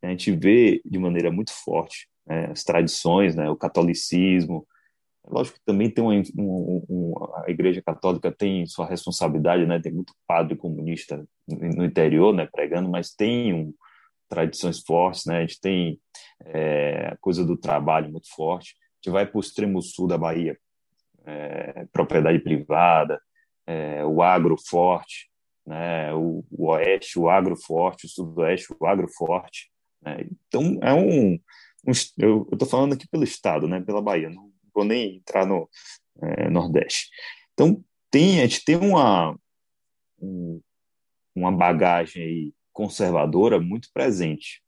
a 0.00 0.08
gente 0.08 0.30
vê 0.32 0.80
de 0.84 0.98
maneira 0.98 1.30
muito 1.30 1.52
forte 1.52 2.08
né, 2.26 2.46
as 2.50 2.64
tradições, 2.64 3.34
né, 3.34 3.48
o 3.50 3.56
catolicismo. 3.56 4.66
Lógico 5.24 5.58
que 5.58 5.64
também 5.64 5.88
tem 5.88 6.02
uma, 6.02 6.14
um, 6.36 6.84
um, 6.88 7.14
a 7.36 7.44
Igreja 7.48 7.80
Católica 7.80 8.32
tem 8.32 8.66
sua 8.66 8.86
responsabilidade, 8.86 9.66
né, 9.66 9.80
tem 9.80 9.92
muito 9.92 10.14
padre 10.26 10.56
comunista 10.56 11.24
no 11.46 11.84
interior, 11.84 12.34
né, 12.34 12.48
pregando, 12.50 12.88
mas 12.88 13.14
tem 13.14 13.52
um, 13.52 13.74
tradições 14.28 14.80
fortes, 14.80 15.26
né, 15.26 15.38
a 15.38 15.40
gente 15.42 15.60
tem 15.60 16.00
é, 16.46 17.10
a 17.12 17.16
coisa 17.18 17.44
do 17.44 17.56
trabalho 17.56 18.10
muito 18.10 18.34
forte. 18.34 18.74
A 18.80 18.96
gente 18.96 19.12
vai 19.12 19.26
para 19.26 19.36
o 19.36 19.40
extremo 19.40 19.82
sul 19.82 20.06
da 20.08 20.16
Bahia, 20.16 20.56
é, 21.26 21.86
propriedade 21.92 22.38
privada, 22.38 23.20
é, 23.66 24.04
o 24.04 24.22
agro 24.22 24.56
forte, 24.56 25.30
né, 25.66 26.14
o, 26.14 26.44
o, 26.50 26.70
oeste, 26.70 27.18
o 27.18 27.28
agro 27.28 27.56
forte, 27.56 28.06
o 28.06 28.08
sudoeste, 28.08 28.74
o 28.78 28.86
agro 28.86 29.06
forte. 29.08 29.70
Né? 30.00 30.26
Então, 30.48 30.78
é 30.82 30.92
um 30.92 31.38
eu 32.18 32.48
estou 32.52 32.68
falando 32.68 32.94
aqui 32.94 33.08
pelo 33.08 33.24
estado, 33.24 33.66
né, 33.66 33.80
pela 33.80 34.02
Bahia, 34.02 34.30
não 34.30 34.52
vou 34.74 34.84
nem 34.84 35.16
entrar 35.16 35.46
no 35.46 35.68
é, 36.22 36.48
Nordeste. 36.48 37.08
Então, 37.52 37.82
tem, 38.10 38.40
a 38.40 38.42
gente 38.46 38.64
tem 38.64 38.76
uma, 38.76 39.36
um, 40.20 40.60
uma 41.34 41.52
bagagem 41.52 42.54
conservadora 42.72 43.60
muito 43.60 43.88
presente. 43.92 44.62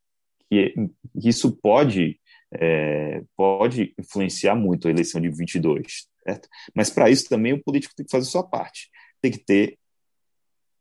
Que 0.48 0.74
isso 1.14 1.56
pode, 1.56 2.20
é, 2.52 3.22
pode 3.36 3.94
influenciar 3.98 4.54
muito 4.54 4.88
a 4.88 4.90
eleição 4.90 5.20
de 5.20 5.30
22, 5.30 6.06
certo? 6.22 6.48
Mas 6.74 6.90
para 6.90 7.10
isso 7.10 7.28
também 7.28 7.52
o 7.52 7.62
político 7.62 7.94
tem 7.94 8.04
que 8.04 8.12
fazer 8.12 8.28
sua 8.28 8.42
parte. 8.42 8.90
Tem 9.20 9.32
que 9.32 9.38
ter 9.38 9.78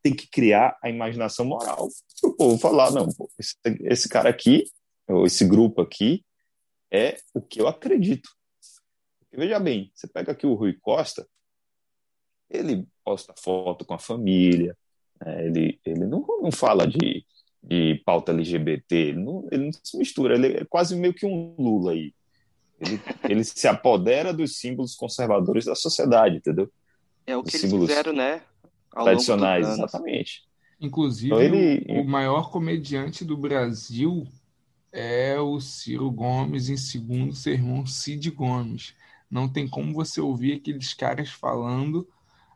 tem 0.02 0.14
que 0.14 0.28
criar 0.30 0.78
a 0.84 0.90
imaginação 0.90 1.46
moral 1.46 1.88
para 2.20 2.30
o 2.30 2.36
povo 2.36 2.58
falar, 2.58 2.92
não, 2.92 3.08
esse, 3.40 3.56
esse 3.86 4.10
cara 4.10 4.30
aqui, 4.30 4.66
esse 5.26 5.46
grupo 5.46 5.82
aqui, 5.82 6.24
é 6.92 7.18
o 7.34 7.42
que 7.42 7.62
eu 7.62 7.68
acredito. 7.68 8.30
Porque, 9.20 9.38
veja 9.38 9.60
bem, 9.60 9.92
você 9.94 10.08
pega 10.08 10.32
aqui 10.32 10.46
o 10.46 10.54
Rui 10.54 10.74
Costa, 10.82 11.28
ele 12.50 12.88
posta 13.04 13.34
foto 13.38 13.84
com 13.84 13.94
a 13.94 14.00
família, 14.00 14.78
né? 15.20 15.48
ele, 15.48 15.80
ele 15.86 16.06
não, 16.06 16.26
não 16.42 16.52
fala 16.52 16.86
de, 16.88 17.26
de 17.62 18.02
pauta 18.06 18.32
LGBT, 18.32 18.96
ele 18.96 19.20
não, 19.20 19.48
ele 19.52 19.66
não 19.66 19.72
se 19.84 19.98
mistura, 19.98 20.36
ele 20.36 20.58
é 20.58 20.66
quase 20.66 20.96
meio 20.96 21.14
que 21.14 21.26
um 21.26 21.56
Lula 21.58 21.94
aí. 21.94 22.14
Ele, 22.80 23.02
ele 23.30 23.44
se 23.44 23.68
apodera 23.68 24.34
dos 24.34 24.58
símbolos 24.58 24.96
conservadores 24.96 25.66
da 25.66 25.76
sociedade, 25.76 26.38
entendeu? 26.38 26.72
É 27.26 27.36
o 27.36 27.44
que 27.44 27.56
eles 27.56 27.72
fizeram, 27.72 28.14
né? 28.14 28.44
tradicionais, 29.02 29.68
exatamente. 29.68 30.44
Inclusive, 30.80 31.28
então, 31.28 31.42
ele... 31.42 32.02
o 32.02 32.04
maior 32.04 32.52
comediante 32.52 33.24
do 33.26 33.38
Brasil 33.38 34.28
é 34.94 35.40
o 35.40 35.60
Ciro 35.60 36.10
Gomes, 36.12 36.70
em 36.70 36.78
segundo, 36.78 37.34
seu 37.34 37.54
irmão 37.54 37.86
Cid 37.86 38.30
Gomes. 38.30 38.94
Não 39.30 39.50
tem 39.50 39.68
como 39.68 39.92
você 39.92 40.22
ouvir 40.22 40.54
aqueles 40.54 40.94
caras 40.94 41.30
falando, 41.30 42.08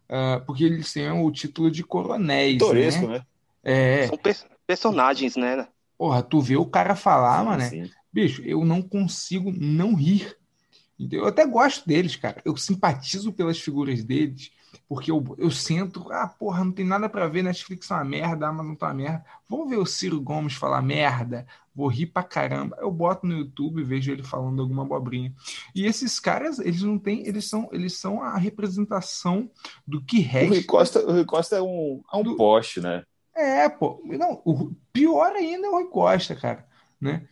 uh, 0.07 0.45
porque 0.45 0.63
eles 0.63 0.93
têm 0.93 1.09
o 1.09 1.31
título 1.31 1.71
de 1.71 1.83
coronéis. 1.83 2.59
Toresco, 2.59 3.07
né? 3.07 3.17
né? 3.17 3.25
É. 3.63 4.07
São 4.07 4.17
pe 4.17 4.35
personagens, 4.67 5.35
né? 5.35 5.67
Porra, 5.97 6.21
tu 6.21 6.39
vê 6.39 6.55
o 6.55 6.65
cara 6.65 6.95
falar, 6.95 7.43
mano. 7.43 7.63
Bicho, 8.13 8.43
eu 8.43 8.63
não 8.63 8.81
consigo 8.81 9.51
não 9.51 9.95
rir. 9.95 10.37
Eu 11.11 11.25
até 11.25 11.45
gosto 11.45 11.87
deles, 11.87 12.15
cara. 12.15 12.41
Eu 12.45 12.55
simpatizo 12.55 13.33
pelas 13.33 13.59
figuras 13.59 14.03
deles. 14.03 14.51
Porque 14.87 15.11
eu, 15.11 15.35
eu 15.37 15.51
sinto, 15.51 16.11
ah, 16.11 16.27
porra, 16.27 16.63
não 16.63 16.71
tem 16.71 16.85
nada 16.85 17.09
para 17.09 17.27
ver, 17.27 17.43
Netflix 17.43 17.89
é 17.91 17.93
uma 17.95 18.03
merda, 18.03 18.47
Amazon 18.47 18.75
tá 18.75 18.87
uma 18.87 18.93
merda. 18.93 19.25
Vamos 19.49 19.69
ver 19.69 19.77
o 19.77 19.85
Ciro 19.85 20.19
Gomes 20.21 20.53
falar 20.53 20.81
merda, 20.81 21.45
vou 21.75 21.87
rir 21.87 22.07
pra 22.07 22.23
caramba. 22.23 22.77
Eu 22.79 22.91
boto 22.91 23.25
no 23.25 23.37
YouTube 23.37 23.81
e 23.81 23.83
vejo 23.83 24.11
ele 24.11 24.23
falando 24.23 24.61
alguma 24.61 24.83
abobrinha. 24.83 25.33
E 25.75 25.85
esses 25.85 26.19
caras, 26.19 26.59
eles 26.59 26.81
não 26.81 26.97
têm, 26.97 27.27
eles 27.27 27.47
são, 27.49 27.69
eles 27.71 27.97
são 27.97 28.21
a 28.21 28.37
representação 28.37 29.49
do 29.85 30.01
que 30.01 30.19
resta. 30.19 30.47
O 30.47 30.55
Rui 30.55 30.63
Costa, 30.63 30.99
o 30.99 31.11
Rui 31.11 31.25
Costa 31.25 31.55
é 31.57 31.61
um, 31.61 32.01
é 32.11 32.17
um 32.17 32.23
do... 32.23 32.35
poste, 32.35 32.81
né? 32.81 33.03
É, 33.35 33.69
pô. 33.69 34.01
Não, 34.03 34.41
o 34.43 34.71
pior 34.91 35.31
ainda 35.33 35.67
é 35.67 35.69
o 35.69 35.73
Rui 35.73 35.85
Costa, 35.85 36.35
cara, 36.35 36.67
né? 36.99 37.27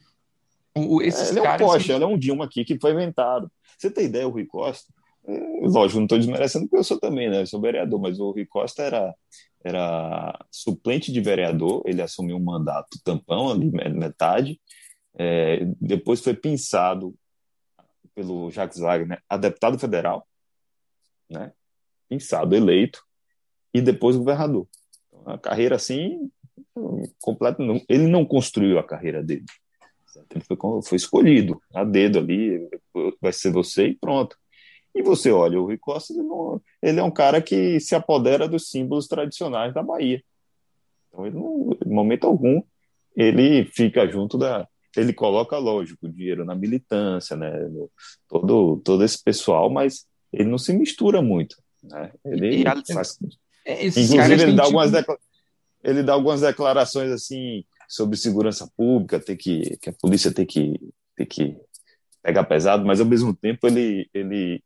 O, 0.76 1.02
esses 1.02 1.30
é, 1.30 1.32
ele 1.32 1.40
é 1.40 1.54
um 1.54 1.58
poste, 1.58 1.92
ele 1.92 2.04
é 2.04 2.08
um 2.08 2.18
Dilma 2.18 2.46
aqui 2.46 2.66
que 2.66 2.78
foi 2.78 2.92
inventado. 2.92 3.50
Você 3.78 3.90
tem 3.90 4.06
ideia, 4.06 4.28
o 4.28 4.32
Rui 4.32 4.46
Costa? 4.46 4.94
Lógico, 5.62 6.00
não 6.00 6.06
estou 6.06 6.20
desmerecendo 6.20 6.66
porque 6.66 6.78
eu 6.78 6.84
sou 6.84 7.00
também, 7.00 7.30
né? 7.30 7.42
Eu 7.42 7.48
sou 7.48 7.60
vereador, 7.60 8.00
mas 8.00 8.20
o 8.20 8.32
Rui 8.32 8.46
Costa 8.46 8.84
era, 8.84 9.16
era 9.64 10.46
suplente 10.52 11.12
de 11.12 11.20
vereador, 11.20 11.82
ele 11.86 12.02
assumiu 12.02 12.38
um 12.38 12.44
mandato 12.44 13.00
tampão 13.04 13.50
ali, 13.50 13.72
metade. 13.72 14.62
É, 15.18 15.66
depois 15.82 16.22
foi 16.22 16.34
pensado 16.34 17.16
pelo 18.14 18.52
Jacques 18.52 18.80
Wagner 18.80 19.22
a 19.28 19.38
deputado 19.38 19.80
federal, 19.80 20.28
né? 21.30 21.52
Pensado, 22.08 22.56
eleito, 22.56 23.04
e 23.74 23.82
depois 23.82 24.16
governador. 24.16 24.68
Então, 25.08 25.34
a 25.34 25.40
carreira 25.40 25.76
assim, 25.76 26.30
completa, 27.20 27.64
ele 27.90 28.08
não 28.08 28.26
construiu 28.26 28.78
a 28.78 28.84
carreira 28.84 29.24
dele. 29.24 29.46
Ele 30.30 30.44
foi, 30.44 30.58
foi 30.84 30.96
escolhido 30.96 31.60
a 31.74 31.84
dedo 31.84 32.20
ali, 32.20 32.70
vai 33.20 33.34
ser 33.34 33.52
você 33.52 33.88
e 33.88 33.96
pronto. 33.96 34.38
E 34.96 35.04
você 35.04 35.30
olha, 35.30 35.60
o 35.60 35.66
Rui 35.66 35.78
Costa, 35.78 36.14
ele, 36.14 36.24
não, 36.24 36.62
ele 36.82 37.00
é 37.02 37.04
um 37.04 37.12
cara 37.12 37.42
que 37.42 37.80
se 37.82 37.94
apodera 37.94 38.48
dos 38.48 38.70
símbolos 38.70 39.08
tradicionais 39.08 39.74
da 39.74 39.84
Bahia. 39.84 40.24
Então, 41.10 41.26
ele 41.26 41.36
não, 41.36 41.78
em 41.86 41.94
momento 41.94 42.26
algum, 42.26 42.64
ele 43.16 43.66
fica 43.66 44.08
junto 44.08 44.38
da. 44.38 44.66
Ele 44.96 45.12
coloca, 45.12 45.58
lógico, 45.58 46.08
dinheiro 46.08 46.46
na 46.46 46.56
militância, 46.56 47.36
né? 47.36 47.52
No, 47.68 47.92
todo, 48.30 48.78
todo 48.78 49.04
esse 49.04 49.22
pessoal, 49.22 49.70
mas 49.70 50.06
ele 50.32 50.50
não 50.50 50.58
se 50.58 50.72
mistura 50.72 51.22
muito. 51.22 51.58
Né? 51.84 52.12
Ele 52.24 52.62
e, 52.62 52.94
faz. 52.94 53.20
É, 53.66 53.86
inclusive, 53.86 54.34
ele 54.34 54.54
dá, 54.54 54.64
algumas 54.64 54.92
ele 55.84 56.04
dá 56.04 56.14
algumas 56.14 56.40
declarações 56.40 57.12
assim 57.12 57.66
sobre 57.88 58.18
segurança 58.18 58.72
pública, 58.78 59.20
tem 59.20 59.36
que, 59.36 59.78
que 59.78 59.90
a 59.90 59.94
polícia 59.94 60.34
tem 60.34 60.46
que, 60.46 60.80
tem 61.16 61.26
que 61.26 61.58
pegar 62.24 62.44
pesado, 62.46 62.86
mas 62.86 63.00
ao 63.00 63.06
mesmo 63.06 63.36
tempo 63.36 63.68
ele, 63.68 64.10
ele 64.14 64.64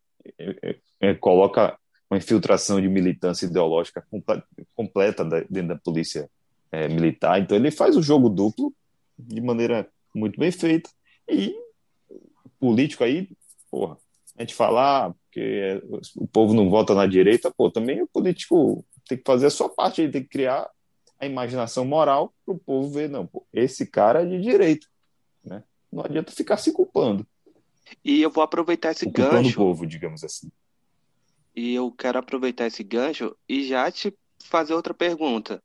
coloca 1.19 1.77
uma 2.09 2.17
infiltração 2.17 2.81
de 2.81 2.87
militância 2.89 3.45
ideológica 3.45 4.05
completa 4.75 5.23
dentro 5.49 5.69
da 5.69 5.77
polícia 5.77 6.29
é, 6.71 6.87
militar. 6.87 7.39
Então 7.39 7.57
ele 7.57 7.71
faz 7.71 7.95
o 7.95 8.01
jogo 8.01 8.29
duplo 8.29 8.73
de 9.17 9.41
maneira 9.41 9.87
muito 10.13 10.39
bem 10.39 10.51
feita. 10.51 10.89
E 11.29 11.55
político 12.59 13.03
aí, 13.03 13.29
porra, 13.69 13.97
a 14.37 14.41
gente 14.41 14.55
falar 14.55 15.09
ah, 15.09 15.13
que 15.31 15.81
o 16.15 16.27
povo 16.27 16.53
não 16.53 16.69
vota 16.69 16.95
na 16.95 17.05
direita, 17.05 17.51
pô, 17.51 17.69
também 17.69 18.01
o 18.01 18.07
político 18.07 18.85
tem 19.07 19.17
que 19.17 19.23
fazer 19.25 19.47
a 19.47 19.51
sua 19.51 19.69
parte, 19.69 20.01
ele 20.01 20.11
tem 20.11 20.23
que 20.23 20.29
criar 20.29 20.69
a 21.19 21.25
imaginação 21.25 21.83
moral 21.83 22.33
para 22.45 22.55
o 22.55 22.59
povo 22.59 22.89
ver, 22.89 23.09
não, 23.09 23.27
pô, 23.27 23.45
esse 23.53 23.85
cara 23.85 24.23
é 24.23 24.25
de 24.25 24.39
direita, 24.39 24.87
né? 25.43 25.63
Não 25.91 26.03
adianta 26.03 26.31
ficar 26.31 26.57
se 26.57 26.71
culpando. 26.71 27.27
E 28.03 28.21
eu 28.21 28.29
vou 28.29 28.43
aproveitar 28.43 28.91
esse 28.91 29.09
gancho. 29.09 29.55
povo, 29.55 29.85
digamos 29.85 30.23
assim. 30.23 30.51
E 31.55 31.73
eu 31.73 31.91
quero 31.91 32.19
aproveitar 32.19 32.67
esse 32.67 32.83
gancho 32.83 33.35
e 33.47 33.67
já 33.67 33.91
te 33.91 34.13
fazer 34.43 34.73
outra 34.73 34.93
pergunta. 34.93 35.61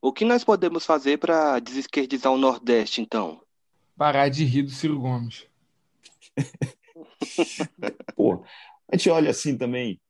O 0.00 0.12
que 0.12 0.24
nós 0.24 0.44
podemos 0.44 0.84
fazer 0.84 1.18
para 1.18 1.58
desesquerdizar 1.58 2.32
o 2.32 2.38
Nordeste, 2.38 3.00
então? 3.00 3.40
Parar 3.96 4.28
de 4.28 4.44
rir 4.44 4.62
do 4.62 4.70
Ciro 4.70 5.00
Gomes. 5.00 5.46
Pô, 8.14 8.44
a 8.90 8.96
gente 8.96 9.10
olha 9.10 9.30
assim 9.30 9.56
também. 9.56 10.00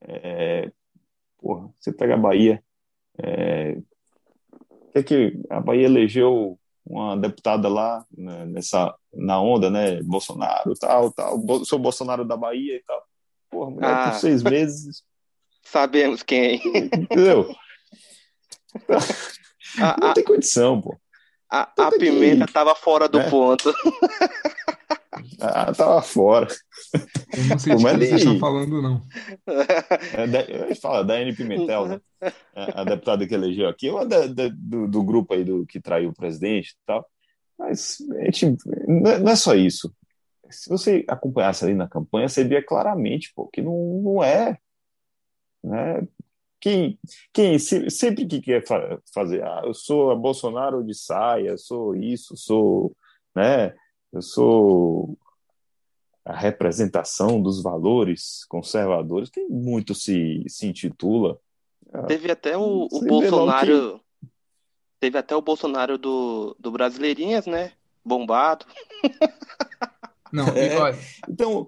É, 0.00 0.72
porra, 1.38 1.70
você 1.78 1.92
pega 1.92 2.14
a 2.14 2.18
Bahia. 2.18 2.62
É, 3.18 3.78
é 4.94 5.02
que 5.02 5.38
a 5.50 5.60
Bahia 5.60 5.84
elegeu 5.84 6.58
uma 6.86 7.16
deputada 7.16 7.68
lá 7.68 8.06
né, 8.16 8.46
nessa 8.46 8.94
na 9.26 9.40
onda, 9.40 9.68
né? 9.68 10.02
Bolsonaro, 10.02 10.74
tal, 10.74 11.12
tal. 11.12 11.64
Sou 11.64 11.78
Bolsonaro 11.78 12.24
da 12.24 12.36
Bahia 12.36 12.76
e 12.76 12.82
tal. 12.84 13.02
Porra, 13.50 13.70
mulher 13.70 13.90
ah, 13.90 14.10
por 14.10 14.18
seis 14.18 14.42
meses. 14.42 15.02
Sabemos 15.62 16.22
quem. 16.22 16.62
Entendeu? 16.64 17.52
A, 19.78 20.00
não 20.00 20.10
a, 20.10 20.14
tem 20.14 20.24
condição, 20.24 20.80
pô. 20.80 20.96
A, 21.50 21.62
a 21.76 21.90
pimenta 21.90 22.46
que... 22.46 22.52
tava 22.52 22.74
fora 22.74 23.08
do 23.08 23.18
é. 23.18 23.28
ponto. 23.28 23.74
Ah, 25.40 25.72
tava 25.72 26.02
fora. 26.02 26.46
Eu 26.94 27.44
não 27.48 27.58
sei 27.58 27.74
de 27.74 27.84
que 27.84 27.96
vocês 27.96 28.12
estão 28.20 28.38
falando, 28.38 28.82
não. 28.82 29.02
É, 30.12 30.26
da, 30.26 30.74
fala 30.80 31.02
da 31.02 31.20
N 31.20 31.34
Pimentel, 31.34 31.86
né? 31.86 32.00
É, 32.20 32.32
a 32.74 32.84
deputada 32.84 33.26
que 33.26 33.34
elegeu 33.34 33.68
aqui, 33.68 33.90
uma 33.90 34.04
da, 34.04 34.26
da, 34.26 34.48
do, 34.48 34.86
do, 34.86 35.02
grupo 35.02 35.34
aí 35.34 35.44
do, 35.44 35.66
que 35.66 35.80
traiu 35.80 36.10
o 36.10 36.14
presidente 36.14 36.70
e 36.70 36.86
tal. 36.86 37.06
Mas 37.58 37.98
a 38.18 38.24
gente, 38.24 38.56
não, 38.86 39.10
é, 39.10 39.18
não 39.18 39.32
é 39.32 39.36
só 39.36 39.54
isso. 39.54 39.94
Se 40.50 40.68
você 40.68 41.04
acompanhasse 41.08 41.64
ali 41.64 41.74
na 41.74 41.88
campanha, 41.88 42.28
você 42.28 42.44
via 42.44 42.64
claramente 42.64 43.32
pô, 43.34 43.48
que 43.48 43.60
não, 43.60 44.00
não 44.02 44.24
é. 44.24 44.58
Né? 45.62 46.06
Quem, 46.60 46.98
quem 47.32 47.58
sempre 47.58 48.26
que 48.26 48.40
quer 48.40 48.64
fazer, 49.12 49.42
ah, 49.44 49.62
eu 49.64 49.74
sou 49.74 50.10
a 50.10 50.16
Bolsonaro 50.16 50.82
de 50.82 50.94
saia, 50.94 51.56
sou 51.56 51.94
isso, 51.94 52.36
sou, 52.36 52.96
né, 53.34 53.74
eu 54.12 54.22
sou 54.22 55.18
a 56.24 56.34
representação 56.34 57.40
dos 57.40 57.62
valores 57.62 58.44
conservadores, 58.48 59.30
que 59.30 59.44
muito 59.44 59.94
se, 59.94 60.42
se 60.48 60.66
intitula. 60.66 61.38
Teve 62.08 62.32
até 62.32 62.56
o, 62.56 62.88
o 62.90 63.00
Bolsonaro. 63.04 64.00
Teve 65.06 65.18
até 65.18 65.36
o 65.36 65.40
Bolsonaro 65.40 65.96
do, 65.96 66.56
do 66.58 66.72
Brasileirinhas, 66.72 67.46
né? 67.46 67.70
Bombado. 68.04 68.66
Não, 70.32 70.48
é, 70.48 70.76
olha, 70.76 70.98
então, 71.28 71.64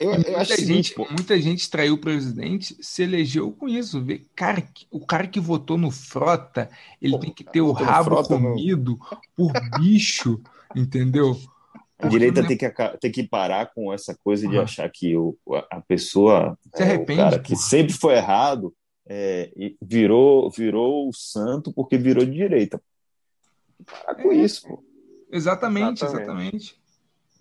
eu, 0.00 0.10
eu 0.10 0.14
muita, 0.14 0.36
acho 0.38 0.56
gente, 0.56 0.66
seguinte, 0.66 0.94
muita 1.12 1.40
gente 1.40 1.70
traiu 1.70 1.94
o 1.94 2.00
presidente, 2.00 2.76
se 2.80 3.04
elegeu 3.04 3.52
com 3.52 3.68
isso. 3.68 4.02
Vê, 4.02 4.26
cara, 4.34 4.66
o 4.90 5.06
cara 5.06 5.28
que 5.28 5.38
votou 5.38 5.78
no 5.78 5.92
Frota, 5.92 6.68
ele 7.00 7.12
pô, 7.12 7.20
tem 7.20 7.32
que 7.32 7.44
ter 7.44 7.60
o 7.60 7.70
rabo 7.70 8.20
comido 8.24 8.98
não. 8.98 9.20
por 9.36 9.52
bicho, 9.78 10.42
entendeu? 10.74 11.38
A 12.00 12.08
direita 12.08 12.44
tem 12.44 12.58
que, 12.58 12.68
tem 13.00 13.12
que 13.12 13.22
parar 13.22 13.72
com 13.72 13.94
essa 13.94 14.12
coisa 14.24 14.48
de 14.48 14.58
achar 14.58 14.90
que 14.90 15.16
o, 15.16 15.38
a 15.70 15.80
pessoa, 15.80 16.58
Se 16.74 16.82
arrepende, 16.82 17.20
é, 17.20 17.26
o 17.26 17.30
cara 17.30 17.38
que 17.38 17.54
sempre 17.54 17.92
foi 17.92 18.14
errado, 18.16 18.74
é, 19.06 19.50
virou, 19.80 20.50
virou 20.50 21.08
o 21.08 21.12
santo 21.12 21.72
porque 21.72 21.96
virou 21.96 22.24
de 22.24 22.32
direita. 22.32 22.80
Para 23.84 24.14
com 24.14 24.32
é, 24.32 24.36
isso, 24.36 24.66
pô. 24.66 24.82
Exatamente, 25.30 26.04
exatamente. 26.04 26.26
exatamente. 26.26 26.80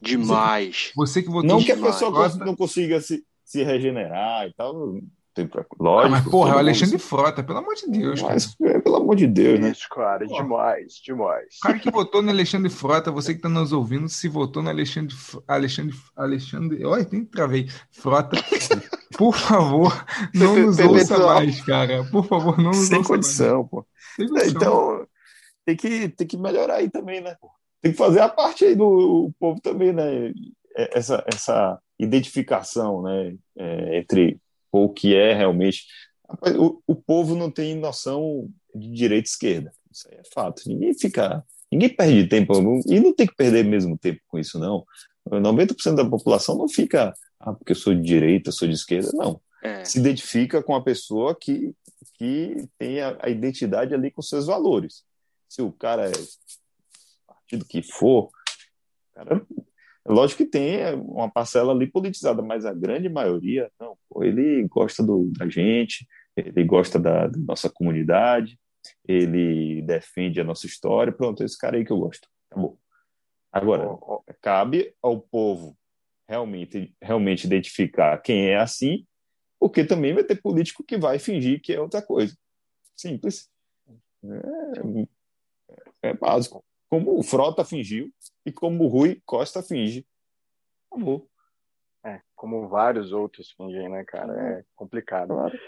Demais. 0.02 0.92
Você, 0.96 1.22
você 1.22 1.24
que 1.24 1.30
votou 1.30 1.50
Não 1.50 1.64
que 1.64 1.72
a 1.72 1.78
pessoa 1.78 2.30
não 2.36 2.56
consiga 2.56 3.00
se, 3.02 3.26
se 3.44 3.64
regenerar 3.64 4.48
e 4.48 4.54
tal, 4.54 5.00
tem 5.34 5.48
pra... 5.48 5.66
Lógico. 5.80 6.08
Ah, 6.08 6.10
mas, 6.10 6.30
porra, 6.30 6.52
é 6.52 6.56
o 6.56 6.60
Alexandre 6.60 6.98
Frota, 6.98 7.44
pelo 7.44 7.60
amor 7.60 7.76
de 7.76 7.88
Deus. 7.90 8.22
Mas, 8.22 8.56
é, 8.62 8.80
pelo 8.80 8.96
amor 8.96 9.16
de 9.16 9.28
Deus, 9.28 9.60
né? 9.60 9.72
Isso, 9.72 9.88
cara, 9.90 10.26
porra. 10.26 10.44
demais, 10.44 10.94
demais. 11.04 11.58
O 11.58 11.68
cara 11.68 11.80
que 11.80 11.92
votou 11.92 12.22
no 12.22 12.30
Alexandre 12.30 12.70
Frota, 12.70 13.12
você 13.12 13.34
que 13.34 13.40
está 13.40 13.50
nos 13.50 13.74
ouvindo, 13.74 14.08
se 14.08 14.30
votou 14.30 14.64
no 14.64 14.70
Alexandre. 14.70 15.16
Alexandre. 15.48 15.96
Alexandre. 16.16 16.86
Olha, 16.86 17.04
tem 17.04 17.26
que 17.26 17.32
travei. 17.32 17.68
Frota. 17.92 18.38
Por 19.18 19.36
favor, 19.36 20.06
não 20.34 20.56
nos 20.56 20.80
ouça 20.80 21.18
mais, 21.18 21.62
cara. 21.62 22.04
Por 22.06 22.26
favor, 22.26 22.58
não 22.58 22.72
nos 22.72 22.88
Sem 22.88 22.98
ouça 22.98 23.10
condição, 23.10 23.58
mais. 23.60 23.70
pô. 23.70 23.88
Sem 24.16 24.28
condição. 24.28 24.52
Então, 24.52 25.08
tem 25.66 25.76
que, 25.76 26.10
tem 26.10 26.28
que 26.28 26.38
melhorar 26.38 26.76
aí 26.76 26.90
também, 26.90 27.22
né? 27.22 27.36
Tem 27.82 27.92
que 27.92 27.98
fazer 27.98 28.20
a 28.20 28.30
parte 28.30 28.66
aí 28.66 28.76
do 28.76 29.32
povo 29.40 29.60
também, 29.62 29.94
né? 29.94 30.34
É, 30.76 30.98
essa, 30.98 31.24
essa 31.28 31.80
identificação, 32.00 33.02
né? 33.02 33.36
É, 33.58 33.98
entre 34.00 34.40
o 34.72 34.90
que 34.90 35.16
é 35.16 35.34
realmente. 35.34 35.86
O, 36.58 36.82
o 36.88 36.96
povo 36.96 37.36
não 37.36 37.50
tem 37.52 37.76
noção 37.76 38.50
de 38.74 38.92
direita 38.92 39.28
e 39.28 39.32
esquerda. 39.32 39.72
Isso 39.92 40.08
aí 40.12 40.18
é 40.18 40.24
fato. 40.34 40.64
Ninguém 40.68 40.94
fica. 40.94 41.44
Ninguém 41.72 41.90
perde 41.90 42.28
tempo. 42.28 42.54
E 42.88 43.00
não 43.00 43.14
tem 43.14 43.28
que 43.28 43.36
perder 43.36 43.64
mesmo 43.64 43.98
tempo 43.98 44.20
com 44.28 44.38
isso, 44.38 44.60
não. 44.60 44.86
90% 45.30 45.96
da 45.96 46.06
população 46.06 46.58
não 46.58 46.68
fica. 46.68 47.14
Ah, 47.46 47.54
porque 47.54 47.74
eu 47.74 47.76
sou 47.76 47.94
de 47.94 48.02
direita, 48.02 48.52
sou 48.52 48.68
de 48.68 48.74
esquerda. 48.74 49.12
Não. 49.14 49.40
É. 49.64 49.86
Se 49.86 50.00
identifica 50.00 50.64
com 50.64 50.76
a 50.76 50.84
pessoa 50.84 51.36
que, 51.36 51.74
que 52.18 52.68
tem 52.78 53.02
a, 53.02 53.18
a 53.22 53.30
identidade 53.30 53.94
ali 53.94 54.10
com 54.10 54.22
seus 54.22 54.48
valores. 54.48 55.04
Se 55.48 55.62
o 55.62 55.72
cara 55.72 56.10
é 56.10 56.14
partido 57.28 57.66
que 57.66 57.84
for, 57.84 58.30
cara, 59.14 59.46
Lógico 60.08 60.44
que 60.44 60.50
tem 60.50 60.76
é, 60.76 60.94
uma 60.94 61.30
parcela 61.30 61.74
ali 61.74 61.88
politizada, 61.88 62.42
mas 62.42 62.64
a 62.64 62.74
grande 62.74 63.10
maioria, 63.10 63.72
não, 63.80 63.98
pô, 64.08 64.24
ele 64.24 64.68
gosta 64.68 65.02
do, 65.02 65.32
da 65.36 65.50
gente, 65.50 66.08
ele 66.38 66.64
gosta 66.64 67.00
da, 67.00 67.26
da, 67.26 67.40
nossa 67.40 67.72
comunidade, 67.72 68.60
ele 69.08 69.82
defende 69.82 70.40
a 70.40 70.44
nossa 70.44 70.68
história, 70.68 71.12
pronto, 71.12 71.44
esse 71.44 71.58
cara 71.58 71.78
aí 71.78 71.84
que 71.84 71.92
eu 71.92 71.98
gosto. 71.98 72.28
Acabou. 72.52 72.78
Agora, 73.52 73.88
cabe 74.42 74.94
ao 75.02 75.20
povo 75.20 75.76
realmente, 76.28 76.96
realmente 77.02 77.46
identificar 77.46 78.18
quem 78.22 78.50
é 78.50 78.58
assim, 78.58 79.06
porque 79.60 79.84
também 79.84 80.14
vai 80.14 80.24
ter 80.24 80.42
político 80.42 80.84
que 80.84 80.98
vai 80.98 81.20
fingir 81.20 81.62
que 81.62 81.74
é 81.74 81.80
outra 81.80 82.02
coisa. 82.02 82.36
Simples. 82.96 83.50
É, 86.02 86.10
é 86.10 86.14
básico 86.14 86.64
como 86.90 87.18
o 87.18 87.24
Frota 87.24 87.66
fingiu 87.66 88.12
e 88.46 88.52
como 88.52 88.86
o 88.86 88.88
Rui 88.88 89.22
Costa 89.26 89.62
finge. 89.62 90.06
Acabou. 90.92 91.30
É, 92.06 92.22
como 92.36 92.68
vários 92.68 93.12
outros 93.12 93.52
fingem, 93.52 93.90
né, 93.90 94.04
cara? 94.06 94.60
É 94.60 94.64
complicado. 94.76 95.30
Claro. 95.30 95.60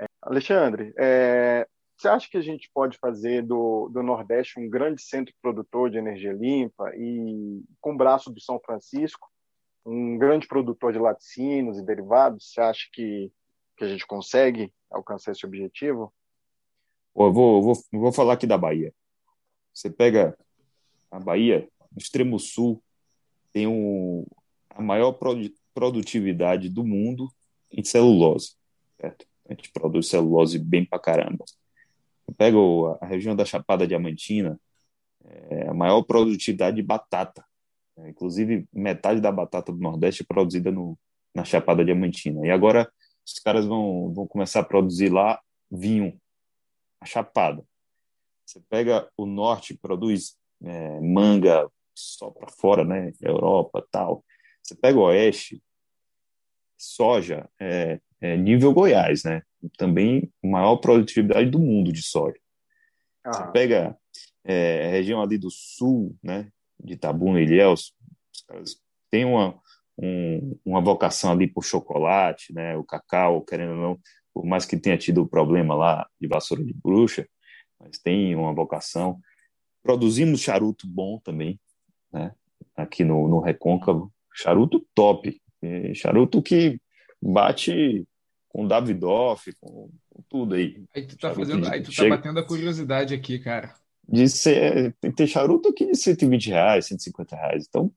É, 0.00 0.04
Alexandre, 0.20 0.92
é, 0.98 1.66
você 1.96 2.08
acha 2.08 2.28
que 2.28 2.36
a 2.36 2.42
gente 2.42 2.70
pode 2.74 2.98
fazer 2.98 3.42
do, 3.42 3.88
do 3.88 4.02
Nordeste 4.02 4.60
um 4.60 4.68
grande 4.68 5.00
centro 5.02 5.34
produtor 5.40 5.90
de 5.90 5.98
energia 5.98 6.32
limpa 6.32 6.90
e 6.96 7.62
com 7.80 7.94
o 7.94 7.96
braço 7.96 8.30
do 8.30 8.40
São 8.40 8.60
Francisco, 8.60 9.28
um 9.88 10.18
grande 10.18 10.46
produtor 10.46 10.92
de 10.92 10.98
laticínios 10.98 11.78
e 11.78 11.84
derivados? 11.84 12.52
Você 12.52 12.60
acha 12.60 12.88
que, 12.92 13.32
que 13.76 13.84
a 13.84 13.88
gente 13.88 14.06
consegue 14.06 14.72
alcançar 14.90 15.32
esse 15.32 15.46
objetivo? 15.46 16.12
eu 17.16 17.32
vou, 17.32 17.62
vou, 17.62 17.74
vou 17.92 18.12
falar 18.12 18.34
aqui 18.34 18.46
da 18.46 18.58
Bahia. 18.58 18.94
Você 19.74 19.90
pega 19.90 20.38
a 21.10 21.18
Bahia, 21.18 21.68
no 21.90 21.98
extremo 21.98 22.38
sul, 22.38 22.82
tem 23.52 23.66
um, 23.66 24.24
a 24.70 24.82
maior 24.82 25.18
produtividade 25.74 26.68
do 26.68 26.84
mundo 26.84 27.28
em 27.72 27.82
celulose. 27.82 28.56
Certo? 29.00 29.26
A 29.48 29.54
gente 29.54 29.72
produz 29.72 30.08
celulose 30.08 30.58
bem 30.58 30.84
pra 30.84 30.98
caramba. 30.98 31.44
Eu 32.26 32.34
pego 32.34 32.98
a 33.00 33.06
região 33.06 33.34
da 33.34 33.44
Chapada 33.44 33.86
Diamantina, 33.86 34.60
é 35.24 35.68
a 35.68 35.74
maior 35.74 36.02
produtividade 36.02 36.76
de 36.76 36.82
batata. 36.82 37.44
É, 37.98 38.10
inclusive, 38.10 38.66
metade 38.72 39.20
da 39.20 39.32
batata 39.32 39.72
do 39.72 39.78
Nordeste 39.78 40.22
é 40.22 40.26
produzida 40.26 40.70
no, 40.70 40.98
na 41.34 41.44
Chapada 41.44 41.84
Diamantina. 41.84 42.46
E 42.46 42.50
agora 42.50 42.90
os 43.26 43.38
caras 43.40 43.66
vão, 43.66 44.12
vão 44.12 44.26
começar 44.26 44.60
a 44.60 44.64
produzir 44.64 45.10
lá 45.10 45.40
vinho, 45.70 46.18
a 47.00 47.06
Chapada. 47.06 47.64
Você 48.46 48.60
pega 48.68 49.08
o 49.16 49.26
Norte, 49.26 49.76
produz 49.76 50.36
é, 50.62 51.00
manga 51.00 51.70
só 51.94 52.30
para 52.30 52.48
fora, 52.48 52.84
né? 52.84 53.12
Europa 53.20 53.86
tal. 53.90 54.24
Você 54.62 54.74
pega 54.74 54.98
o 54.98 55.02
Oeste, 55.02 55.62
soja, 56.76 57.48
é, 57.60 58.00
é 58.20 58.36
nível 58.36 58.72
Goiás, 58.72 59.24
né? 59.24 59.42
Também 59.76 60.32
maior 60.42 60.76
produtividade 60.76 61.50
do 61.50 61.58
mundo 61.58 61.92
de 61.92 62.02
soja. 62.02 62.38
Ah. 63.24 63.32
Você 63.32 63.52
pega 63.52 63.98
é, 64.44 64.86
a 64.86 64.90
região 64.90 65.20
ali 65.20 65.36
do 65.36 65.50
sul, 65.50 66.16
né? 66.22 66.50
De 66.80 66.96
Tabuna 66.96 67.40
e 67.40 67.44
Ilhéus, 67.44 67.92
os 68.34 68.42
caras 68.42 68.76
têm 69.10 69.24
uma, 69.24 69.58
um, 69.98 70.58
uma 70.64 70.80
vocação 70.80 71.32
ali 71.32 71.46
por 71.46 71.64
chocolate, 71.64 72.52
né? 72.52 72.76
O 72.76 72.84
cacau, 72.84 73.42
querendo 73.42 73.72
ou 73.72 73.76
não, 73.76 74.00
por 74.32 74.44
mais 74.44 74.64
que 74.64 74.76
tenha 74.76 74.96
tido 74.96 75.22
o 75.22 75.28
problema 75.28 75.74
lá 75.74 76.08
de 76.20 76.28
vassoura 76.28 76.64
de 76.64 76.72
bruxa, 76.72 77.28
mas 77.80 77.98
tem 77.98 78.34
uma 78.34 78.54
vocação. 78.54 79.20
Produzimos 79.82 80.40
charuto 80.40 80.86
bom 80.86 81.18
também, 81.18 81.58
né? 82.12 82.32
Aqui 82.76 83.04
no, 83.04 83.28
no 83.28 83.40
Recôncavo. 83.40 84.12
Charuto 84.32 84.86
top. 84.94 85.40
E 85.60 85.94
charuto 85.94 86.40
que 86.40 86.80
bate 87.20 88.06
com 88.48 88.66
Davidoff, 88.66 89.52
com, 89.60 89.90
com 90.08 90.22
tudo 90.28 90.54
aí. 90.54 90.84
Aí 90.94 91.06
tu 91.06 91.16
tá, 91.16 91.34
fazendo, 91.34 91.68
aí 91.68 91.82
tu 91.82 91.86
tá 91.86 91.92
chega... 91.92 92.16
batendo 92.16 92.38
a 92.38 92.46
curiosidade 92.46 93.14
aqui, 93.14 93.38
cara. 93.38 93.74
De 94.08 94.28
ser, 94.28 94.96
tem, 95.00 95.12
tem 95.12 95.26
charuto 95.26 95.68
aqui 95.68 95.86
de 95.86 95.96
120 95.96 96.48
reais, 96.48 96.86
150 96.86 97.36
reais. 97.36 97.66
Então, 97.68 97.92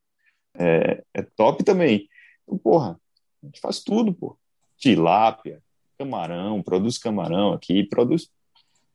é, 0.55 1.03
é 1.14 1.22
top 1.22 1.64
também. 1.64 2.09
Então, 2.43 2.57
porra, 2.57 2.99
a 3.41 3.45
gente 3.45 3.59
faz 3.62 3.82
tudo, 3.82 4.14
pô. 4.14 4.38
Tilápia, 4.78 5.62
camarão, 5.97 6.62
produz 6.62 6.97
camarão 6.97 7.53
aqui, 7.53 7.84
produz, 7.84 8.30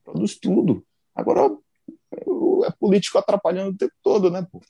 produz 0.04 0.36
tudo. 0.38 0.84
Agora, 1.14 1.56
é 2.12 2.70
político 2.78 3.18
atrapalhando 3.18 3.70
o 3.70 3.76
tempo 3.76 3.94
todo, 4.02 4.30
né, 4.30 4.46
pô? 4.50 4.60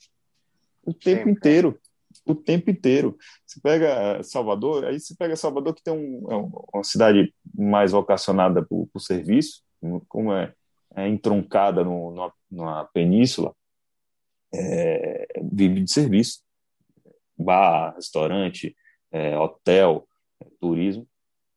O 0.84 0.92
tempo 0.92 1.18
Sempre. 1.18 1.30
inteiro. 1.32 1.80
O 2.24 2.34
tempo 2.34 2.70
inteiro. 2.70 3.18
Você 3.44 3.60
pega 3.60 4.22
Salvador, 4.22 4.84
aí 4.84 4.98
você 4.98 5.14
pega 5.14 5.36
Salvador, 5.36 5.74
que 5.74 5.82
tem 5.82 5.92
um, 5.92 6.30
é 6.30 6.76
uma 6.76 6.84
cidade 6.84 7.34
mais 7.54 7.92
vocacionada 7.92 8.64
para 8.64 8.76
o 8.76 9.00
serviço, 9.00 9.62
como 10.08 10.32
é, 10.32 10.54
é 10.96 11.06
entroncada 11.06 11.84
no, 11.84 12.10
numa, 12.10 12.32
numa 12.50 12.84
península, 12.86 13.54
é, 14.52 15.28
vive 15.42 15.82
de 15.82 15.92
serviço. 15.92 16.40
Bar, 17.38 17.94
restaurante, 17.94 18.74
é, 19.12 19.38
hotel, 19.38 20.08
é, 20.40 20.46
turismo, 20.58 21.06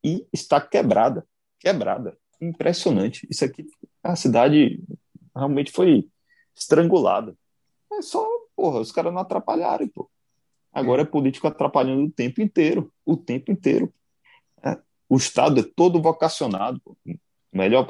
e 0.04 0.26
está 0.30 0.60
quebrada, 0.60 1.26
quebrada. 1.58 2.18
Impressionante. 2.38 3.26
Isso 3.30 3.44
aqui, 3.44 3.66
a 4.02 4.14
cidade 4.14 4.82
realmente 5.34 5.72
foi 5.72 6.06
estrangulada. 6.54 7.34
É 7.92 8.02
só, 8.02 8.26
porra, 8.54 8.80
os 8.80 8.92
caras 8.92 9.12
não 9.12 9.20
atrapalharam, 9.20 9.88
pô. 9.88 10.10
Agora 10.72 11.02
é 11.02 11.04
político 11.04 11.48
atrapalhando 11.48 12.04
o 12.04 12.10
tempo 12.10 12.40
inteiro, 12.42 12.92
o 13.04 13.16
tempo 13.16 13.50
inteiro. 13.50 13.92
É, 14.62 14.78
o 15.08 15.16
Estado 15.16 15.60
é 15.60 15.62
todo 15.62 16.00
vocacionado, 16.00 16.80
pô. 16.84 16.96
Melhor 17.52 17.86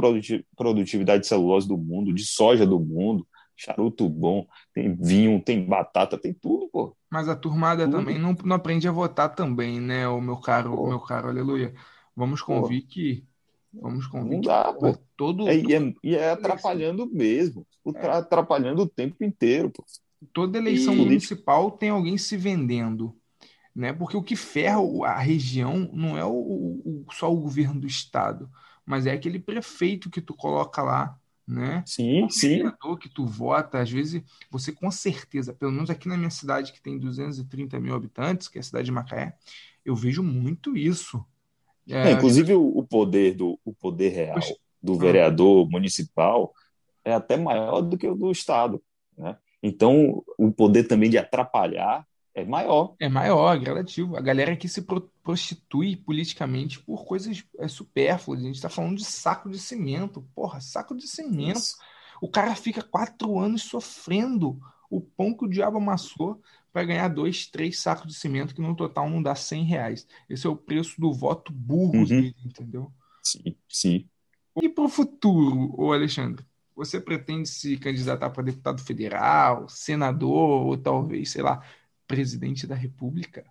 produtividade 0.56 1.22
de 1.22 1.28
celulose 1.28 1.68
do 1.68 1.76
mundo, 1.76 2.12
de 2.12 2.24
soja 2.24 2.66
do 2.66 2.80
mundo, 2.80 3.26
charuto 3.56 4.08
bom, 4.08 4.46
tem 4.72 4.94
vinho, 4.94 5.40
tem 5.42 5.64
batata, 5.64 6.18
tem 6.18 6.32
tudo, 6.32 6.68
pô. 6.68 6.96
Mas 7.10 7.28
a 7.28 7.36
turmada 7.36 7.84
tudo. 7.84 7.98
também 7.98 8.18
não, 8.18 8.34
não 8.44 8.56
aprende 8.56 8.88
a 8.88 8.92
votar 8.92 9.34
também, 9.34 9.80
né, 9.80 10.08
o 10.08 10.20
meu 10.20 10.36
caro, 10.36 10.74
o 10.74 10.88
meu 10.88 11.00
caro, 11.00 11.28
aleluia. 11.28 11.74
Vamos 12.16 12.42
convir 12.42 12.82
pô. 12.82 12.88
que 12.88 13.24
Vamos 13.72 14.06
convir. 14.06 14.32
Não 14.32 14.40
dá, 14.40 14.72
pô. 14.72 14.98
Todo, 15.16 15.48
é, 15.48 15.56
e, 15.56 15.74
é, 15.74 15.94
e 16.02 16.16
é 16.16 16.30
atrapalhando 16.30 17.06
mesmo. 17.06 17.66
É. 17.94 18.06
Atrapalhando 18.08 18.82
o 18.82 18.88
tempo 18.88 19.22
inteiro, 19.24 19.70
pô. 19.70 19.84
Toda 20.32 20.58
eleição 20.58 20.92
e... 20.94 20.96
municipal 20.96 21.70
tem 21.70 21.90
alguém 21.90 22.18
se 22.18 22.36
vendendo. 22.36 23.16
Né? 23.74 23.92
Porque 23.92 24.16
o 24.16 24.22
que 24.22 24.34
ferra 24.34 24.80
a 25.04 25.18
região 25.18 25.88
não 25.92 26.18
é 26.18 26.24
o, 26.24 26.32
o, 26.32 27.06
só 27.12 27.32
o 27.32 27.40
governo 27.40 27.80
do 27.80 27.86
estado, 27.86 28.50
mas 28.90 29.06
é 29.06 29.12
aquele 29.12 29.38
prefeito 29.38 30.10
que 30.10 30.20
tu 30.20 30.34
coloca 30.34 30.82
lá, 30.82 31.16
né? 31.46 31.84
Sim, 31.86 32.24
o 32.24 32.28
sim. 32.28 32.64
que 33.00 33.08
tu 33.08 33.24
vota, 33.24 33.78
às 33.78 33.88
vezes 33.88 34.20
você 34.50 34.72
com 34.72 34.90
certeza, 34.90 35.54
pelo 35.54 35.70
menos 35.70 35.90
aqui 35.90 36.08
na 36.08 36.16
minha 36.16 36.28
cidade 36.28 36.72
que 36.72 36.82
tem 36.82 36.98
230 36.98 37.78
mil 37.78 37.94
habitantes, 37.94 38.48
que 38.48 38.58
é 38.58 38.60
a 38.60 38.64
cidade 38.64 38.86
de 38.86 38.90
Macaé, 38.90 39.36
eu 39.84 39.94
vejo 39.94 40.24
muito 40.24 40.76
isso. 40.76 41.24
É, 41.88 42.08
é, 42.08 42.10
inclusive 42.10 42.52
o 42.52 42.82
poder 42.82 43.36
do 43.36 43.56
o 43.64 43.72
poder 43.72 44.08
real 44.08 44.40
do 44.82 44.98
vereador 44.98 45.70
municipal 45.70 46.52
é 47.04 47.14
até 47.14 47.36
maior 47.36 47.82
do 47.82 47.96
que 47.96 48.08
o 48.08 48.16
do 48.16 48.32
estado, 48.32 48.82
né? 49.16 49.36
Então 49.62 50.24
o 50.36 50.50
poder 50.50 50.84
também 50.84 51.08
de 51.08 51.16
atrapalhar 51.16 52.04
é 52.40 52.44
maior. 52.44 52.94
É 52.98 53.08
maior, 53.08 53.54
é 53.54 53.58
gradativo. 53.58 54.16
A 54.16 54.20
galera 54.20 54.56
que 54.56 54.68
se 54.68 54.84
prostitui 55.22 55.96
politicamente 55.96 56.80
por 56.80 57.04
coisas 57.04 57.44
é, 57.58 57.68
supérfluas. 57.68 58.40
A 58.40 58.44
gente 58.44 58.56
está 58.56 58.68
falando 58.68 58.96
de 58.96 59.04
saco 59.04 59.50
de 59.50 59.58
cimento. 59.58 60.26
Porra, 60.34 60.60
saco 60.60 60.96
de 60.96 61.06
cimento. 61.06 61.58
Isso. 61.58 61.76
O 62.20 62.28
cara 62.28 62.54
fica 62.54 62.82
quatro 62.82 63.38
anos 63.38 63.62
sofrendo 63.62 64.60
o 64.90 65.00
pão 65.00 65.32
que 65.32 65.44
o 65.44 65.48
diabo 65.48 65.78
amassou 65.78 66.40
para 66.72 66.84
ganhar 66.84 67.08
dois, 67.08 67.46
três 67.46 67.80
sacos 67.80 68.06
de 68.06 68.14
cimento, 68.14 68.54
que 68.54 68.60
no 68.60 68.76
total 68.76 69.08
não 69.08 69.22
dá 69.22 69.34
100 69.34 69.64
reais. 69.64 70.06
Esse 70.28 70.46
é 70.46 70.50
o 70.50 70.56
preço 70.56 71.00
do 71.00 71.12
voto 71.12 71.52
burro 71.52 71.98
uhum. 71.98 72.04
dele, 72.04 72.36
entendeu? 72.44 72.92
Sim, 73.22 73.56
sim. 73.68 74.08
E 74.60 74.68
para 74.68 74.84
o 74.84 74.88
futuro, 74.88 75.74
ô 75.76 75.92
Alexandre? 75.92 76.44
Você 76.76 77.00
pretende 77.00 77.48
se 77.48 77.76
candidatar 77.76 78.30
para 78.30 78.42
deputado 78.42 78.80
federal, 78.80 79.68
senador 79.68 80.66
ou 80.66 80.76
talvez, 80.76 81.30
sei 81.30 81.42
lá, 81.42 81.62
presidente 82.10 82.66
da 82.66 82.74
República? 82.74 83.46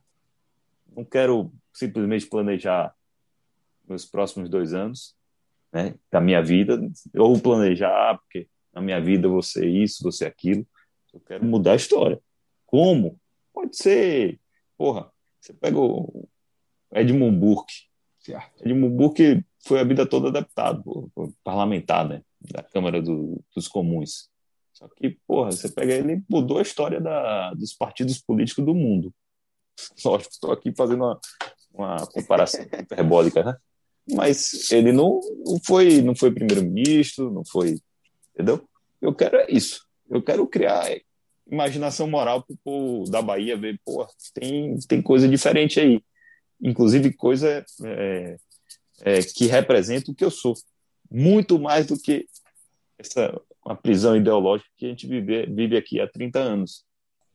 Não 0.93 1.05
quero 1.05 1.49
simplesmente 1.72 2.26
planejar 2.26 2.93
meus 3.88 4.05
próximos 4.05 4.49
dois 4.49 4.74
anos 4.74 5.16
né, 5.72 5.95
da 6.12 6.20
minha 6.20 6.43
vida, 6.43 6.78
ou 7.16 7.39
planejar, 7.39 8.18
porque 8.18 8.49
na 8.74 8.82
minha 8.82 8.99
vida 8.99 9.30
você 9.30 9.66
isso, 9.66 10.03
você 10.03 10.26
aquilo. 10.26 10.68
Eu 11.14 11.22
quero 11.22 11.45
mudar 11.45 11.72
a 11.72 11.78
história. 11.78 12.20
Como? 12.66 13.18
Pode 13.53 13.78
ser. 13.78 14.38
Porra, 14.78 15.10
você 15.39 15.53
pega 15.53 15.80
o 15.80 16.28
Edmund 16.91 17.38
Burke. 17.38 17.88
Certo. 18.20 18.62
Edmund 18.62 18.93
Burke 18.93 19.41
foi 19.60 19.80
a 19.80 19.86
vida 19.86 20.05
toda 20.05 20.28
adaptado, 20.28 21.10
parlamentar, 21.45 22.05
né? 22.05 22.22
Da 22.41 22.62
Câmara 22.62 23.01
do, 23.01 23.41
dos 23.55 23.70
Comuns. 23.70 24.30
Só 24.80 24.88
que, 24.88 25.17
porra, 25.27 25.51
você 25.51 25.67
pega 25.67 25.93
ele 25.93 26.23
mudou 26.30 26.57
a 26.57 26.61
história 26.61 27.01
da, 27.01 27.53
dos 27.53 27.73
partidos 27.73 28.17
políticos 28.17 28.63
do 28.63 28.73
mundo. 28.73 29.13
Lógico, 30.05 30.32
estou 30.32 30.53
aqui 30.53 30.73
fazendo 30.73 31.03
uma, 31.03 31.19
uma 31.73 32.07
comparação 32.07 32.63
hiperbólica, 32.80 33.43
né? 33.43 33.57
Mas 34.09 34.71
ele 34.71 34.93
não, 34.93 35.19
não 35.45 35.59
foi 35.59 36.01
não 36.01 36.15
foi 36.15 36.32
primeiro-ministro, 36.32 37.30
não 37.30 37.43
foi. 37.43 37.77
Entendeu? 38.34 38.65
Eu 39.01 39.13
quero 39.13 39.36
é 39.36 39.47
isso. 39.49 39.86
Eu 40.09 40.23
quero 40.23 40.47
criar 40.47 40.89
imaginação 41.51 42.07
moral 42.07 42.41
para 42.41 42.53
o 42.53 42.59
povo 42.63 43.11
da 43.11 43.21
Bahia 43.21 43.57
ver, 43.57 43.82
pô, 43.84 44.07
tem, 44.34 44.80
tem 44.88 45.01
coisa 45.01 45.27
diferente 45.27 45.77
aí. 45.80 46.01
Inclusive 46.61 47.13
coisa 47.13 47.65
é, 47.84 48.38
é, 49.01 49.21
que 49.23 49.45
representa 49.45 50.09
o 50.09 50.15
que 50.15 50.23
eu 50.23 50.32
sou. 50.32 50.53
Muito 51.11 51.59
mais 51.59 51.86
do 51.86 51.99
que 51.99 52.27
essa 52.97 53.39
uma 53.70 53.76
prisão 53.76 54.17
ideológica 54.17 54.70
que 54.76 54.88
a 54.88 54.89
gente 54.89 55.05
vive, 55.05 55.45
vive 55.45 55.78
aqui 55.78 56.01
há 56.01 56.07
30 56.07 56.39
anos. 56.39 56.84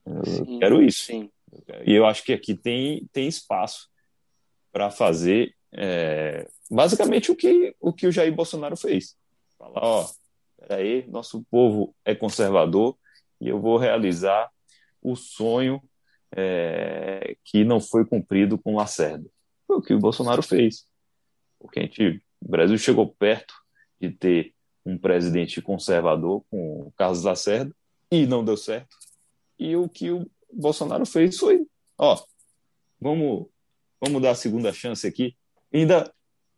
Eu 0.05 0.25
sim, 0.25 0.59
quero 0.59 0.83
isso. 0.83 1.07
Sim. 1.07 1.31
E 1.87 1.95
eu 1.95 2.05
acho 2.05 2.25
que 2.25 2.33
aqui 2.33 2.57
tem, 2.57 3.07
tem 3.13 3.29
espaço 3.29 3.89
para 4.73 4.91
fazer 4.91 5.55
é, 5.73 6.49
basicamente 6.69 7.31
o 7.31 7.37
que, 7.37 7.75
o 7.81 7.93
que 7.93 8.09
o 8.09 8.13
Jair 8.13 8.35
Bolsonaro 8.35 8.77
fez. 8.77 9.17
Falar, 9.57 9.81
ó, 9.81 10.11
peraí, 10.59 11.07
nosso 11.07 11.45
povo 11.49 11.95
é 12.05 12.15
conservador, 12.15 12.97
e 13.41 13.49
eu 13.49 13.61
vou 13.61 13.77
realizar 13.77 14.51
o 15.01 15.15
sonho 15.15 15.81
é, 16.37 17.37
que 17.45 17.63
não 17.63 17.81
foi 17.81 18.05
cumprido 18.05 18.59
com 18.59 18.75
Lacerda. 18.75 19.29
Foi 19.67 19.77
o 19.77 19.83
que 19.83 19.95
o 19.95 20.01
Bolsonaro 20.01 20.43
fez. 20.43 20.85
Porque 21.61 21.79
a 21.79 21.83
gente, 21.83 22.23
o 22.41 22.49
Brasil 22.49 22.77
chegou 22.77 23.07
perto 23.07 23.55
de 24.01 24.11
ter 24.11 24.54
um 24.85 24.99
presidente 24.99 25.63
conservador 25.63 26.43
com 26.51 26.83
o 26.83 26.93
Carlos 26.97 27.23
Lacerda 27.23 27.75
e 28.11 28.27
não 28.27 28.45
deu 28.45 28.57
certo. 28.57 28.97
E 29.59 29.77
o 29.77 29.89
que 29.89 30.11
o 30.11 30.29
Bolsonaro 30.53 31.07
fez 31.07 31.39
foi, 31.39 31.67
ó, 31.99 32.21
vamos, 33.01 33.47
vamos 34.01 34.23
dar 34.23 34.31
a 34.31 34.37
segunda 34.37 34.73
chance 34.73 35.07
aqui. 35.07 35.37
ainda, 35.73 36.13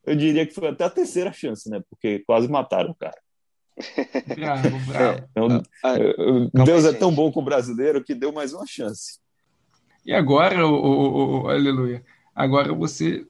eu 0.05 0.15
diria 0.15 0.47
que 0.47 0.55
foi 0.55 0.69
até 0.69 0.85
a 0.85 0.91
terceira 0.91 1.33
chance, 1.33 1.69
né? 1.69 1.83
Porque 1.89 2.21
quase 2.21 2.49
mataram 2.49 2.91
o 2.91 2.95
cara. 2.95 3.19
Bravo, 4.35 4.79
bravo. 4.87 5.19
É, 5.19 5.29
então, 5.31 5.63
ah, 5.83 6.65
Deus 6.65 6.85
é 6.85 6.93
tão 6.93 7.15
bom 7.15 7.31
com 7.31 7.41
o 7.41 7.45
brasileiro 7.45 8.03
que 8.03 8.15
deu 8.15 8.33
mais 8.33 8.53
uma 8.53 8.67
chance. 8.67 9.19
E 10.05 10.13
agora, 10.13 10.67
o, 10.67 10.73
o, 10.73 11.43
o, 11.43 11.49
aleluia, 11.49 12.05
agora 12.35 12.73
você, 12.73 13.27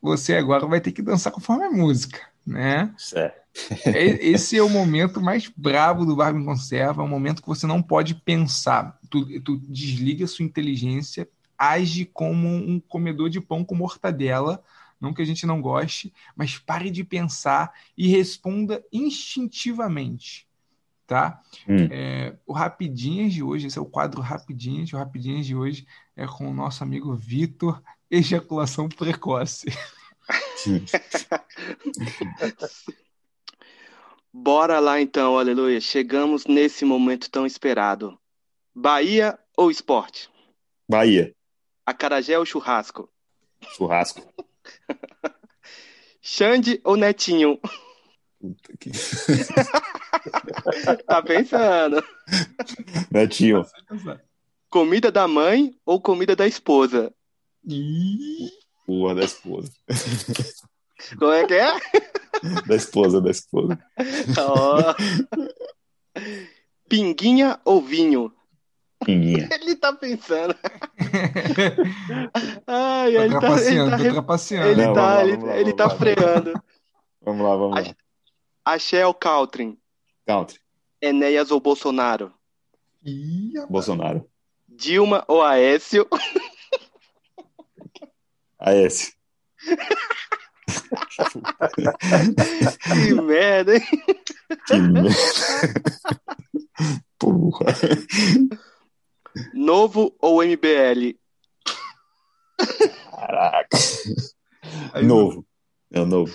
você 0.00 0.36
agora 0.36 0.66
vai 0.66 0.80
ter 0.80 0.92
que 0.92 1.02
dançar 1.02 1.32
conforme 1.32 1.64
a 1.64 1.70
música, 1.70 2.29
né? 2.46 2.92
Certo. 2.96 3.40
Esse 4.20 4.56
é 4.56 4.62
o 4.62 4.68
momento 4.68 5.20
mais 5.20 5.50
bravo 5.56 6.06
do 6.06 6.16
Barba 6.16 6.38
em 6.38 6.44
Conserva, 6.44 7.02
é 7.02 7.04
um 7.04 7.08
momento 7.08 7.42
que 7.42 7.48
você 7.48 7.66
não 7.66 7.82
pode 7.82 8.14
pensar. 8.14 8.98
Tu, 9.08 9.40
tu 9.40 9.58
desliga 9.68 10.24
a 10.24 10.28
sua 10.28 10.44
inteligência, 10.44 11.28
age 11.58 12.04
como 12.04 12.48
um 12.48 12.80
comedor 12.80 13.28
de 13.28 13.40
pão 13.40 13.64
com 13.64 13.74
mortadela, 13.74 14.62
não 15.00 15.12
que 15.12 15.22
a 15.22 15.24
gente 15.24 15.46
não 15.46 15.60
goste, 15.60 16.12
mas 16.36 16.58
pare 16.58 16.90
de 16.90 17.02
pensar 17.02 17.72
e 17.96 18.08
responda 18.08 18.84
instintivamente. 18.92 20.46
Tá? 21.06 21.42
Hum. 21.68 21.88
É, 21.90 22.36
o 22.46 22.52
Rapidinhas 22.52 23.32
de 23.32 23.42
hoje, 23.42 23.66
esse 23.66 23.76
é 23.76 23.80
o 23.80 23.86
quadro 23.86 24.20
Rapidinhas, 24.20 24.92
o 24.92 24.96
Rapidinhas 24.96 25.44
de 25.44 25.56
hoje 25.56 25.84
é 26.14 26.24
com 26.24 26.48
o 26.48 26.54
nosso 26.54 26.84
amigo 26.84 27.14
Vitor, 27.16 27.82
ejaculação 28.08 28.88
precoce. 28.88 29.66
Bora 34.32 34.78
lá 34.78 35.00
então, 35.00 35.38
aleluia. 35.38 35.80
Chegamos 35.80 36.46
nesse 36.46 36.84
momento 36.84 37.28
tão 37.30 37.44
esperado. 37.44 38.16
Bahia 38.74 39.38
ou 39.56 39.70
esporte? 39.70 40.30
Bahia. 40.88 41.34
Acarajé 41.84 42.38
ou 42.38 42.46
churrasco? 42.46 43.10
Churrasco. 43.76 44.22
Xande 46.22 46.80
ou 46.84 46.96
Netinho? 46.96 47.58
Puta 48.38 48.76
que... 48.78 48.90
tá 51.06 51.22
pensando. 51.22 52.02
Netinho. 53.10 53.64
Comida 54.68 55.10
da 55.10 55.26
mãe 55.26 55.74
ou 55.84 56.00
comida 56.00 56.36
da 56.36 56.46
esposa? 56.46 57.12
Boa, 58.86 59.14
da 59.14 59.24
esposa. 59.24 59.72
Como 61.18 61.32
é 61.32 61.46
que 61.46 61.54
é? 61.54 61.72
Da 62.66 62.76
esposa, 62.76 63.20
da 63.20 63.30
esposa. 63.30 63.78
Oh. 64.38 64.94
Pinguinha 66.88 67.60
ou 67.64 67.80
vinho? 67.80 68.32
Pinguinha. 69.04 69.48
Ele 69.52 69.76
tá 69.76 69.92
pensando. 69.92 70.54
Ai, 72.66 73.16
ele 73.16 73.40
tá, 73.40 73.62
ele 73.62 73.90
tá, 73.90 73.98
trapaceando. 74.12 74.68
Ele 74.68 74.86
Não, 74.86 74.92
tá, 74.92 75.02
lá, 75.02 75.24
ele, 75.24 75.44
lá, 75.44 75.56
ele 75.56 75.72
tá 75.72 75.90
freando. 75.90 76.52
Vamos 77.22 77.42
lá, 77.42 77.56
vamos 77.56 77.86
lá. 77.86 77.94
Axé 78.64 79.06
ou 79.06 79.14
Caltrin? 79.14 79.78
Country. 80.26 80.60
Enéas 81.00 81.50
ou 81.50 81.60
Bolsonaro? 81.60 82.32
Ih, 83.04 83.52
Bolsonaro. 83.68 84.28
Dilma 84.68 85.24
ou 85.26 85.42
Aécio? 85.42 86.06
Aécio. 88.60 89.12
que 92.94 93.14
merda, 93.14 93.76
hein? 93.76 93.82
Que 94.66 94.78
merda. 94.78 95.08
Porra. 97.18 97.66
Novo 99.54 100.14
ou 100.20 100.42
MBL? 100.44 101.18
Caraca. 103.10 103.78
Aí, 104.92 105.04
novo. 105.04 105.46
É 105.90 106.00
o 106.00 106.06
novo. 106.06 106.34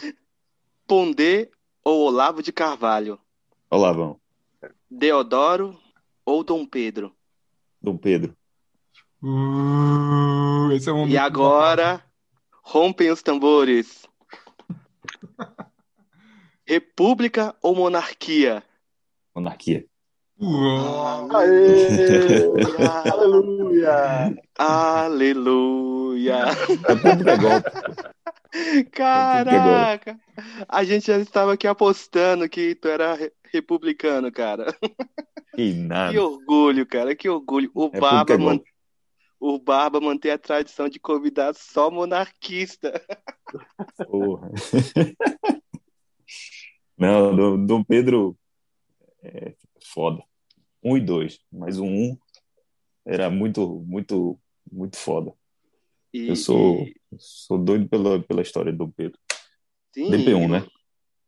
Pondé 0.88 1.49
ou 1.84 2.07
Olavo 2.07 2.41
de 2.41 2.51
Carvalho? 2.51 3.19
Olavão. 3.69 4.19
Deodoro 4.89 5.80
ou 6.26 6.43
Dom 6.43 6.65
Pedro? 6.65 7.15
Dom 7.82 7.97
Pedro. 7.97 8.36
Uh, 9.21 10.71
esse 10.73 10.89
é 10.89 10.93
um 10.93 11.07
e 11.07 11.17
agora, 11.17 12.03
rompem 12.66 13.11
os 13.11 13.22
tambores. 13.22 14.07
República 16.68 17.55
ou 17.61 17.76
monarquia? 17.76 18.63
Monarquia. 19.36 19.86
Aleluia! 23.05 24.36
Aleluia! 24.57 26.45
República 26.88 27.32
é 27.32 27.38
golpe. 27.38 27.72
Caraca! 28.91 30.20
A 30.68 30.84
gente 30.84 31.07
já 31.07 31.18
estava 31.20 31.53
aqui 31.53 31.68
apostando 31.68 32.49
que 32.49 32.76
tu 32.76 32.88
era 32.89 33.18
republicano, 33.53 34.30
cara. 34.32 34.76
Que 35.55 35.74
nada. 35.74 36.11
Que 36.11 36.20
orgulho, 36.20 36.86
cara, 36.86 37.16
que 37.16 37.30
orgulho. 37.30 37.72
O 37.74 37.86
República 37.86 38.34
é 38.34 38.38
golpe. 38.38 38.74
O 39.47 39.59
Barba 39.59 39.99
mantém 40.01 40.31
a 40.31 40.37
tradição 40.37 40.89
de 40.89 40.99
convidar 40.99 41.53
só 41.53 41.91
monarquista. 41.91 42.93
Porra. 44.07 44.49
Não, 46.97 47.35
Dom, 47.35 47.65
Dom 47.65 47.83
Pedro 47.83 48.37
é 49.21 49.53
foda. 49.83 50.23
Um 50.83 50.97
e 50.97 51.01
dois, 51.01 51.39
mas 51.51 51.77
o 51.77 51.85
um 51.85 52.17
era 53.05 53.29
muito, 53.29 53.81
muito, 53.81 54.39
muito 54.71 54.97
foda. 54.97 55.33
E- 56.13 56.29
Eu 56.29 56.35
sou, 56.35 56.83
e- 56.83 56.95
sou 57.17 57.57
doido 57.57 57.87
pela, 57.87 58.21
pela 58.23 58.41
história 58.41 58.71
do 58.71 58.79
Dom 58.79 58.91
Pedro. 58.91 59.19
sim, 59.93 60.09
DP1, 60.09 60.41
e 60.41 60.45
o- 60.45 60.47
né? 60.49 60.67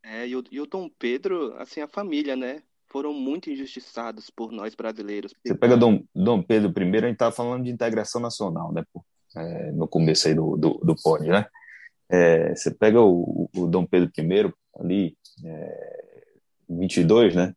É, 0.03 0.27
e 0.27 0.35
o, 0.35 0.43
e 0.51 0.61
o 0.61 0.65
Dom 0.65 0.89
Pedro, 0.89 1.53
assim, 1.57 1.81
a 1.81 1.87
família, 1.87 2.35
né? 2.35 2.63
Foram 2.89 3.13
muito 3.13 3.49
injustiçados 3.49 4.29
por 4.29 4.51
nós 4.51 4.73
brasileiros. 4.73 5.33
Você 5.45 5.55
pega 5.55 5.75
Dom, 5.75 6.03
Dom 6.15 6.41
Pedro 6.41 6.71
I, 6.81 6.97
a 6.97 7.07
gente 7.07 7.17
tava 7.17 7.31
falando 7.31 7.63
de 7.63 7.69
integração 7.69 8.21
nacional, 8.21 8.71
né? 8.71 8.83
pô? 8.93 9.03
É, 9.35 9.71
no 9.71 9.87
começo 9.87 10.27
aí 10.27 10.33
do, 10.33 10.55
do, 10.55 10.73
do 10.83 10.95
pod, 10.95 11.27
né? 11.27 11.45
É, 12.09 12.55
você 12.55 12.71
pega 12.71 13.01
o, 13.01 13.49
o 13.55 13.67
Dom 13.67 13.85
Pedro 13.85 14.09
I 14.17 14.53
ali, 14.79 15.17
é, 15.43 16.23
22, 16.69 17.35
né? 17.35 17.53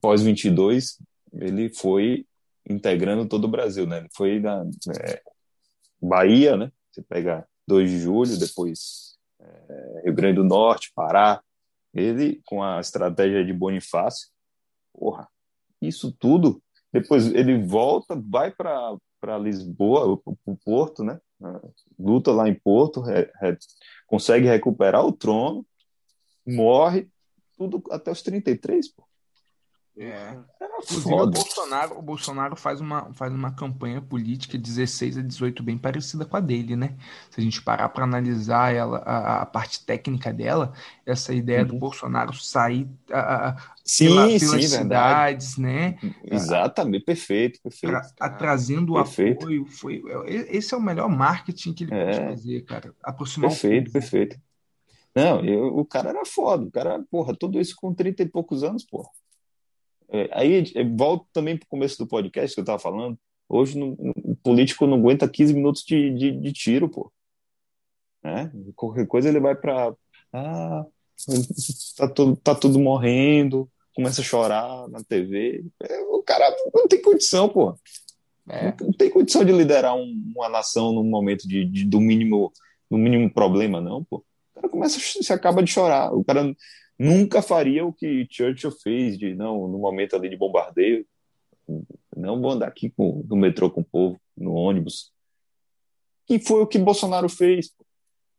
Pós 0.00 0.22
22, 0.22 0.98
ele 1.32 1.68
foi 1.68 2.24
integrando 2.68 3.26
todo 3.26 3.44
o 3.44 3.50
Brasil, 3.50 3.86
né? 3.86 3.98
Ele 3.98 4.08
foi 4.14 4.38
na 4.38 4.64
é, 5.00 5.22
Bahia, 6.00 6.56
né? 6.56 6.70
Você 6.90 7.02
pega 7.02 7.46
2 7.66 7.90
de 7.90 7.98
julho, 7.98 8.38
depois 8.38 9.18
é, 9.40 10.02
Rio 10.04 10.14
Grande 10.14 10.36
do 10.36 10.44
Norte, 10.44 10.92
Pará. 10.94 11.42
Ele, 11.94 12.40
com 12.46 12.62
a 12.62 12.80
estratégia 12.80 13.44
de 13.44 13.52
Bonifácio, 13.52 14.28
porra, 14.92 15.28
isso 15.80 16.12
tudo. 16.18 16.62
Depois 16.92 17.26
ele 17.34 17.64
volta, 17.64 18.20
vai 18.28 18.50
para 18.52 19.38
Lisboa, 19.38 20.20
o 20.24 20.56
Porto, 20.56 21.04
né? 21.04 21.20
Luta 21.98 22.32
lá 22.32 22.48
em 22.48 22.54
Porto, 22.54 23.00
re- 23.00 23.30
re- 23.40 23.58
consegue 24.06 24.46
recuperar 24.46 25.04
o 25.04 25.12
trono, 25.12 25.66
morre, 26.46 27.08
tudo 27.56 27.82
até 27.90 28.10
os 28.10 28.22
33, 28.22 28.92
pô. 28.92 29.07
É. 30.00 30.38
Inclusive, 30.80 31.12
o. 31.12 31.26
Bolsonaro, 31.26 31.98
o 31.98 32.02
Bolsonaro 32.02 32.54
faz 32.56 32.80
uma, 32.80 33.12
faz 33.12 33.32
uma 33.32 33.50
campanha 33.50 34.00
política 34.00 34.56
16 34.56 35.18
a 35.18 35.22
18 35.22 35.60
bem 35.62 35.76
parecida 35.76 36.24
com 36.24 36.36
a 36.36 36.40
dele, 36.40 36.76
né? 36.76 36.94
Se 37.30 37.40
a 37.40 37.42
gente 37.42 37.60
parar 37.60 37.88
para 37.88 38.04
analisar 38.04 38.72
ela, 38.72 38.98
a, 38.98 39.42
a 39.42 39.46
parte 39.46 39.84
técnica 39.84 40.32
dela, 40.32 40.72
essa 41.04 41.34
ideia 41.34 41.64
do 41.64 41.72
Uhum. 41.72 41.80
Bolsonaro 41.80 42.32
sair 42.34 42.88
a, 43.10 43.48
a, 43.48 43.56
Sim, 43.84 44.06
pela- 44.06 44.30
sim, 44.30 44.38
pelas 44.38 44.70
verdade. 44.70 44.76
cidades, 45.44 45.56
né? 45.56 45.98
Exatamente, 46.24 47.04
perfeito, 47.04 47.60
perfeito. 47.60 47.92
Tra- 47.92 48.10
a- 48.20 48.30
trazendo 48.30 48.92
o 48.94 49.02
Perfeito. 49.02 49.42
apoio. 49.42 49.66
Foi, 49.66 50.02
e- 50.28 50.56
esse 50.56 50.72
é 50.74 50.76
o 50.76 50.80
melhor 50.80 51.08
marketing 51.08 51.72
que 51.72 51.84
ele 51.84 51.94
É. 51.94 52.04
pode 52.04 52.28
fazer, 52.36 52.60
cara. 52.64 52.94
Aproximar 53.02 53.50
Perfeito, 53.50 53.90
perfeito. 53.90 54.38
Não, 55.14 55.44
eu- 55.44 55.76
o 55.76 55.84
cara 55.84 56.10
era 56.10 56.24
foda, 56.24 56.64
o 56.66 56.70
cara, 56.70 57.02
porra, 57.10 57.34
tudo 57.34 57.60
isso 57.60 57.74
com 57.76 57.92
30 57.92 58.22
e 58.22 58.26
poucos 58.28 58.62
anos, 58.62 58.84
porra. 58.84 59.08
É, 60.10 60.28
aí 60.32 60.72
eu 60.74 60.96
volto 60.96 61.26
também 61.32 61.56
pro 61.56 61.68
começo 61.68 61.98
do 61.98 62.06
podcast 62.06 62.54
que 62.54 62.60
eu 62.60 62.64
tava 62.64 62.78
falando. 62.78 63.18
Hoje 63.48 63.78
não- 63.78 63.96
o 63.98 64.36
político 64.42 64.86
não 64.86 64.98
aguenta 64.98 65.28
15 65.28 65.54
minutos 65.54 65.82
de, 65.84 66.10
de, 66.14 66.30
de 66.32 66.52
tiro, 66.52 66.88
pô. 66.88 67.12
Né? 68.22 68.50
Qualquer 68.74 69.06
coisa 69.06 69.28
ele 69.28 69.40
vai 69.40 69.54
pra. 69.54 69.94
Ah, 70.32 70.84
tá 71.96 72.08
tudo, 72.08 72.36
tá 72.36 72.54
tudo 72.54 72.78
morrendo, 72.78 73.68
começa 73.94 74.20
a 74.20 74.24
chorar 74.24 74.88
na 74.88 75.02
TV. 75.04 75.64
É, 75.82 76.00
o 76.02 76.22
cara 76.22 76.54
não 76.74 76.86
tem 76.88 77.00
condição, 77.00 77.48
pô. 77.48 77.74
É. 78.48 78.74
Não 78.80 78.92
tem 78.92 79.10
condição 79.10 79.44
de 79.44 79.52
liderar 79.52 79.94
um- 79.94 80.32
uma 80.34 80.48
nação 80.48 80.92
num 80.92 81.04
momento 81.04 81.46
de, 81.46 81.64
de- 81.66 81.84
do 81.84 82.00
mínimo 82.00 82.52
do 82.90 82.96
mínimo 82.96 83.30
problema, 83.30 83.80
não, 83.82 84.02
pô. 84.04 84.24
O 84.52 84.54
cara 84.54 84.68
começa, 84.70 84.98
se 84.98 85.30
acaba 85.32 85.62
de 85.62 85.70
chorar. 85.70 86.10
O 86.14 86.24
cara 86.24 86.54
nunca 86.98 87.40
faria 87.40 87.84
o 87.84 87.92
que 87.92 88.26
Churchill 88.30 88.72
fez, 88.72 89.18
de 89.18 89.34
não, 89.34 89.68
no 89.68 89.78
momento 89.78 90.16
ali 90.16 90.28
de 90.28 90.36
bombardeio, 90.36 91.06
não 92.16 92.40
vou 92.40 92.50
andar 92.50 92.68
aqui 92.68 92.90
com, 92.90 93.24
no 93.28 93.36
metrô 93.36 93.70
com 93.70 93.82
o 93.82 93.84
povo, 93.84 94.20
no 94.36 94.54
ônibus. 94.54 95.12
E 96.28 96.38
foi 96.38 96.62
o 96.62 96.66
que 96.66 96.78
Bolsonaro 96.78 97.28
fez. 97.28 97.72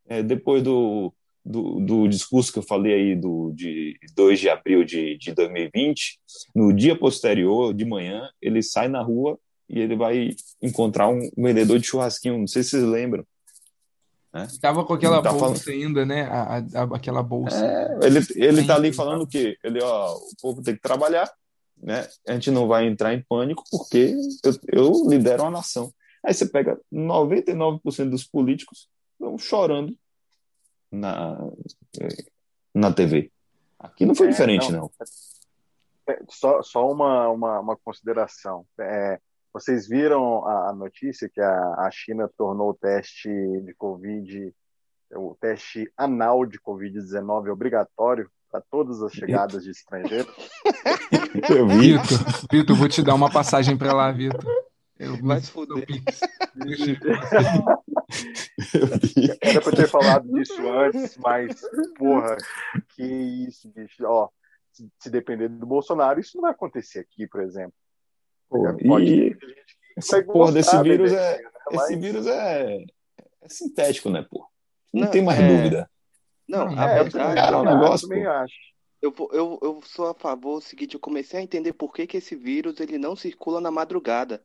É, 0.08 0.24
depois 0.24 0.64
do, 0.64 1.14
do, 1.46 1.80
do 1.80 2.08
discurso 2.08 2.52
que 2.52 2.60
eu 2.60 2.64
falei 2.64 2.94
aí 2.94 3.16
do, 3.16 3.52
de 3.54 3.98
2 4.16 4.40
de 4.40 4.50
abril 4.50 4.84
de, 4.84 5.18
de 5.18 5.34
2020, 5.34 6.20
no 6.56 6.74
dia 6.74 6.98
posterior, 6.98 7.74
de 7.74 7.86
manhã, 7.86 8.30
ele 8.42 8.62
sai 8.62 8.88
na 8.88 9.02
rua 9.02 9.40
e 9.68 9.80
ele 9.80 9.96
vai 9.96 10.32
encontrar 10.62 11.08
um 11.08 11.30
vendedor 11.38 11.80
de 11.80 11.88
churrasquinho. 11.88 12.40
Não 12.40 12.48
sei 12.48 12.64
se 12.64 12.72
vocês 12.72 12.84
lembram. 12.84 13.24
Tava 14.62 14.86
com 14.86 14.94
aquela 14.94 15.22
Tá 15.22 15.32
bolsa 15.32 15.72
ainda, 15.72 16.06
né? 16.06 16.24
A, 16.24 16.58
a- 16.58 16.58
a- 16.84 16.96
aquela 16.96 17.24
bolsa. 17.24 17.66
É, 17.66 18.06
ele, 18.06 18.20
ele 18.36 18.66
tá 18.68 18.76
ali 18.76 18.94
falando 18.94 19.26
que 19.26 19.58
ele, 19.64 19.82
ó, 19.82 20.16
o 20.16 20.30
povo 20.42 20.62
tem 20.62 20.76
que 20.76 20.82
trabalhar, 20.82 21.32
né? 21.78 22.08
A 22.28 22.34
gente 22.34 22.52
não 22.52 22.68
vai 22.68 22.86
entrar 22.86 23.14
em 23.14 23.24
pânico 23.28 23.64
porque 23.72 24.16
eu, 24.44 24.54
eu 24.72 25.10
lidero 25.10 25.44
uma 25.44 25.52
nação. 25.52 25.92
Aí 26.24 26.34
você 26.34 26.46
pega 26.46 26.80
99% 26.94 28.10
dos 28.10 28.24
políticos 28.24 28.88
estão 29.14 29.38
chorando 29.38 29.96
na, 30.92 31.38
na 32.74 32.92
TV. 32.94 33.32
Aqui 33.80 34.06
não 34.06 34.14
foi 34.14 34.28
É, 34.28 34.30
diferente, 34.32 34.72
não. 34.72 34.82
não. 34.82 34.92
É, 36.08 36.20
Só, 36.30 36.62
só 36.62 36.92
uma, 36.92 37.30
uma, 37.30 37.60
uma 37.60 37.78
consideração. 37.78 38.66
É, 38.80 39.20
vocês 39.54 39.88
viram 39.88 40.46
a, 40.46 40.70
a 40.70 40.74
notícia 40.74 41.30
que 41.30 41.42
a, 41.42 41.76
a 41.80 41.90
China 41.92 42.30
tornou 42.38 42.70
o 42.70 42.74
teste 42.74 43.30
de 43.30 43.74
Covid, 43.76 44.54
o 45.16 45.36
teste 45.40 45.92
anal 45.98 46.46
de 46.46 46.60
Covid-19 46.60 47.52
obrigatório 47.52 48.30
para 48.52 48.62
todas 48.70 49.02
as 49.02 49.12
chegadas 49.14 49.64
de 49.64 49.72
estrangeiros? 49.72 50.34
Eu 51.50 51.68
vi. 51.68 51.98
Vitor, 51.98 52.48
Vitor, 52.52 52.76
vou 52.76 52.88
te 52.88 53.02
dar 53.02 53.16
uma 53.16 53.32
passagem 53.32 53.78
pra 53.78 53.94
lá, 53.94 54.12
Vitor. 54.12 54.44
Eu 54.98 55.16
Vai 55.24 55.40
se 55.40 55.52
fuder. 55.52 55.88
Eu. 55.88 55.98
Era 59.42 59.62
para 59.62 59.76
ter 59.76 59.88
falado 59.88 60.28
disso 60.28 60.70
antes, 60.70 61.18
mas, 61.18 61.62
porra, 61.98 62.36
que 62.90 63.04
isso, 63.04 63.72
bicho. 63.74 64.04
Ó, 64.06 64.30
se, 64.74 64.90
se 65.00 65.10
depender 65.10 65.48
do 65.48 65.66
Bolsonaro, 65.66 66.20
isso 66.20 66.36
não 66.36 66.42
vai 66.42 66.52
acontecer 66.52 67.00
aqui, 67.00 67.26
por 67.28 67.42
exemplo. 67.42 67.74
Pô, 68.50 68.64
Pode 68.88 69.06
e 69.06 69.38
essa 69.96 70.24
porra 70.24 70.52
desse 70.52 70.82
vírus 70.82 71.14
é, 71.14 71.38
né? 71.38 71.44
esse 71.72 71.76
Mas- 71.76 72.00
vírus 72.02 72.26
é, 72.28 72.84
é 73.42 73.50
sintético, 73.50 74.10
né, 74.10 74.26
pô? 74.30 74.46
Não, 74.92 75.04
Não, 75.04 75.12
tem 75.12 75.22
mais 75.24 75.40
é- 75.40 75.48
dúvida. 75.48 75.90
Não, 76.48 76.66
Não, 76.72 76.80
a 76.84 76.92
É, 76.92 77.00
eu 77.02 77.12
Cara, 77.12 77.40
é 77.40 77.56
um 77.56 77.62
acho, 77.62 77.66
negócio, 77.66 78.08
também 78.10 78.24
pô. 78.24 78.30
acho. 78.32 78.56
Eu, 79.02 79.14
eu, 79.32 79.60
eu 79.62 79.82
sou 79.86 80.08
a 80.10 80.14
favor 80.16 80.60
do 80.60 80.66
seguinte, 80.66 80.96
eu 80.96 81.00
comecei 81.00 81.40
a 81.40 81.44
entender 81.44 81.74
por 81.74 81.94
que, 81.94 82.08
que 82.08 82.18
esse 82.18 82.36
vírus 82.36 82.80
ele 82.80 82.98
não 82.98 83.16
circula 83.16 83.62
na 83.62 83.70
madrugada. 83.72 84.42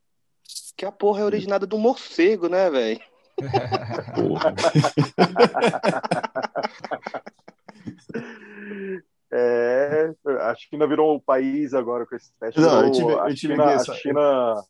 Que 0.76 0.84
a 0.84 0.92
porra 0.92 1.22
é 1.22 1.24
originada 1.24 1.66
do 1.66 1.78
morcego, 1.78 2.48
né, 2.48 2.68
velho? 2.70 3.00
É, 9.36 10.14
a 10.42 10.54
China 10.54 10.86
virou 10.86 11.16
um 11.16 11.20
país 11.20 11.74
agora 11.74 12.06
com 12.06 12.14
esse 12.14 12.32
teste. 12.38 12.60
Não, 12.60 12.84
eu 12.86 12.92
tive- 12.92 13.12
a, 13.14 13.28
eu 13.28 13.34
tive 13.34 13.54
China, 13.54 13.72
essa- 13.72 13.92
a 13.92 13.94
China, 13.96 14.64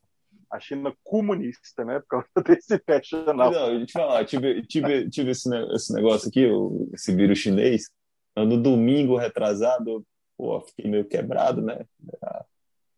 a 0.51 0.61
China 0.61 0.95
comunista, 1.05 1.85
né? 1.85 2.01
Por 2.01 2.07
causa 2.09 2.29
desse 2.47 2.79
teste 2.79 3.15
anal. 3.15 3.51
Não, 3.53 3.67
deixa 3.69 3.83
eu 3.83 3.87
te 3.87 3.93
falar, 3.93 4.25
tive, 4.25 4.63
tive, 4.67 5.11
tive 5.11 5.31
esse, 5.33 5.49
esse 5.75 5.93
negócio 5.93 6.29
aqui, 6.29 6.47
o- 6.47 6.89
esse 6.95 7.15
vírus 7.15 7.39
chinês, 7.39 7.91
no 8.37 8.57
domingo 8.61 9.17
retrasado, 9.17 9.91
eu, 9.91 10.07
pô, 10.37 10.61
fiquei 10.63 10.91
meio 10.91 11.05
quebrado, 11.05 11.61
né? 11.61 11.85
Ah, 12.23 12.45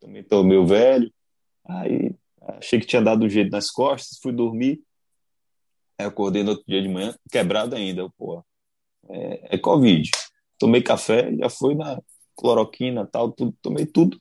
Também 0.00 0.22
tô 0.22 0.44
meio 0.44 0.64
velho. 0.64 1.12
Aí 1.68 2.14
achei 2.42 2.78
que 2.78 2.86
tinha 2.86 3.02
dado 3.02 3.24
um 3.24 3.28
jeito 3.28 3.50
nas 3.50 3.70
costas, 3.72 4.18
fui 4.22 4.32
dormir. 4.32 4.80
Aí 5.98 6.06
acordei 6.06 6.42
no 6.44 6.50
outro 6.50 6.64
dia 6.68 6.80
de 6.80 6.88
manhã, 6.88 7.12
quebrado 7.30 7.74
ainda, 7.74 8.08
pô. 8.16 8.44
É, 9.08 9.56
é 9.56 9.58
Covid. 9.58 10.08
Tomei 10.59 10.82
café, 10.82 11.34
já 11.36 11.48
foi 11.50 11.74
na 11.74 12.00
cloroquina 12.36 13.07
tal, 13.07 13.30
tudo, 13.32 13.54
tomei 13.62 13.86
tudo. 13.86 14.20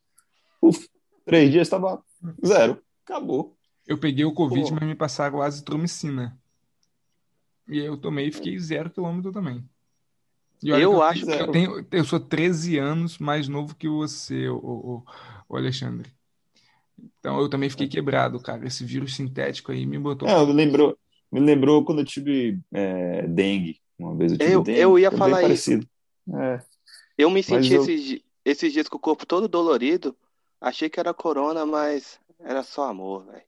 Uf, 0.62 0.88
três 1.26 1.52
dias 1.52 1.68
estava 1.68 2.04
zero. 2.46 2.82
Acabou. 3.06 3.56
Eu 3.88 3.98
peguei 3.98 4.26
o 4.26 4.34
Covid, 4.34 4.70
Pô. 4.70 4.76
mas 4.76 4.84
me 4.90 4.96
passaram 4.96 5.42
azitromicina. 5.42 6.38
E 7.68 7.80
eu 7.80 7.98
tomei 7.98 8.28
e 8.28 8.32
fiquei 8.32 8.58
zero 8.60 8.90
quilômetro 8.90 9.32
também. 9.32 9.64
E 10.64 10.72
olha 10.72 10.82
Eu 10.84 10.96
que 10.96 11.02
acho 11.02 11.30
eu 11.32 11.46
que- 11.48 11.52
tenho, 11.52 11.88
eu 11.92 12.04
sou 12.06 12.20
13 12.20 12.78
anos 12.78 13.18
mais 13.18 13.48
novo 13.48 13.76
que 13.76 13.88
você, 13.88 14.48
o, 14.50 14.58
o, 14.58 15.04
o 15.50 15.56
Alexandre. 15.58 16.12
Então 17.20 17.40
eu 17.40 17.50
também 17.50 17.70
fiquei 17.70 17.88
quebrado, 17.88 18.40
cara. 18.40 18.66
Esse 18.66 18.84
vírus 18.86 19.16
sintético 19.16 19.72
aí 19.72 19.86
me 19.86 20.00
botou. 20.00 20.28
É, 20.28 20.46
me 20.46 20.54
lembrou, 20.54 20.98
me 21.32 21.40
lembrou 21.40 21.84
quando 21.84 22.00
eu 22.00 22.06
tive 22.06 22.60
é, 22.74 23.28
dengue. 23.28 23.80
Uma 24.00 24.16
vez 24.16 24.32
eu 24.32 24.38
tive 24.38 24.52
Eu- 24.52 24.64
dengue. 24.64 24.80
eu 24.80 25.00
ia 25.00 25.12
falar 25.12 25.40
isso. 25.40 25.42
parecido. 25.42 25.88
É. 26.34 26.62
Eu 27.18 27.30
me 27.30 27.42
senti 27.44 27.74
eu- 27.74 27.82
esses, 27.84 28.22
esses 28.44 28.74
dias 28.74 28.90
com 28.90 28.98
o 28.98 29.00
corpo 29.02 29.26
todo 29.26 29.48
dolorido. 29.48 30.16
Achei 30.60 30.90
que 30.90 31.00
era 31.00 31.14
corona, 31.14 31.66
mas 31.66 32.20
era 32.40 32.64
só 32.64 32.86
amor, 32.90 33.26
velho. 33.26 33.44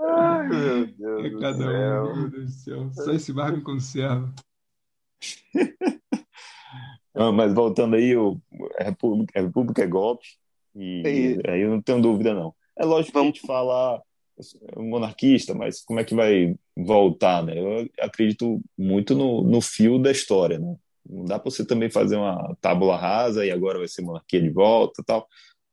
Ai, 0.00 0.48
meu 0.48 0.86
Deus 0.96 1.24
É 1.24 1.30
do 1.30 1.40
cada 1.40 1.56
céu. 1.58 2.04
um, 2.04 2.16
meu 2.16 2.30
Deus 2.30 2.44
do 2.46 2.50
céu. 2.52 2.90
Só 2.92 3.12
esse 3.12 3.32
bar 3.32 3.52
me 3.52 3.62
conserva. 3.62 4.32
Não, 7.14 7.32
mas 7.32 7.54
voltando 7.54 7.94
aí, 7.94 8.16
o, 8.16 8.40
a 8.80 8.82
República, 8.84 9.38
a 9.38 9.42
República 9.42 9.84
é 9.84 9.86
golpe. 9.86 10.26
E 10.74 11.02
E- 11.06 11.40
aí 11.48 11.60
eu 11.60 11.70
não 11.70 11.80
tenho 11.80 12.02
dúvida, 12.02 12.34
não. 12.34 12.52
É 12.76 12.84
lógico 12.84 13.12
que 13.12 13.18
a 13.18 13.20
Vamos- 13.20 13.36
gente 13.38 13.46
fala 13.46 13.94
é 13.96 14.02
monarquista, 14.76 15.54
mas 15.54 15.82
como 15.82 16.00
é 16.00 16.04
que 16.04 16.14
vai 16.14 16.54
voltar, 16.76 17.42
né? 17.44 17.58
Eu 17.58 17.88
acredito 18.00 18.60
muito 18.76 19.14
no, 19.14 19.42
no 19.42 19.60
fio 19.60 19.98
da 19.98 20.10
história, 20.10 20.58
né? 20.58 20.76
Não 21.08 21.24
dá 21.24 21.38
para 21.38 21.50
você 21.50 21.64
também 21.66 21.90
fazer 21.90 22.16
uma 22.16 22.56
tábula 22.60 22.96
rasa 22.96 23.44
e 23.44 23.50
agora 23.50 23.78
vai 23.78 23.88
ser 23.88 24.02
monarquia 24.02 24.40
de 24.40 24.48
volta 24.50 25.02
tal. 25.04 25.28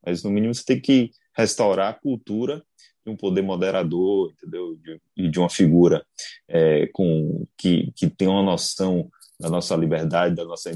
Mas 0.05 0.24
no 0.24 0.30
mínimo 0.30 0.53
você 0.53 0.64
tem 0.66 0.80
que 0.82 1.09
restaurar 1.36 1.89
a 1.89 1.93
cultura 1.93 2.62
de 3.05 3.12
um 3.12 3.16
poder 3.16 3.41
moderador, 3.41 4.32
entendeu? 4.32 4.76
De- 4.76 4.99
E 5.18 5.30
de, 5.30 5.39
uma 5.39 5.49
figura 5.49 6.05
é, 6.47 6.88
com 6.93 7.47
que, 7.57 7.91
que 7.95 8.09
tem 8.09 8.28
uma 8.28 8.43
noção 8.43 9.09
da 9.39 9.49
nossa 9.49 9.76
liberdade, 9.76 10.36
da 10.36 10.45
nossa 10.45 10.72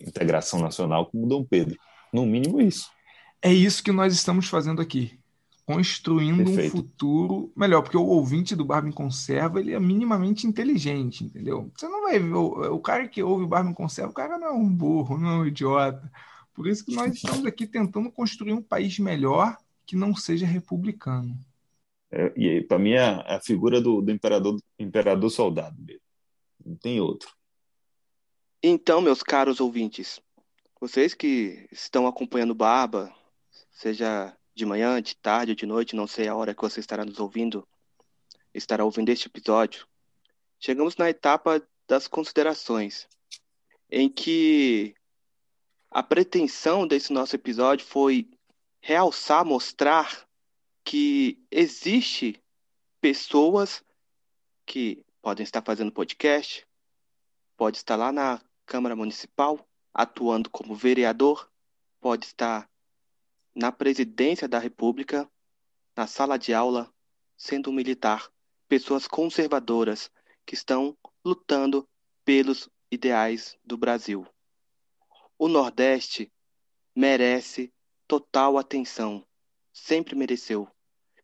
integração 0.00 0.60
nacional, 0.60 1.06
como 1.06 1.28
Dom 1.28 1.44
Pedro. 1.44 1.76
No 2.12 2.26
mínimo 2.26 2.60
isso. 2.60 2.88
É 3.42 3.52
isso 3.52 3.82
que 3.82 3.92
nós 3.92 4.12
estamos 4.14 4.48
fazendo 4.48 4.80
aqui. 4.82 5.19
Construindo 5.72 6.44
Perfeito. 6.44 6.66
um 6.66 6.70
futuro 6.78 7.52
melhor, 7.56 7.82
porque 7.82 7.96
o 7.96 8.04
ouvinte 8.04 8.56
do 8.56 8.64
Barba 8.64 8.88
em 8.88 8.92
Conserva 8.92 9.60
ele 9.60 9.72
é 9.72 9.78
minimamente 9.78 10.46
inteligente, 10.46 11.22
entendeu? 11.22 11.70
Você 11.76 11.86
não 11.86 12.02
vai 12.02 12.18
ver 12.18 12.34
o, 12.34 12.74
o 12.74 12.80
cara 12.80 13.06
que 13.06 13.22
ouve 13.22 13.44
o 13.44 13.48
Barba 13.48 13.70
em 13.70 13.74
Conserva, 13.74 14.10
o 14.10 14.14
cara 14.14 14.36
não 14.36 14.48
é 14.48 14.52
um 14.52 14.68
burro, 14.68 15.16
não 15.16 15.30
é 15.30 15.38
um 15.38 15.46
idiota. 15.46 16.10
Por 16.52 16.66
isso 16.66 16.84
que 16.84 16.94
nós 16.94 17.14
estamos 17.14 17.46
aqui 17.46 17.66
tentando 17.66 18.10
construir 18.10 18.52
um 18.52 18.62
país 18.62 18.98
melhor 18.98 19.56
que 19.86 19.94
não 19.94 20.14
seja 20.14 20.44
republicano. 20.44 21.38
É, 22.10 22.32
e 22.36 22.62
para 22.62 22.78
mim 22.78 22.90
é 22.90 23.00
a, 23.00 23.36
a 23.36 23.40
figura 23.40 23.80
do, 23.80 24.00
do 24.00 24.10
imperador, 24.10 24.60
imperador 24.78 25.30
soldado 25.30 25.80
mesmo. 25.80 26.02
Não 26.66 26.74
tem 26.74 27.00
outro. 27.00 27.30
Então, 28.62 29.00
meus 29.00 29.22
caros 29.22 29.60
ouvintes, 29.60 30.20
vocês 30.80 31.14
que 31.14 31.68
estão 31.70 32.06
acompanhando 32.06 32.50
o 32.50 32.54
Barba, 32.54 33.14
seja 33.70 34.36
de 34.54 34.66
manhã, 34.66 35.00
de 35.00 35.16
tarde 35.16 35.52
ou 35.52 35.56
de 35.56 35.66
noite, 35.66 35.96
não 35.96 36.06
sei 36.06 36.28
a 36.28 36.34
hora 36.34 36.54
que 36.54 36.62
você 36.62 36.80
estará 36.80 37.04
nos 37.04 37.18
ouvindo, 37.18 37.66
estará 38.52 38.84
ouvindo 38.84 39.08
este 39.08 39.28
episódio, 39.28 39.86
chegamos 40.58 40.96
na 40.96 41.08
etapa 41.08 41.66
das 41.86 42.06
considerações, 42.06 43.08
em 43.90 44.08
que 44.08 44.94
a 45.90 46.02
pretensão 46.02 46.86
desse 46.86 47.12
nosso 47.12 47.34
episódio 47.34 47.84
foi 47.84 48.28
realçar, 48.80 49.44
mostrar 49.44 50.26
que 50.84 51.38
existe 51.50 52.40
pessoas 53.00 53.84
que 54.64 55.04
podem 55.20 55.44
estar 55.44 55.62
fazendo 55.62 55.92
podcast, 55.92 56.66
pode 57.56 57.76
estar 57.76 57.96
lá 57.96 58.12
na 58.12 58.40
Câmara 58.64 58.94
Municipal, 58.94 59.68
atuando 59.92 60.48
como 60.48 60.74
vereador, 60.74 61.50
pode 62.00 62.26
estar 62.26 62.70
na 63.54 63.72
presidência 63.72 64.48
da 64.48 64.58
República, 64.58 65.30
na 65.96 66.06
sala 66.06 66.38
de 66.38 66.54
aula, 66.54 66.92
sendo 67.36 67.70
um 67.70 67.72
militar, 67.72 68.30
pessoas 68.68 69.06
conservadoras 69.06 70.10
que 70.46 70.54
estão 70.54 70.96
lutando 71.24 71.88
pelos 72.24 72.68
ideais 72.90 73.56
do 73.64 73.76
Brasil. 73.76 74.26
O 75.38 75.48
Nordeste 75.48 76.30
merece 76.94 77.72
total 78.06 78.58
atenção, 78.58 79.24
sempre 79.72 80.14
mereceu. 80.14 80.68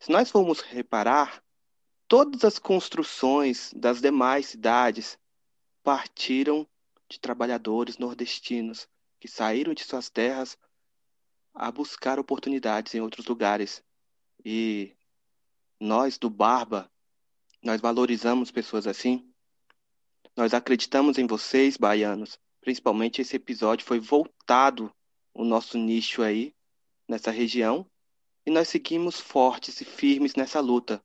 Se 0.01 0.11
nós 0.11 0.31
formos 0.31 0.61
reparar, 0.61 1.43
todas 2.09 2.45
as 2.45 2.59
construções 2.59 3.73
das 3.75 4.01
demais 4.01 4.47
cidades 4.47 5.19
partiram 5.83 6.67
de 7.09 7.21
trabalhadores 7.21 7.99
nordestinos 7.99 8.89
que 9.21 9.29
saíram 9.29 9.75
de 9.75 9.85
suas 9.85 10.11
terras 10.11 10.57
a 11.57 11.73
buscar 11.73 12.19
oportunidades 12.19 12.95
em 12.95 13.01
outros 13.01 13.27
lugares. 13.27 13.83
E 14.45 14.95
nós 15.81 16.19
do 16.19 16.29
Barba, 16.29 16.91
nós 17.63 17.81
valorizamos 17.81 18.51
pessoas 18.51 18.87
assim. 18.87 19.33
Nós 20.37 20.53
acreditamos 20.53 21.17
em 21.17 21.27
vocês, 21.27 21.79
baianos. 21.79 22.39
Principalmente 22.61 23.23
esse 23.23 23.37
episódio 23.37 23.87
foi 23.87 23.99
voltado 23.99 24.95
o 25.33 25.45
nosso 25.45 25.79
nicho 25.79 26.23
aí, 26.23 26.55
nessa 27.09 27.31
região, 27.31 27.87
e 28.45 28.51
nós 28.51 28.69
seguimos 28.69 29.19
fortes 29.19 29.81
e 29.81 29.85
firmes 29.85 30.35
nessa 30.35 30.61
luta. 30.61 31.03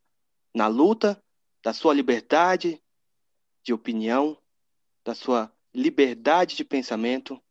Na 0.53 0.67
luta 0.67 1.21
da 1.63 1.73
sua 1.73 1.93
liberdade 1.93 2.81
de 3.63 3.73
opinião, 3.73 4.37
da 5.03 5.15
sua 5.15 5.51
liberdade 5.73 6.55
de 6.55 6.65
pensamento, 6.65 7.41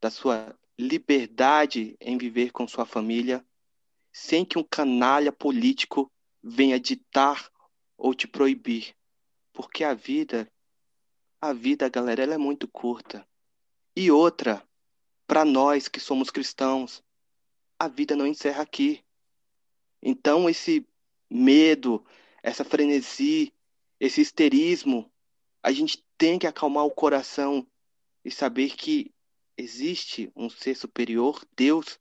da 0.00 0.10
sua 0.10 0.56
liberdade 0.78 1.96
em 2.00 2.16
viver 2.16 2.52
com 2.52 2.68
sua 2.68 2.86
família, 2.86 3.44
sem 4.12 4.44
que 4.44 4.58
um 4.58 4.62
canalha 4.62 5.32
político 5.32 6.10
venha 6.42 6.78
ditar 6.78 7.50
ou 7.96 8.14
te 8.14 8.28
proibir. 8.28 8.94
Porque 9.52 9.82
a 9.82 9.92
vida, 9.92 10.50
a 11.40 11.52
vida, 11.52 11.88
galera, 11.88 12.22
ela 12.22 12.34
é 12.34 12.38
muito 12.38 12.68
curta. 12.68 13.26
E 13.96 14.10
outra, 14.10 14.62
para 15.26 15.44
nós 15.44 15.88
que 15.88 15.98
somos 15.98 16.30
cristãos, 16.30 17.02
a 17.78 17.88
vida 17.88 18.14
não 18.14 18.26
encerra 18.26 18.62
aqui. 18.62 19.04
Então 20.00 20.48
esse 20.48 20.86
medo, 21.28 22.04
essa 22.42 22.64
frenesi, 22.64 23.52
esse 23.98 24.20
histerismo, 24.20 25.10
a 25.62 25.72
gente 25.72 26.04
tem 26.16 26.38
que 26.38 26.46
acalmar 26.46 26.84
o 26.84 26.90
coração 26.90 27.66
e 28.24 28.30
saber 28.30 28.76
que 28.76 29.12
existe 29.58 30.32
um 30.36 30.48
ser 30.48 30.76
superior, 30.76 31.44
Deus, 31.56 32.00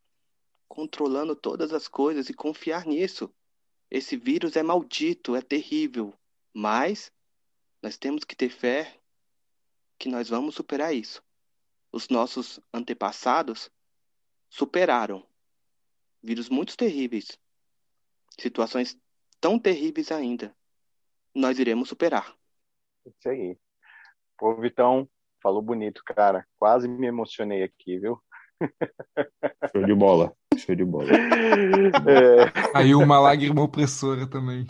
controlando 0.67 1.35
todas 1.35 1.73
as 1.73 1.87
coisas 1.87 2.29
e 2.29 2.33
confiar 2.33 2.85
nisso. 2.85 3.33
Esse 3.89 4.15
vírus 4.15 4.55
é 4.55 4.61
maldito, 4.61 5.35
é 5.35 5.41
terrível, 5.41 6.13
mas 6.53 7.11
nós 7.81 7.97
temos 7.97 8.23
que 8.23 8.35
ter 8.35 8.49
fé 8.49 8.99
que 9.97 10.07
nós 10.07 10.29
vamos 10.29 10.53
superar 10.53 10.93
isso. 10.93 11.23
Os 11.91 12.09
nossos 12.09 12.59
antepassados 12.71 13.71
superaram 14.49 15.25
vírus 16.21 16.49
muito 16.49 16.75
terríveis, 16.77 17.39
situações 18.39 18.99
tão 19.39 19.57
terríveis 19.57 20.11
ainda. 20.11 20.55
Nós 21.33 21.57
iremos 21.57 21.89
superar. 21.89 22.37
Isso 23.05 23.29
aí. 23.29 23.57
Pô, 24.37 24.59
Vitão, 24.59 25.09
falou 25.47 25.61
bonito, 25.61 26.01
cara. 26.05 26.45
Quase 26.59 26.89
me 26.89 27.07
emocionei 27.07 27.63
aqui, 27.63 27.97
viu? 27.97 28.21
Show 29.71 29.85
de 29.85 29.95
bola. 29.95 30.33
Show 30.57 30.75
de 30.75 30.83
bola. 30.83 31.07
É... 32.05 32.77
Aí 32.77 32.93
uma 32.93 33.17
lágrima 33.17 33.61
opressora 33.61 34.27
também. 34.27 34.67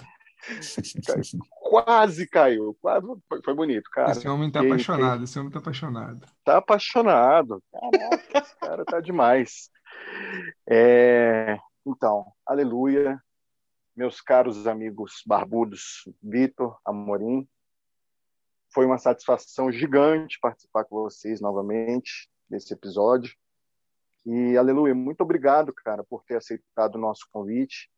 Quase 1.60 2.28
caiu, 2.30 2.78
quase 2.80 3.08
foi, 3.28 3.42
foi 3.44 3.54
bonito, 3.56 3.90
cara. 3.92 4.12
Esse 4.12 4.28
homem 4.28 4.52
tá 4.52 4.62
apaixonado, 4.62 5.24
esse 5.24 5.40
homem 5.40 5.52
tá 5.52 5.60
apaixonado. 5.60 6.26
Tá 6.44 6.58
apaixonado. 6.58 7.62
Caraca, 7.72 8.40
esse 8.40 8.56
cara 8.62 8.86
tá 8.86 9.00
demais. 9.02 9.70
É... 10.70 11.58
Então, 11.86 12.26
aleluia. 12.46 13.20
Meus 13.96 14.22
caros 14.22 14.68
amigos 14.68 15.24
barbudos, 15.26 16.08
Vitor, 16.22 16.78
Amorim, 16.86 17.48
foi 18.78 18.86
uma 18.86 19.00
satisfação 19.00 19.72
gigante 19.72 20.38
participar 20.40 20.84
com 20.86 20.98
vocês 20.98 21.42
novamente 21.42 22.30
desse 22.48 22.72
episódio. 22.76 23.34
E, 24.24 24.56
aleluia, 24.56 24.94
muito 24.94 25.22
obrigado, 25.22 25.74
cara, 25.74 26.04
por 26.04 26.24
ter 26.24 26.36
aceitado 26.36 26.94
o 26.94 27.00
nosso 27.00 27.28
convite, 27.32 27.90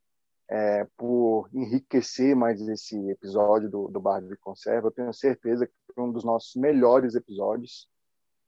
é, 0.50 0.88
por 0.96 1.50
enriquecer 1.52 2.34
mais 2.34 2.62
esse 2.62 2.98
episódio 3.10 3.70
do, 3.70 3.90
do 3.90 4.00
Bar 4.00 4.22
de 4.22 4.38
Conserva. 4.38 4.88
Eu 4.88 4.92
tenho 4.92 5.14
certeza 5.14 5.68
que 5.68 5.74
foi 5.94 6.02
um 6.02 6.14
dos 6.14 6.24
nossos 6.24 6.56
melhores 6.56 7.14
episódios. 7.14 7.90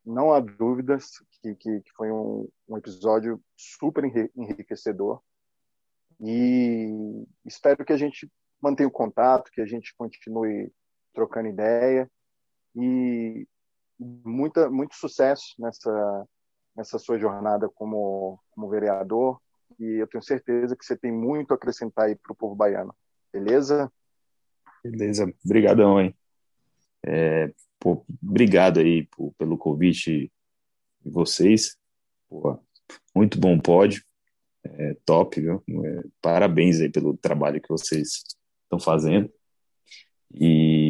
Não 0.06 0.32
há 0.32 0.40
dúvidas 0.40 1.10
que, 1.42 1.54
que, 1.56 1.82
que 1.82 1.92
foi 1.98 2.14
um, 2.14 2.48
um 2.70 2.78
episódio 2.78 3.44
super 3.58 4.06
enriquecedor. 4.38 5.22
E 6.22 7.26
espero 7.44 7.84
que 7.84 7.92
a 7.92 7.98
gente 7.98 8.32
mantenha 8.62 8.88
o 8.88 8.92
contato, 8.92 9.52
que 9.52 9.60
a 9.60 9.66
gente 9.66 9.94
continue 9.98 10.72
trocando 11.14 11.50
ideia. 11.50 12.10
E 12.76 13.48
muita, 14.00 14.70
muito 14.70 14.96
sucesso 14.96 15.54
nessa 15.60 16.28
nessa 16.76 16.98
sua 16.98 17.20
jornada 17.20 17.70
como, 17.70 18.40
como 18.52 18.70
vereador 18.70 19.40
e 19.80 20.02
eu 20.02 20.08
tenho 20.08 20.24
certeza 20.24 20.76
que 20.76 20.86
você 20.86 20.98
tem 20.98 21.12
muito 21.12 21.52
a 21.52 21.56
acrescentar 21.56 22.06
aí 22.06 22.16
para 22.16 22.32
o 22.32 22.36
povo 22.36 22.56
baiano. 22.56 22.94
Beleza? 23.32 23.92
Beleza. 24.84 25.34
Obrigadão, 25.46 26.00
hein? 26.00 26.16
É, 27.06 27.52
pô, 27.80 28.06
obrigado 28.22 28.80
aí 28.80 29.08
pô, 29.08 29.34
pelo 29.38 29.58
convite 29.58 30.32
de 31.02 31.10
vocês. 31.10 31.78
Pô, 32.30 32.60
muito 33.16 33.40
bom 33.40 33.60
pódio. 33.60 34.04
É, 34.64 34.96
top, 35.06 35.42
viu? 35.42 35.64
É, 35.68 36.04
parabéns 36.22 36.80
aí 36.80 36.90
pelo 36.90 37.18
trabalho 37.18 37.62
que 37.62 37.70
vocês 37.70 38.24
estão 38.64 38.80
fazendo. 38.80 39.32
E 40.34 40.81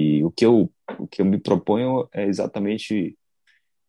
que 0.42 0.46
eu, 0.48 0.74
o 0.98 1.08
que 1.08 1.22
eu 1.22 1.26
me 1.26 1.40
proponho 1.40 2.10
é 2.12 2.26
exatamente 2.26 3.16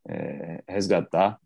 é, 0.07 0.63
resgatar 0.69 1.41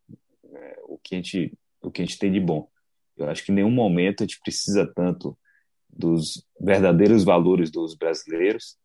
o 0.88 0.98
que 0.98 1.14
a 1.14 1.18
gente 1.18 1.56
o 1.80 1.92
que 1.92 2.02
a 2.02 2.04
gente 2.04 2.18
tem 2.18 2.32
de 2.32 2.40
bom. 2.40 2.68
Eu 3.16 3.28
acho 3.28 3.44
que 3.44 3.52
em 3.52 3.54
nenhum 3.54 3.70
momento 3.70 4.24
a 4.24 4.26
gente 4.26 4.40
precisa 4.40 4.84
tanto 4.84 5.38
dos 5.88 6.44
verdadeiros 6.60 7.22
valores 7.22 7.70
dos 7.70 7.94
brasileiros 7.94 8.76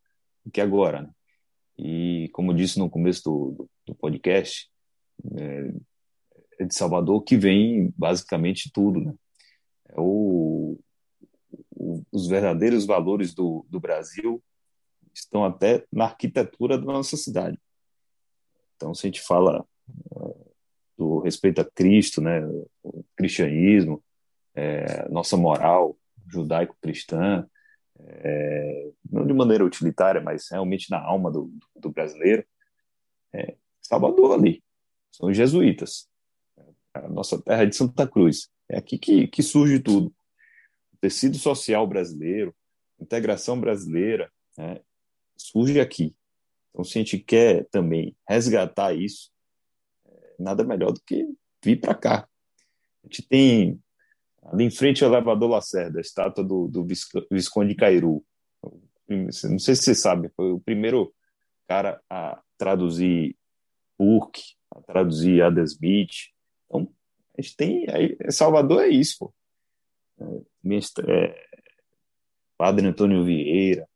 do 0.45 0.51
que 0.51 0.61
agora. 0.61 1.01
Né? 1.01 1.09
E 1.79 2.29
como 2.33 2.53
disse 2.53 2.77
no 2.77 2.87
começo 2.87 3.23
do, 3.23 3.51
do, 3.57 3.69
do 3.87 3.95
podcast, 3.95 4.69
é, 5.35 5.73
é, 6.59 6.65
de 6.65 6.75
Salvador 6.75 7.23
que 7.23 7.35
vem 7.35 7.91
basicamente 7.97 8.69
tudo. 8.71 9.01
Né? 9.01 9.13
É 9.89 9.95
o, 9.97 10.79
o, 11.71 12.03
os 12.11 12.27
verdadeiros 12.27 12.85
valores 12.85 13.33
do, 13.33 13.65
do 13.67 13.79
Brasil 13.79 14.39
estão 15.13 15.43
até 15.43 15.85
na 15.91 16.05
arquitetura 16.05 16.77
da 16.77 16.85
nossa 16.85 17.17
cidade. 17.17 17.59
Então, 18.75 18.93
se 18.93 19.05
a 19.05 19.09
gente 19.09 19.21
fala 19.21 19.65
do 20.97 21.19
respeito 21.19 21.61
a 21.61 21.65
Cristo, 21.65 22.21
né, 22.21 22.41
o 22.83 23.03
cristianismo, 23.15 24.03
é, 24.53 25.07
nossa 25.09 25.35
moral 25.37 25.97
judaico-cristã, 26.27 27.47
é, 27.99 28.91
não 29.09 29.25
de 29.25 29.33
maneira 29.33 29.65
utilitária, 29.65 30.21
mas 30.21 30.47
realmente 30.49 30.89
na 30.89 30.99
alma 31.01 31.31
do, 31.31 31.51
do 31.75 31.89
brasileiro, 31.89 32.45
é, 33.33 33.55
Salvador 33.81 34.33
ali, 34.33 34.63
são 35.11 35.29
os 35.29 35.35
jesuítas, 35.35 36.07
a 36.93 37.07
nossa 37.07 37.41
terra 37.41 37.65
de 37.65 37.75
Santa 37.75 38.07
Cruz, 38.07 38.49
é 38.69 38.77
aqui 38.77 38.97
que, 38.97 39.27
que 39.27 39.43
surge 39.43 39.79
tudo, 39.79 40.13
o 40.93 40.97
tecido 40.99 41.37
social 41.37 41.85
brasileiro, 41.87 42.55
integração 42.99 43.59
brasileira, 43.59 44.31
né, 44.57 44.79
surge 45.41 45.79
aqui. 45.79 46.15
Então, 46.69 46.83
se 46.83 46.97
a 46.97 47.01
gente 47.01 47.19
quer 47.19 47.67
também 47.69 48.15
resgatar 48.27 48.93
isso, 48.93 49.31
nada 50.39 50.63
melhor 50.63 50.91
do 50.91 51.01
que 51.01 51.27
vir 51.63 51.79
para 51.79 51.93
cá. 51.93 52.27
A 53.03 53.07
gente 53.07 53.27
tem 53.27 53.79
ali 54.43 54.63
em 54.63 54.71
frente 54.71 55.03
ao 55.03 55.11
elevador 55.11 55.49
Lacerda, 55.49 55.99
a 55.99 56.01
estátua 56.01 56.43
do, 56.43 56.67
do 56.67 56.85
Visconde 57.29 57.75
Cairu. 57.75 58.23
Não 59.07 59.59
sei 59.59 59.75
se 59.75 59.83
você 59.83 59.95
sabe, 59.95 60.29
foi 60.29 60.51
o 60.51 60.59
primeiro 60.59 61.13
cara 61.67 62.01
a 62.09 62.41
traduzir 62.57 63.35
Burke, 63.97 64.41
a 64.71 64.81
traduzir 64.81 65.41
Adam 65.41 65.63
Smith. 65.63 66.29
Então, 66.65 66.91
a 67.37 67.41
gente 67.41 67.55
tem. 67.55 67.85
Aí, 67.89 68.17
Salvador 68.29 68.83
é 68.83 68.87
isso, 68.87 69.17
pô. 69.19 69.33
É, 70.19 71.11
é, 71.11 71.47
Padre 72.57 72.87
Antônio 72.87 73.23
Vieira. 73.23 73.87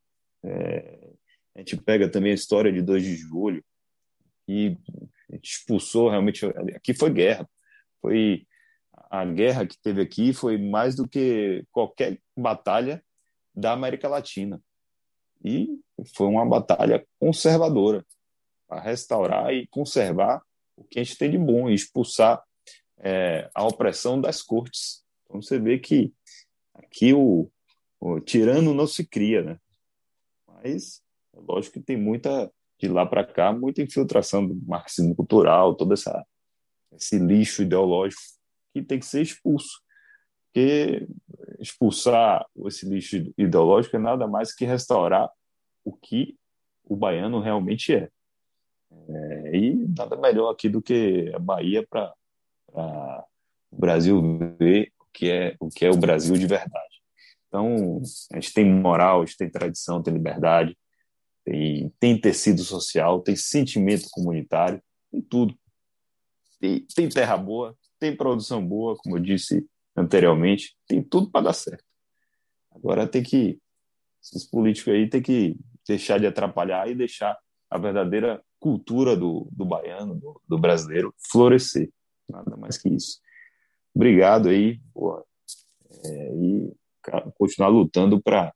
É, 0.44 1.05
a 1.56 1.60
gente 1.60 1.76
pega 1.78 2.06
também 2.06 2.32
a 2.32 2.34
história 2.34 2.70
de 2.70 2.82
2 2.82 3.02
de 3.02 3.16
julho, 3.16 3.64
e 4.46 4.76
expulsou 5.42 6.10
realmente. 6.10 6.44
Aqui 6.74 6.92
foi 6.92 7.10
guerra. 7.10 7.48
Foi 8.00 8.46
a 9.10 9.24
guerra 9.24 9.66
que 9.66 9.78
teve 9.80 10.02
aqui 10.02 10.32
foi 10.32 10.58
mais 10.58 10.94
do 10.94 11.08
que 11.08 11.64
qualquer 11.72 12.20
batalha 12.36 13.02
da 13.54 13.72
América 13.72 14.06
Latina. 14.06 14.62
E 15.42 15.80
foi 16.14 16.26
uma 16.26 16.46
batalha 16.46 17.06
conservadora 17.18 18.04
para 18.68 18.80
restaurar 18.80 19.52
e 19.52 19.66
conservar 19.68 20.42
o 20.76 20.84
que 20.84 21.00
a 21.00 21.02
gente 21.02 21.16
tem 21.16 21.30
de 21.30 21.38
bom 21.38 21.70
e 21.70 21.74
expulsar 21.74 22.42
é, 22.98 23.50
a 23.54 23.64
opressão 23.64 24.20
das 24.20 24.42
cortes. 24.42 25.04
Então 25.24 25.40
você 25.40 25.58
vê 25.58 25.78
que 25.78 26.12
aqui 26.74 27.14
o, 27.14 27.50
o 27.98 28.20
tirano 28.20 28.74
não 28.74 28.86
se 28.86 29.06
cria, 29.06 29.42
né? 29.42 29.58
Mas 30.46 31.02
lógico 31.40 31.74
que 31.74 31.80
tem 31.80 31.96
muita 31.96 32.50
de 32.78 32.88
lá 32.88 33.06
para 33.06 33.24
cá, 33.24 33.52
muita 33.52 33.82
infiltração 33.82 34.46
do 34.46 34.54
marxismo 34.66 35.14
cultural, 35.14 35.74
todo 35.74 35.94
essa, 35.94 36.26
esse 36.92 37.18
lixo 37.18 37.62
ideológico 37.62 38.20
que 38.72 38.82
tem 38.82 38.98
que 38.98 39.06
ser 39.06 39.22
expulso. 39.22 39.80
Porque 40.46 41.06
expulsar 41.58 42.46
esse 42.66 42.86
lixo 42.88 43.32
ideológico 43.36 43.96
é 43.96 43.98
nada 43.98 44.26
mais 44.26 44.54
que 44.54 44.64
restaurar 44.64 45.30
o 45.84 45.92
que 45.92 46.36
o 46.84 46.96
baiano 46.96 47.40
realmente 47.40 47.94
é. 47.94 48.08
é 49.08 49.56
e 49.56 49.74
nada 49.96 50.16
melhor 50.16 50.50
aqui 50.50 50.68
do 50.68 50.82
que 50.82 51.32
a 51.34 51.38
Bahia 51.38 51.86
para 51.86 52.12
o 53.70 53.76
Brasil 53.76 54.20
ver 54.58 54.92
o 55.00 55.04
que, 55.12 55.30
é, 55.30 55.56
o 55.60 55.68
que 55.68 55.84
é 55.84 55.90
o 55.90 55.96
Brasil 55.96 56.36
de 56.36 56.46
verdade. 56.46 56.96
Então, 57.48 58.02
a 58.32 58.36
gente 58.36 58.52
tem 58.52 58.64
moral, 58.64 59.22
a 59.22 59.24
gente 59.24 59.38
tem 59.38 59.50
tradição, 59.50 60.02
tem 60.02 60.12
liberdade, 60.12 60.76
tem, 61.46 61.94
tem 62.00 62.20
tecido 62.20 62.64
social, 62.64 63.22
tem 63.22 63.36
sentimento 63.36 64.08
comunitário, 64.10 64.82
tem 65.12 65.22
tudo. 65.22 65.56
Tem, 66.58 66.84
tem 66.92 67.08
terra 67.08 67.36
boa, 67.36 67.76
tem 68.00 68.16
produção 68.16 68.66
boa, 68.66 68.96
como 68.96 69.16
eu 69.16 69.22
disse 69.22 69.64
anteriormente, 69.94 70.76
tem 70.88 71.00
tudo 71.00 71.30
para 71.30 71.44
dar 71.44 71.52
certo. 71.52 71.84
Agora 72.72 73.06
tem 73.06 73.22
que, 73.22 73.60
esses 74.20 74.44
políticos 74.44 74.92
aí 74.92 75.08
tem 75.08 75.22
que 75.22 75.56
deixar 75.86 76.18
de 76.18 76.26
atrapalhar 76.26 76.90
e 76.90 76.96
deixar 76.96 77.38
a 77.70 77.78
verdadeira 77.78 78.42
cultura 78.58 79.16
do, 79.16 79.48
do 79.52 79.64
baiano, 79.64 80.16
do, 80.16 80.42
do 80.48 80.58
brasileiro, 80.58 81.14
florescer. 81.30 81.88
Nada 82.28 82.56
mais 82.56 82.76
que 82.76 82.88
isso. 82.88 83.20
Obrigado 83.94 84.48
aí, 84.48 84.80
porra. 84.92 85.22
É, 86.04 86.34
e 86.34 86.76
continuar 87.38 87.68
lutando 87.68 88.20
para 88.20 88.52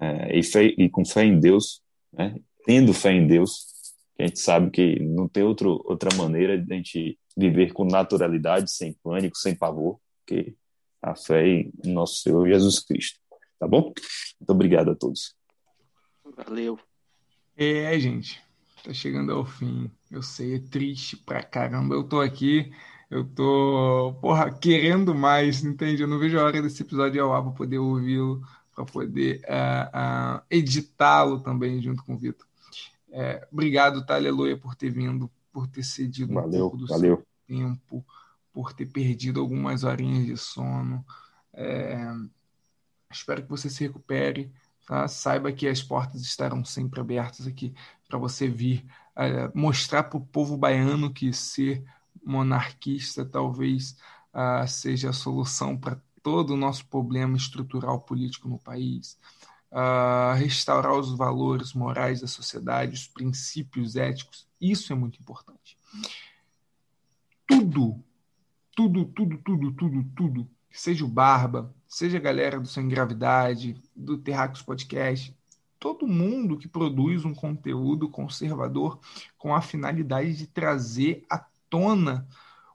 é, 0.00 0.38
e, 0.38 0.84
e 0.84 0.88
com 0.88 1.04
fé 1.04 1.24
em 1.24 1.38
Deus 1.38 1.83
né? 2.16 2.36
tendo 2.64 2.92
fé 2.92 3.12
em 3.12 3.26
Deus, 3.26 3.66
que 4.16 4.22
a 4.22 4.26
gente 4.26 4.40
sabe 4.40 4.70
que 4.70 5.00
não 5.00 5.28
tem 5.28 5.42
outro, 5.42 5.82
outra 5.84 6.14
maneira 6.16 6.58
de 6.58 6.72
a 6.72 6.76
gente 6.76 7.18
viver 7.36 7.72
com 7.72 7.84
naturalidade, 7.84 8.70
sem 8.70 8.92
pânico, 9.02 9.36
sem 9.36 9.54
pavor, 9.54 9.98
que 10.26 10.54
a 11.02 11.14
fé 11.14 11.46
em 11.46 11.72
nosso 11.84 12.22
Senhor 12.22 12.48
Jesus 12.48 12.80
Cristo. 12.80 13.18
Tá 13.58 13.68
bom? 13.68 13.92
Muito 14.40 14.50
obrigado 14.50 14.90
a 14.90 14.94
todos. 14.94 15.34
Valeu. 16.36 16.78
É, 17.56 17.98
gente, 18.00 18.42
tá 18.82 18.92
chegando 18.92 19.32
ao 19.32 19.44
fim. 19.44 19.90
Eu 20.10 20.22
sei, 20.22 20.56
é 20.56 20.58
triste 20.58 21.16
pra 21.16 21.42
caramba. 21.42 21.94
Eu 21.94 22.04
tô 22.04 22.20
aqui, 22.20 22.72
eu 23.10 23.24
tô, 23.24 24.16
porra, 24.20 24.50
querendo 24.52 25.14
mais, 25.14 25.62
entende? 25.62 26.02
Eu 26.02 26.08
não 26.08 26.18
vejo 26.18 26.38
a 26.38 26.44
hora 26.44 26.62
desse 26.62 26.82
episódio 26.82 27.22
ao 27.22 27.34
ar 27.34 27.42
pra 27.42 27.52
poder 27.52 27.78
ouvi-lo 27.78 28.42
para 28.74 28.84
poder 28.84 29.40
uh, 29.44 30.38
uh, 30.38 30.42
editá-lo 30.50 31.40
também 31.40 31.80
junto 31.80 32.04
com 32.04 32.14
o 32.14 32.18
Vitor. 32.18 32.46
É, 33.10 33.46
obrigado, 33.52 34.04
tá, 34.04 34.16
Aleluia, 34.16 34.56
por 34.56 34.74
ter 34.74 34.90
vindo, 34.90 35.30
por 35.52 35.68
ter 35.68 35.84
cedido 35.84 36.34
valeu, 36.34 36.48
um 36.48 36.60
pouco 36.62 36.76
do 36.76 36.86
valeu. 36.88 37.16
seu 37.16 37.26
tempo, 37.46 38.04
por 38.52 38.72
ter 38.72 38.86
perdido 38.86 39.40
algumas 39.40 39.84
horinhas 39.84 40.26
de 40.26 40.36
sono. 40.36 41.04
É, 41.52 41.96
espero 43.10 43.42
que 43.42 43.48
você 43.48 43.70
se 43.70 43.84
recupere. 43.84 44.52
Tá? 44.86 45.06
Saiba 45.06 45.52
que 45.52 45.66
as 45.68 45.82
portas 45.82 46.20
estarão 46.22 46.64
sempre 46.64 47.00
abertas 47.00 47.46
aqui 47.46 47.72
para 48.08 48.18
você 48.18 48.48
vir 48.48 48.84
é, 49.16 49.48
mostrar 49.54 50.02
para 50.04 50.18
o 50.18 50.26
povo 50.26 50.56
baiano 50.56 51.12
que 51.12 51.32
ser 51.32 51.84
monarquista 52.24 53.24
talvez 53.24 53.96
uh, 54.32 54.66
seja 54.66 55.10
a 55.10 55.12
solução 55.12 55.76
para 55.76 56.00
todo 56.24 56.54
o 56.54 56.56
nosso 56.56 56.86
problema 56.86 57.36
estrutural 57.36 58.00
político 58.00 58.48
no 58.48 58.58
país. 58.58 59.18
Uh, 59.70 60.34
restaurar 60.36 60.94
os 60.94 61.12
valores 61.12 61.74
morais 61.74 62.22
da 62.22 62.26
sociedade, 62.26 62.94
os 62.94 63.06
princípios 63.06 63.94
éticos, 63.94 64.48
isso 64.60 64.92
é 64.92 64.96
muito 64.96 65.20
importante. 65.20 65.76
Tudo, 67.46 68.02
tudo, 68.74 69.04
tudo, 69.04 69.38
tudo, 69.38 69.72
tudo, 69.72 70.04
tudo, 70.16 70.50
seja 70.70 71.04
o 71.04 71.08
Barba, 71.08 71.74
seja 71.86 72.16
a 72.16 72.20
galera 72.20 72.58
do 72.58 72.68
Sem 72.68 72.88
Gravidade, 72.88 73.76
do 73.94 74.16
Terracos 74.16 74.62
Podcast, 74.62 75.36
todo 75.78 76.06
mundo 76.06 76.56
que 76.56 76.68
produz 76.68 77.26
um 77.26 77.34
conteúdo 77.34 78.08
conservador 78.08 78.98
com 79.36 79.54
a 79.54 79.60
finalidade 79.60 80.34
de 80.34 80.46
trazer 80.46 81.26
à 81.28 81.44
tona 81.68 82.26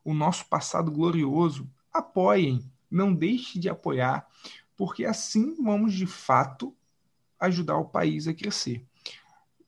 o 0.04 0.14
nosso 0.14 0.46
passado 0.46 0.92
glorioso, 0.92 1.68
apoiem, 1.92 2.64
não 2.90 3.14
deixe 3.14 3.60
de 3.60 3.70
apoiar, 3.70 4.28
porque 4.76 5.06
assim 5.06 5.61
vamos 5.61 5.94
de 5.94 6.06
fato 6.06 6.76
ajudar 7.40 7.78
o 7.78 7.86
país 7.86 8.28
a 8.28 8.34
crescer. 8.34 8.86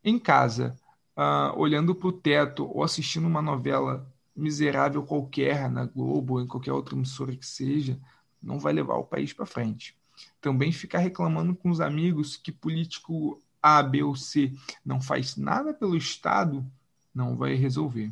Em 0.04 0.18
casa, 0.18 0.76
uh, 1.16 1.58
olhando 1.58 1.94
para 1.94 2.08
o 2.08 2.14
teto 2.14 2.66
ou 2.66 2.84
assistindo 2.84 3.28
uma 3.28 3.42
novela 3.42 4.12
miserável 4.36 5.04
qualquer 5.04 5.70
na 5.70 5.86
Globo 5.86 6.36
ou 6.36 6.42
em 6.42 6.48
qualquer 6.48 6.74
outra 6.74 6.96
emissora 6.96 7.36
que 7.36 7.46
seja, 7.46 8.00
não 8.42 8.60
vai 8.60 8.74
levar 8.74 8.96
o 8.96 9.04
país 9.04 9.34
para 9.34 9.46
frente. 9.46 9.96
Também 10.40 10.72
ficar 10.72 11.00
reclamando 11.00 11.56
com 11.56 11.70
os 11.70 11.80
amigos 11.80 12.36
que 12.36 12.52
político 12.52 13.42
A, 13.62 13.84
B 13.84 14.04
ou 14.04 14.16
C 14.16 14.54
não 14.84 15.00
faz 15.00 15.36
nada 15.36 15.74
pelo 15.74 15.96
Estado 15.96 16.66
não 17.14 17.36
vai 17.36 17.56
resolver. 17.56 18.12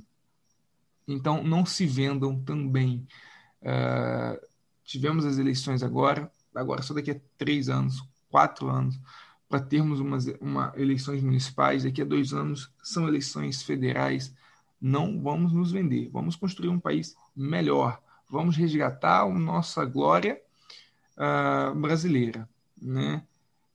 Então, 1.08 1.44
não 1.44 1.66
se 1.66 1.86
vendam 1.86 2.40
também. 2.44 3.08
Uh, 3.62 4.49
tivemos 4.90 5.24
as 5.24 5.38
eleições 5.38 5.84
agora, 5.84 6.32
agora 6.54 6.82
só 6.82 6.96
daqui 6.96 7.12
a 7.12 7.20
três 7.38 7.70
anos, 7.70 8.04
quatro 8.28 8.68
anos, 8.68 9.00
para 9.48 9.60
termos 9.60 10.00
umas 10.00 10.26
uma 10.42 10.74
eleições 10.76 11.22
municipais. 11.22 11.84
Daqui 11.84 12.02
a 12.02 12.06
dois 12.06 12.34
anos 12.34 12.74
são 12.82 13.08
eleições 13.08 13.62
federais. 13.62 14.36
Não 14.82 15.22
vamos 15.22 15.54
nos 15.54 15.72
vender. 15.72 16.10
Vamos 16.12 16.36
construir 16.36 16.70
um 16.70 16.80
país 16.80 17.16
melhor. 17.36 18.02
Vamos 18.28 18.56
resgatar 18.56 19.22
a 19.22 19.30
nossa 19.30 19.86
glória 19.86 20.42
uh, 21.18 21.76
brasileira. 21.76 22.50
Né? 22.82 23.24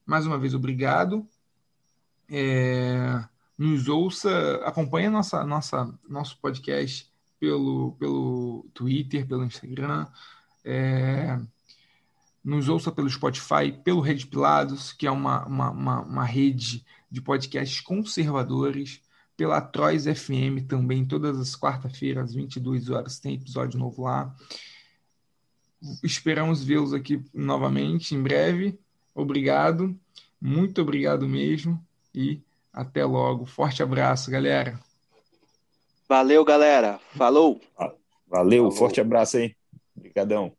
Mais 0.04 0.26
uma 0.26 0.38
vez, 0.38 0.52
obrigado. 0.52 1.26
É, 2.28 3.22
nos 3.56 3.88
ouça, 3.88 4.56
acompanhe 4.64 5.08
nossa, 5.08 5.44
nossa, 5.44 5.96
nosso 6.08 6.38
podcast 6.40 7.08
pelo, 7.38 7.92
pelo 7.92 8.66
Twitter, 8.74 9.26
pelo 9.26 9.44
Instagram. 9.44 10.06
É, 10.64 11.38
nos 12.42 12.68
ouça 12.68 12.92
pelo 12.92 13.08
Spotify, 13.08 13.72
pelo 13.84 14.00
Rede 14.00 14.26
Pilados, 14.26 14.92
que 14.92 15.06
é 15.06 15.10
uma, 15.10 15.44
uma, 15.46 15.70
uma, 15.70 16.00
uma 16.02 16.24
rede 16.24 16.84
de 17.10 17.20
podcasts 17.20 17.80
conservadores, 17.80 19.00
pela 19.36 19.60
Trois 19.60 20.04
FM 20.04 20.66
também, 20.68 21.04
todas 21.04 21.38
as 21.38 21.56
quarta-feiras, 21.56 22.30
às 22.30 22.34
22 22.34 22.90
horas, 22.90 23.18
tem 23.18 23.34
episódio 23.34 23.78
novo 23.78 24.02
lá. 24.02 24.34
Esperamos 26.02 26.62
vê-los 26.62 26.92
aqui 26.92 27.22
novamente 27.32 28.14
em 28.14 28.22
breve. 28.22 28.78
Obrigado, 29.14 29.98
muito 30.40 30.82
obrigado 30.82 31.28
mesmo 31.28 31.82
e 32.14 32.40
até 32.72 33.04
logo. 33.04 33.44
Forte 33.44 33.82
abraço, 33.82 34.30
galera. 34.30 34.78
Valeu, 36.08 36.44
galera. 36.44 37.00
Falou. 37.16 37.60
Valeu, 38.28 38.64
Falou. 38.64 38.70
forte 38.72 39.00
abraço 39.00 39.36
aí. 39.38 39.54
Obrigadão. 39.96 40.56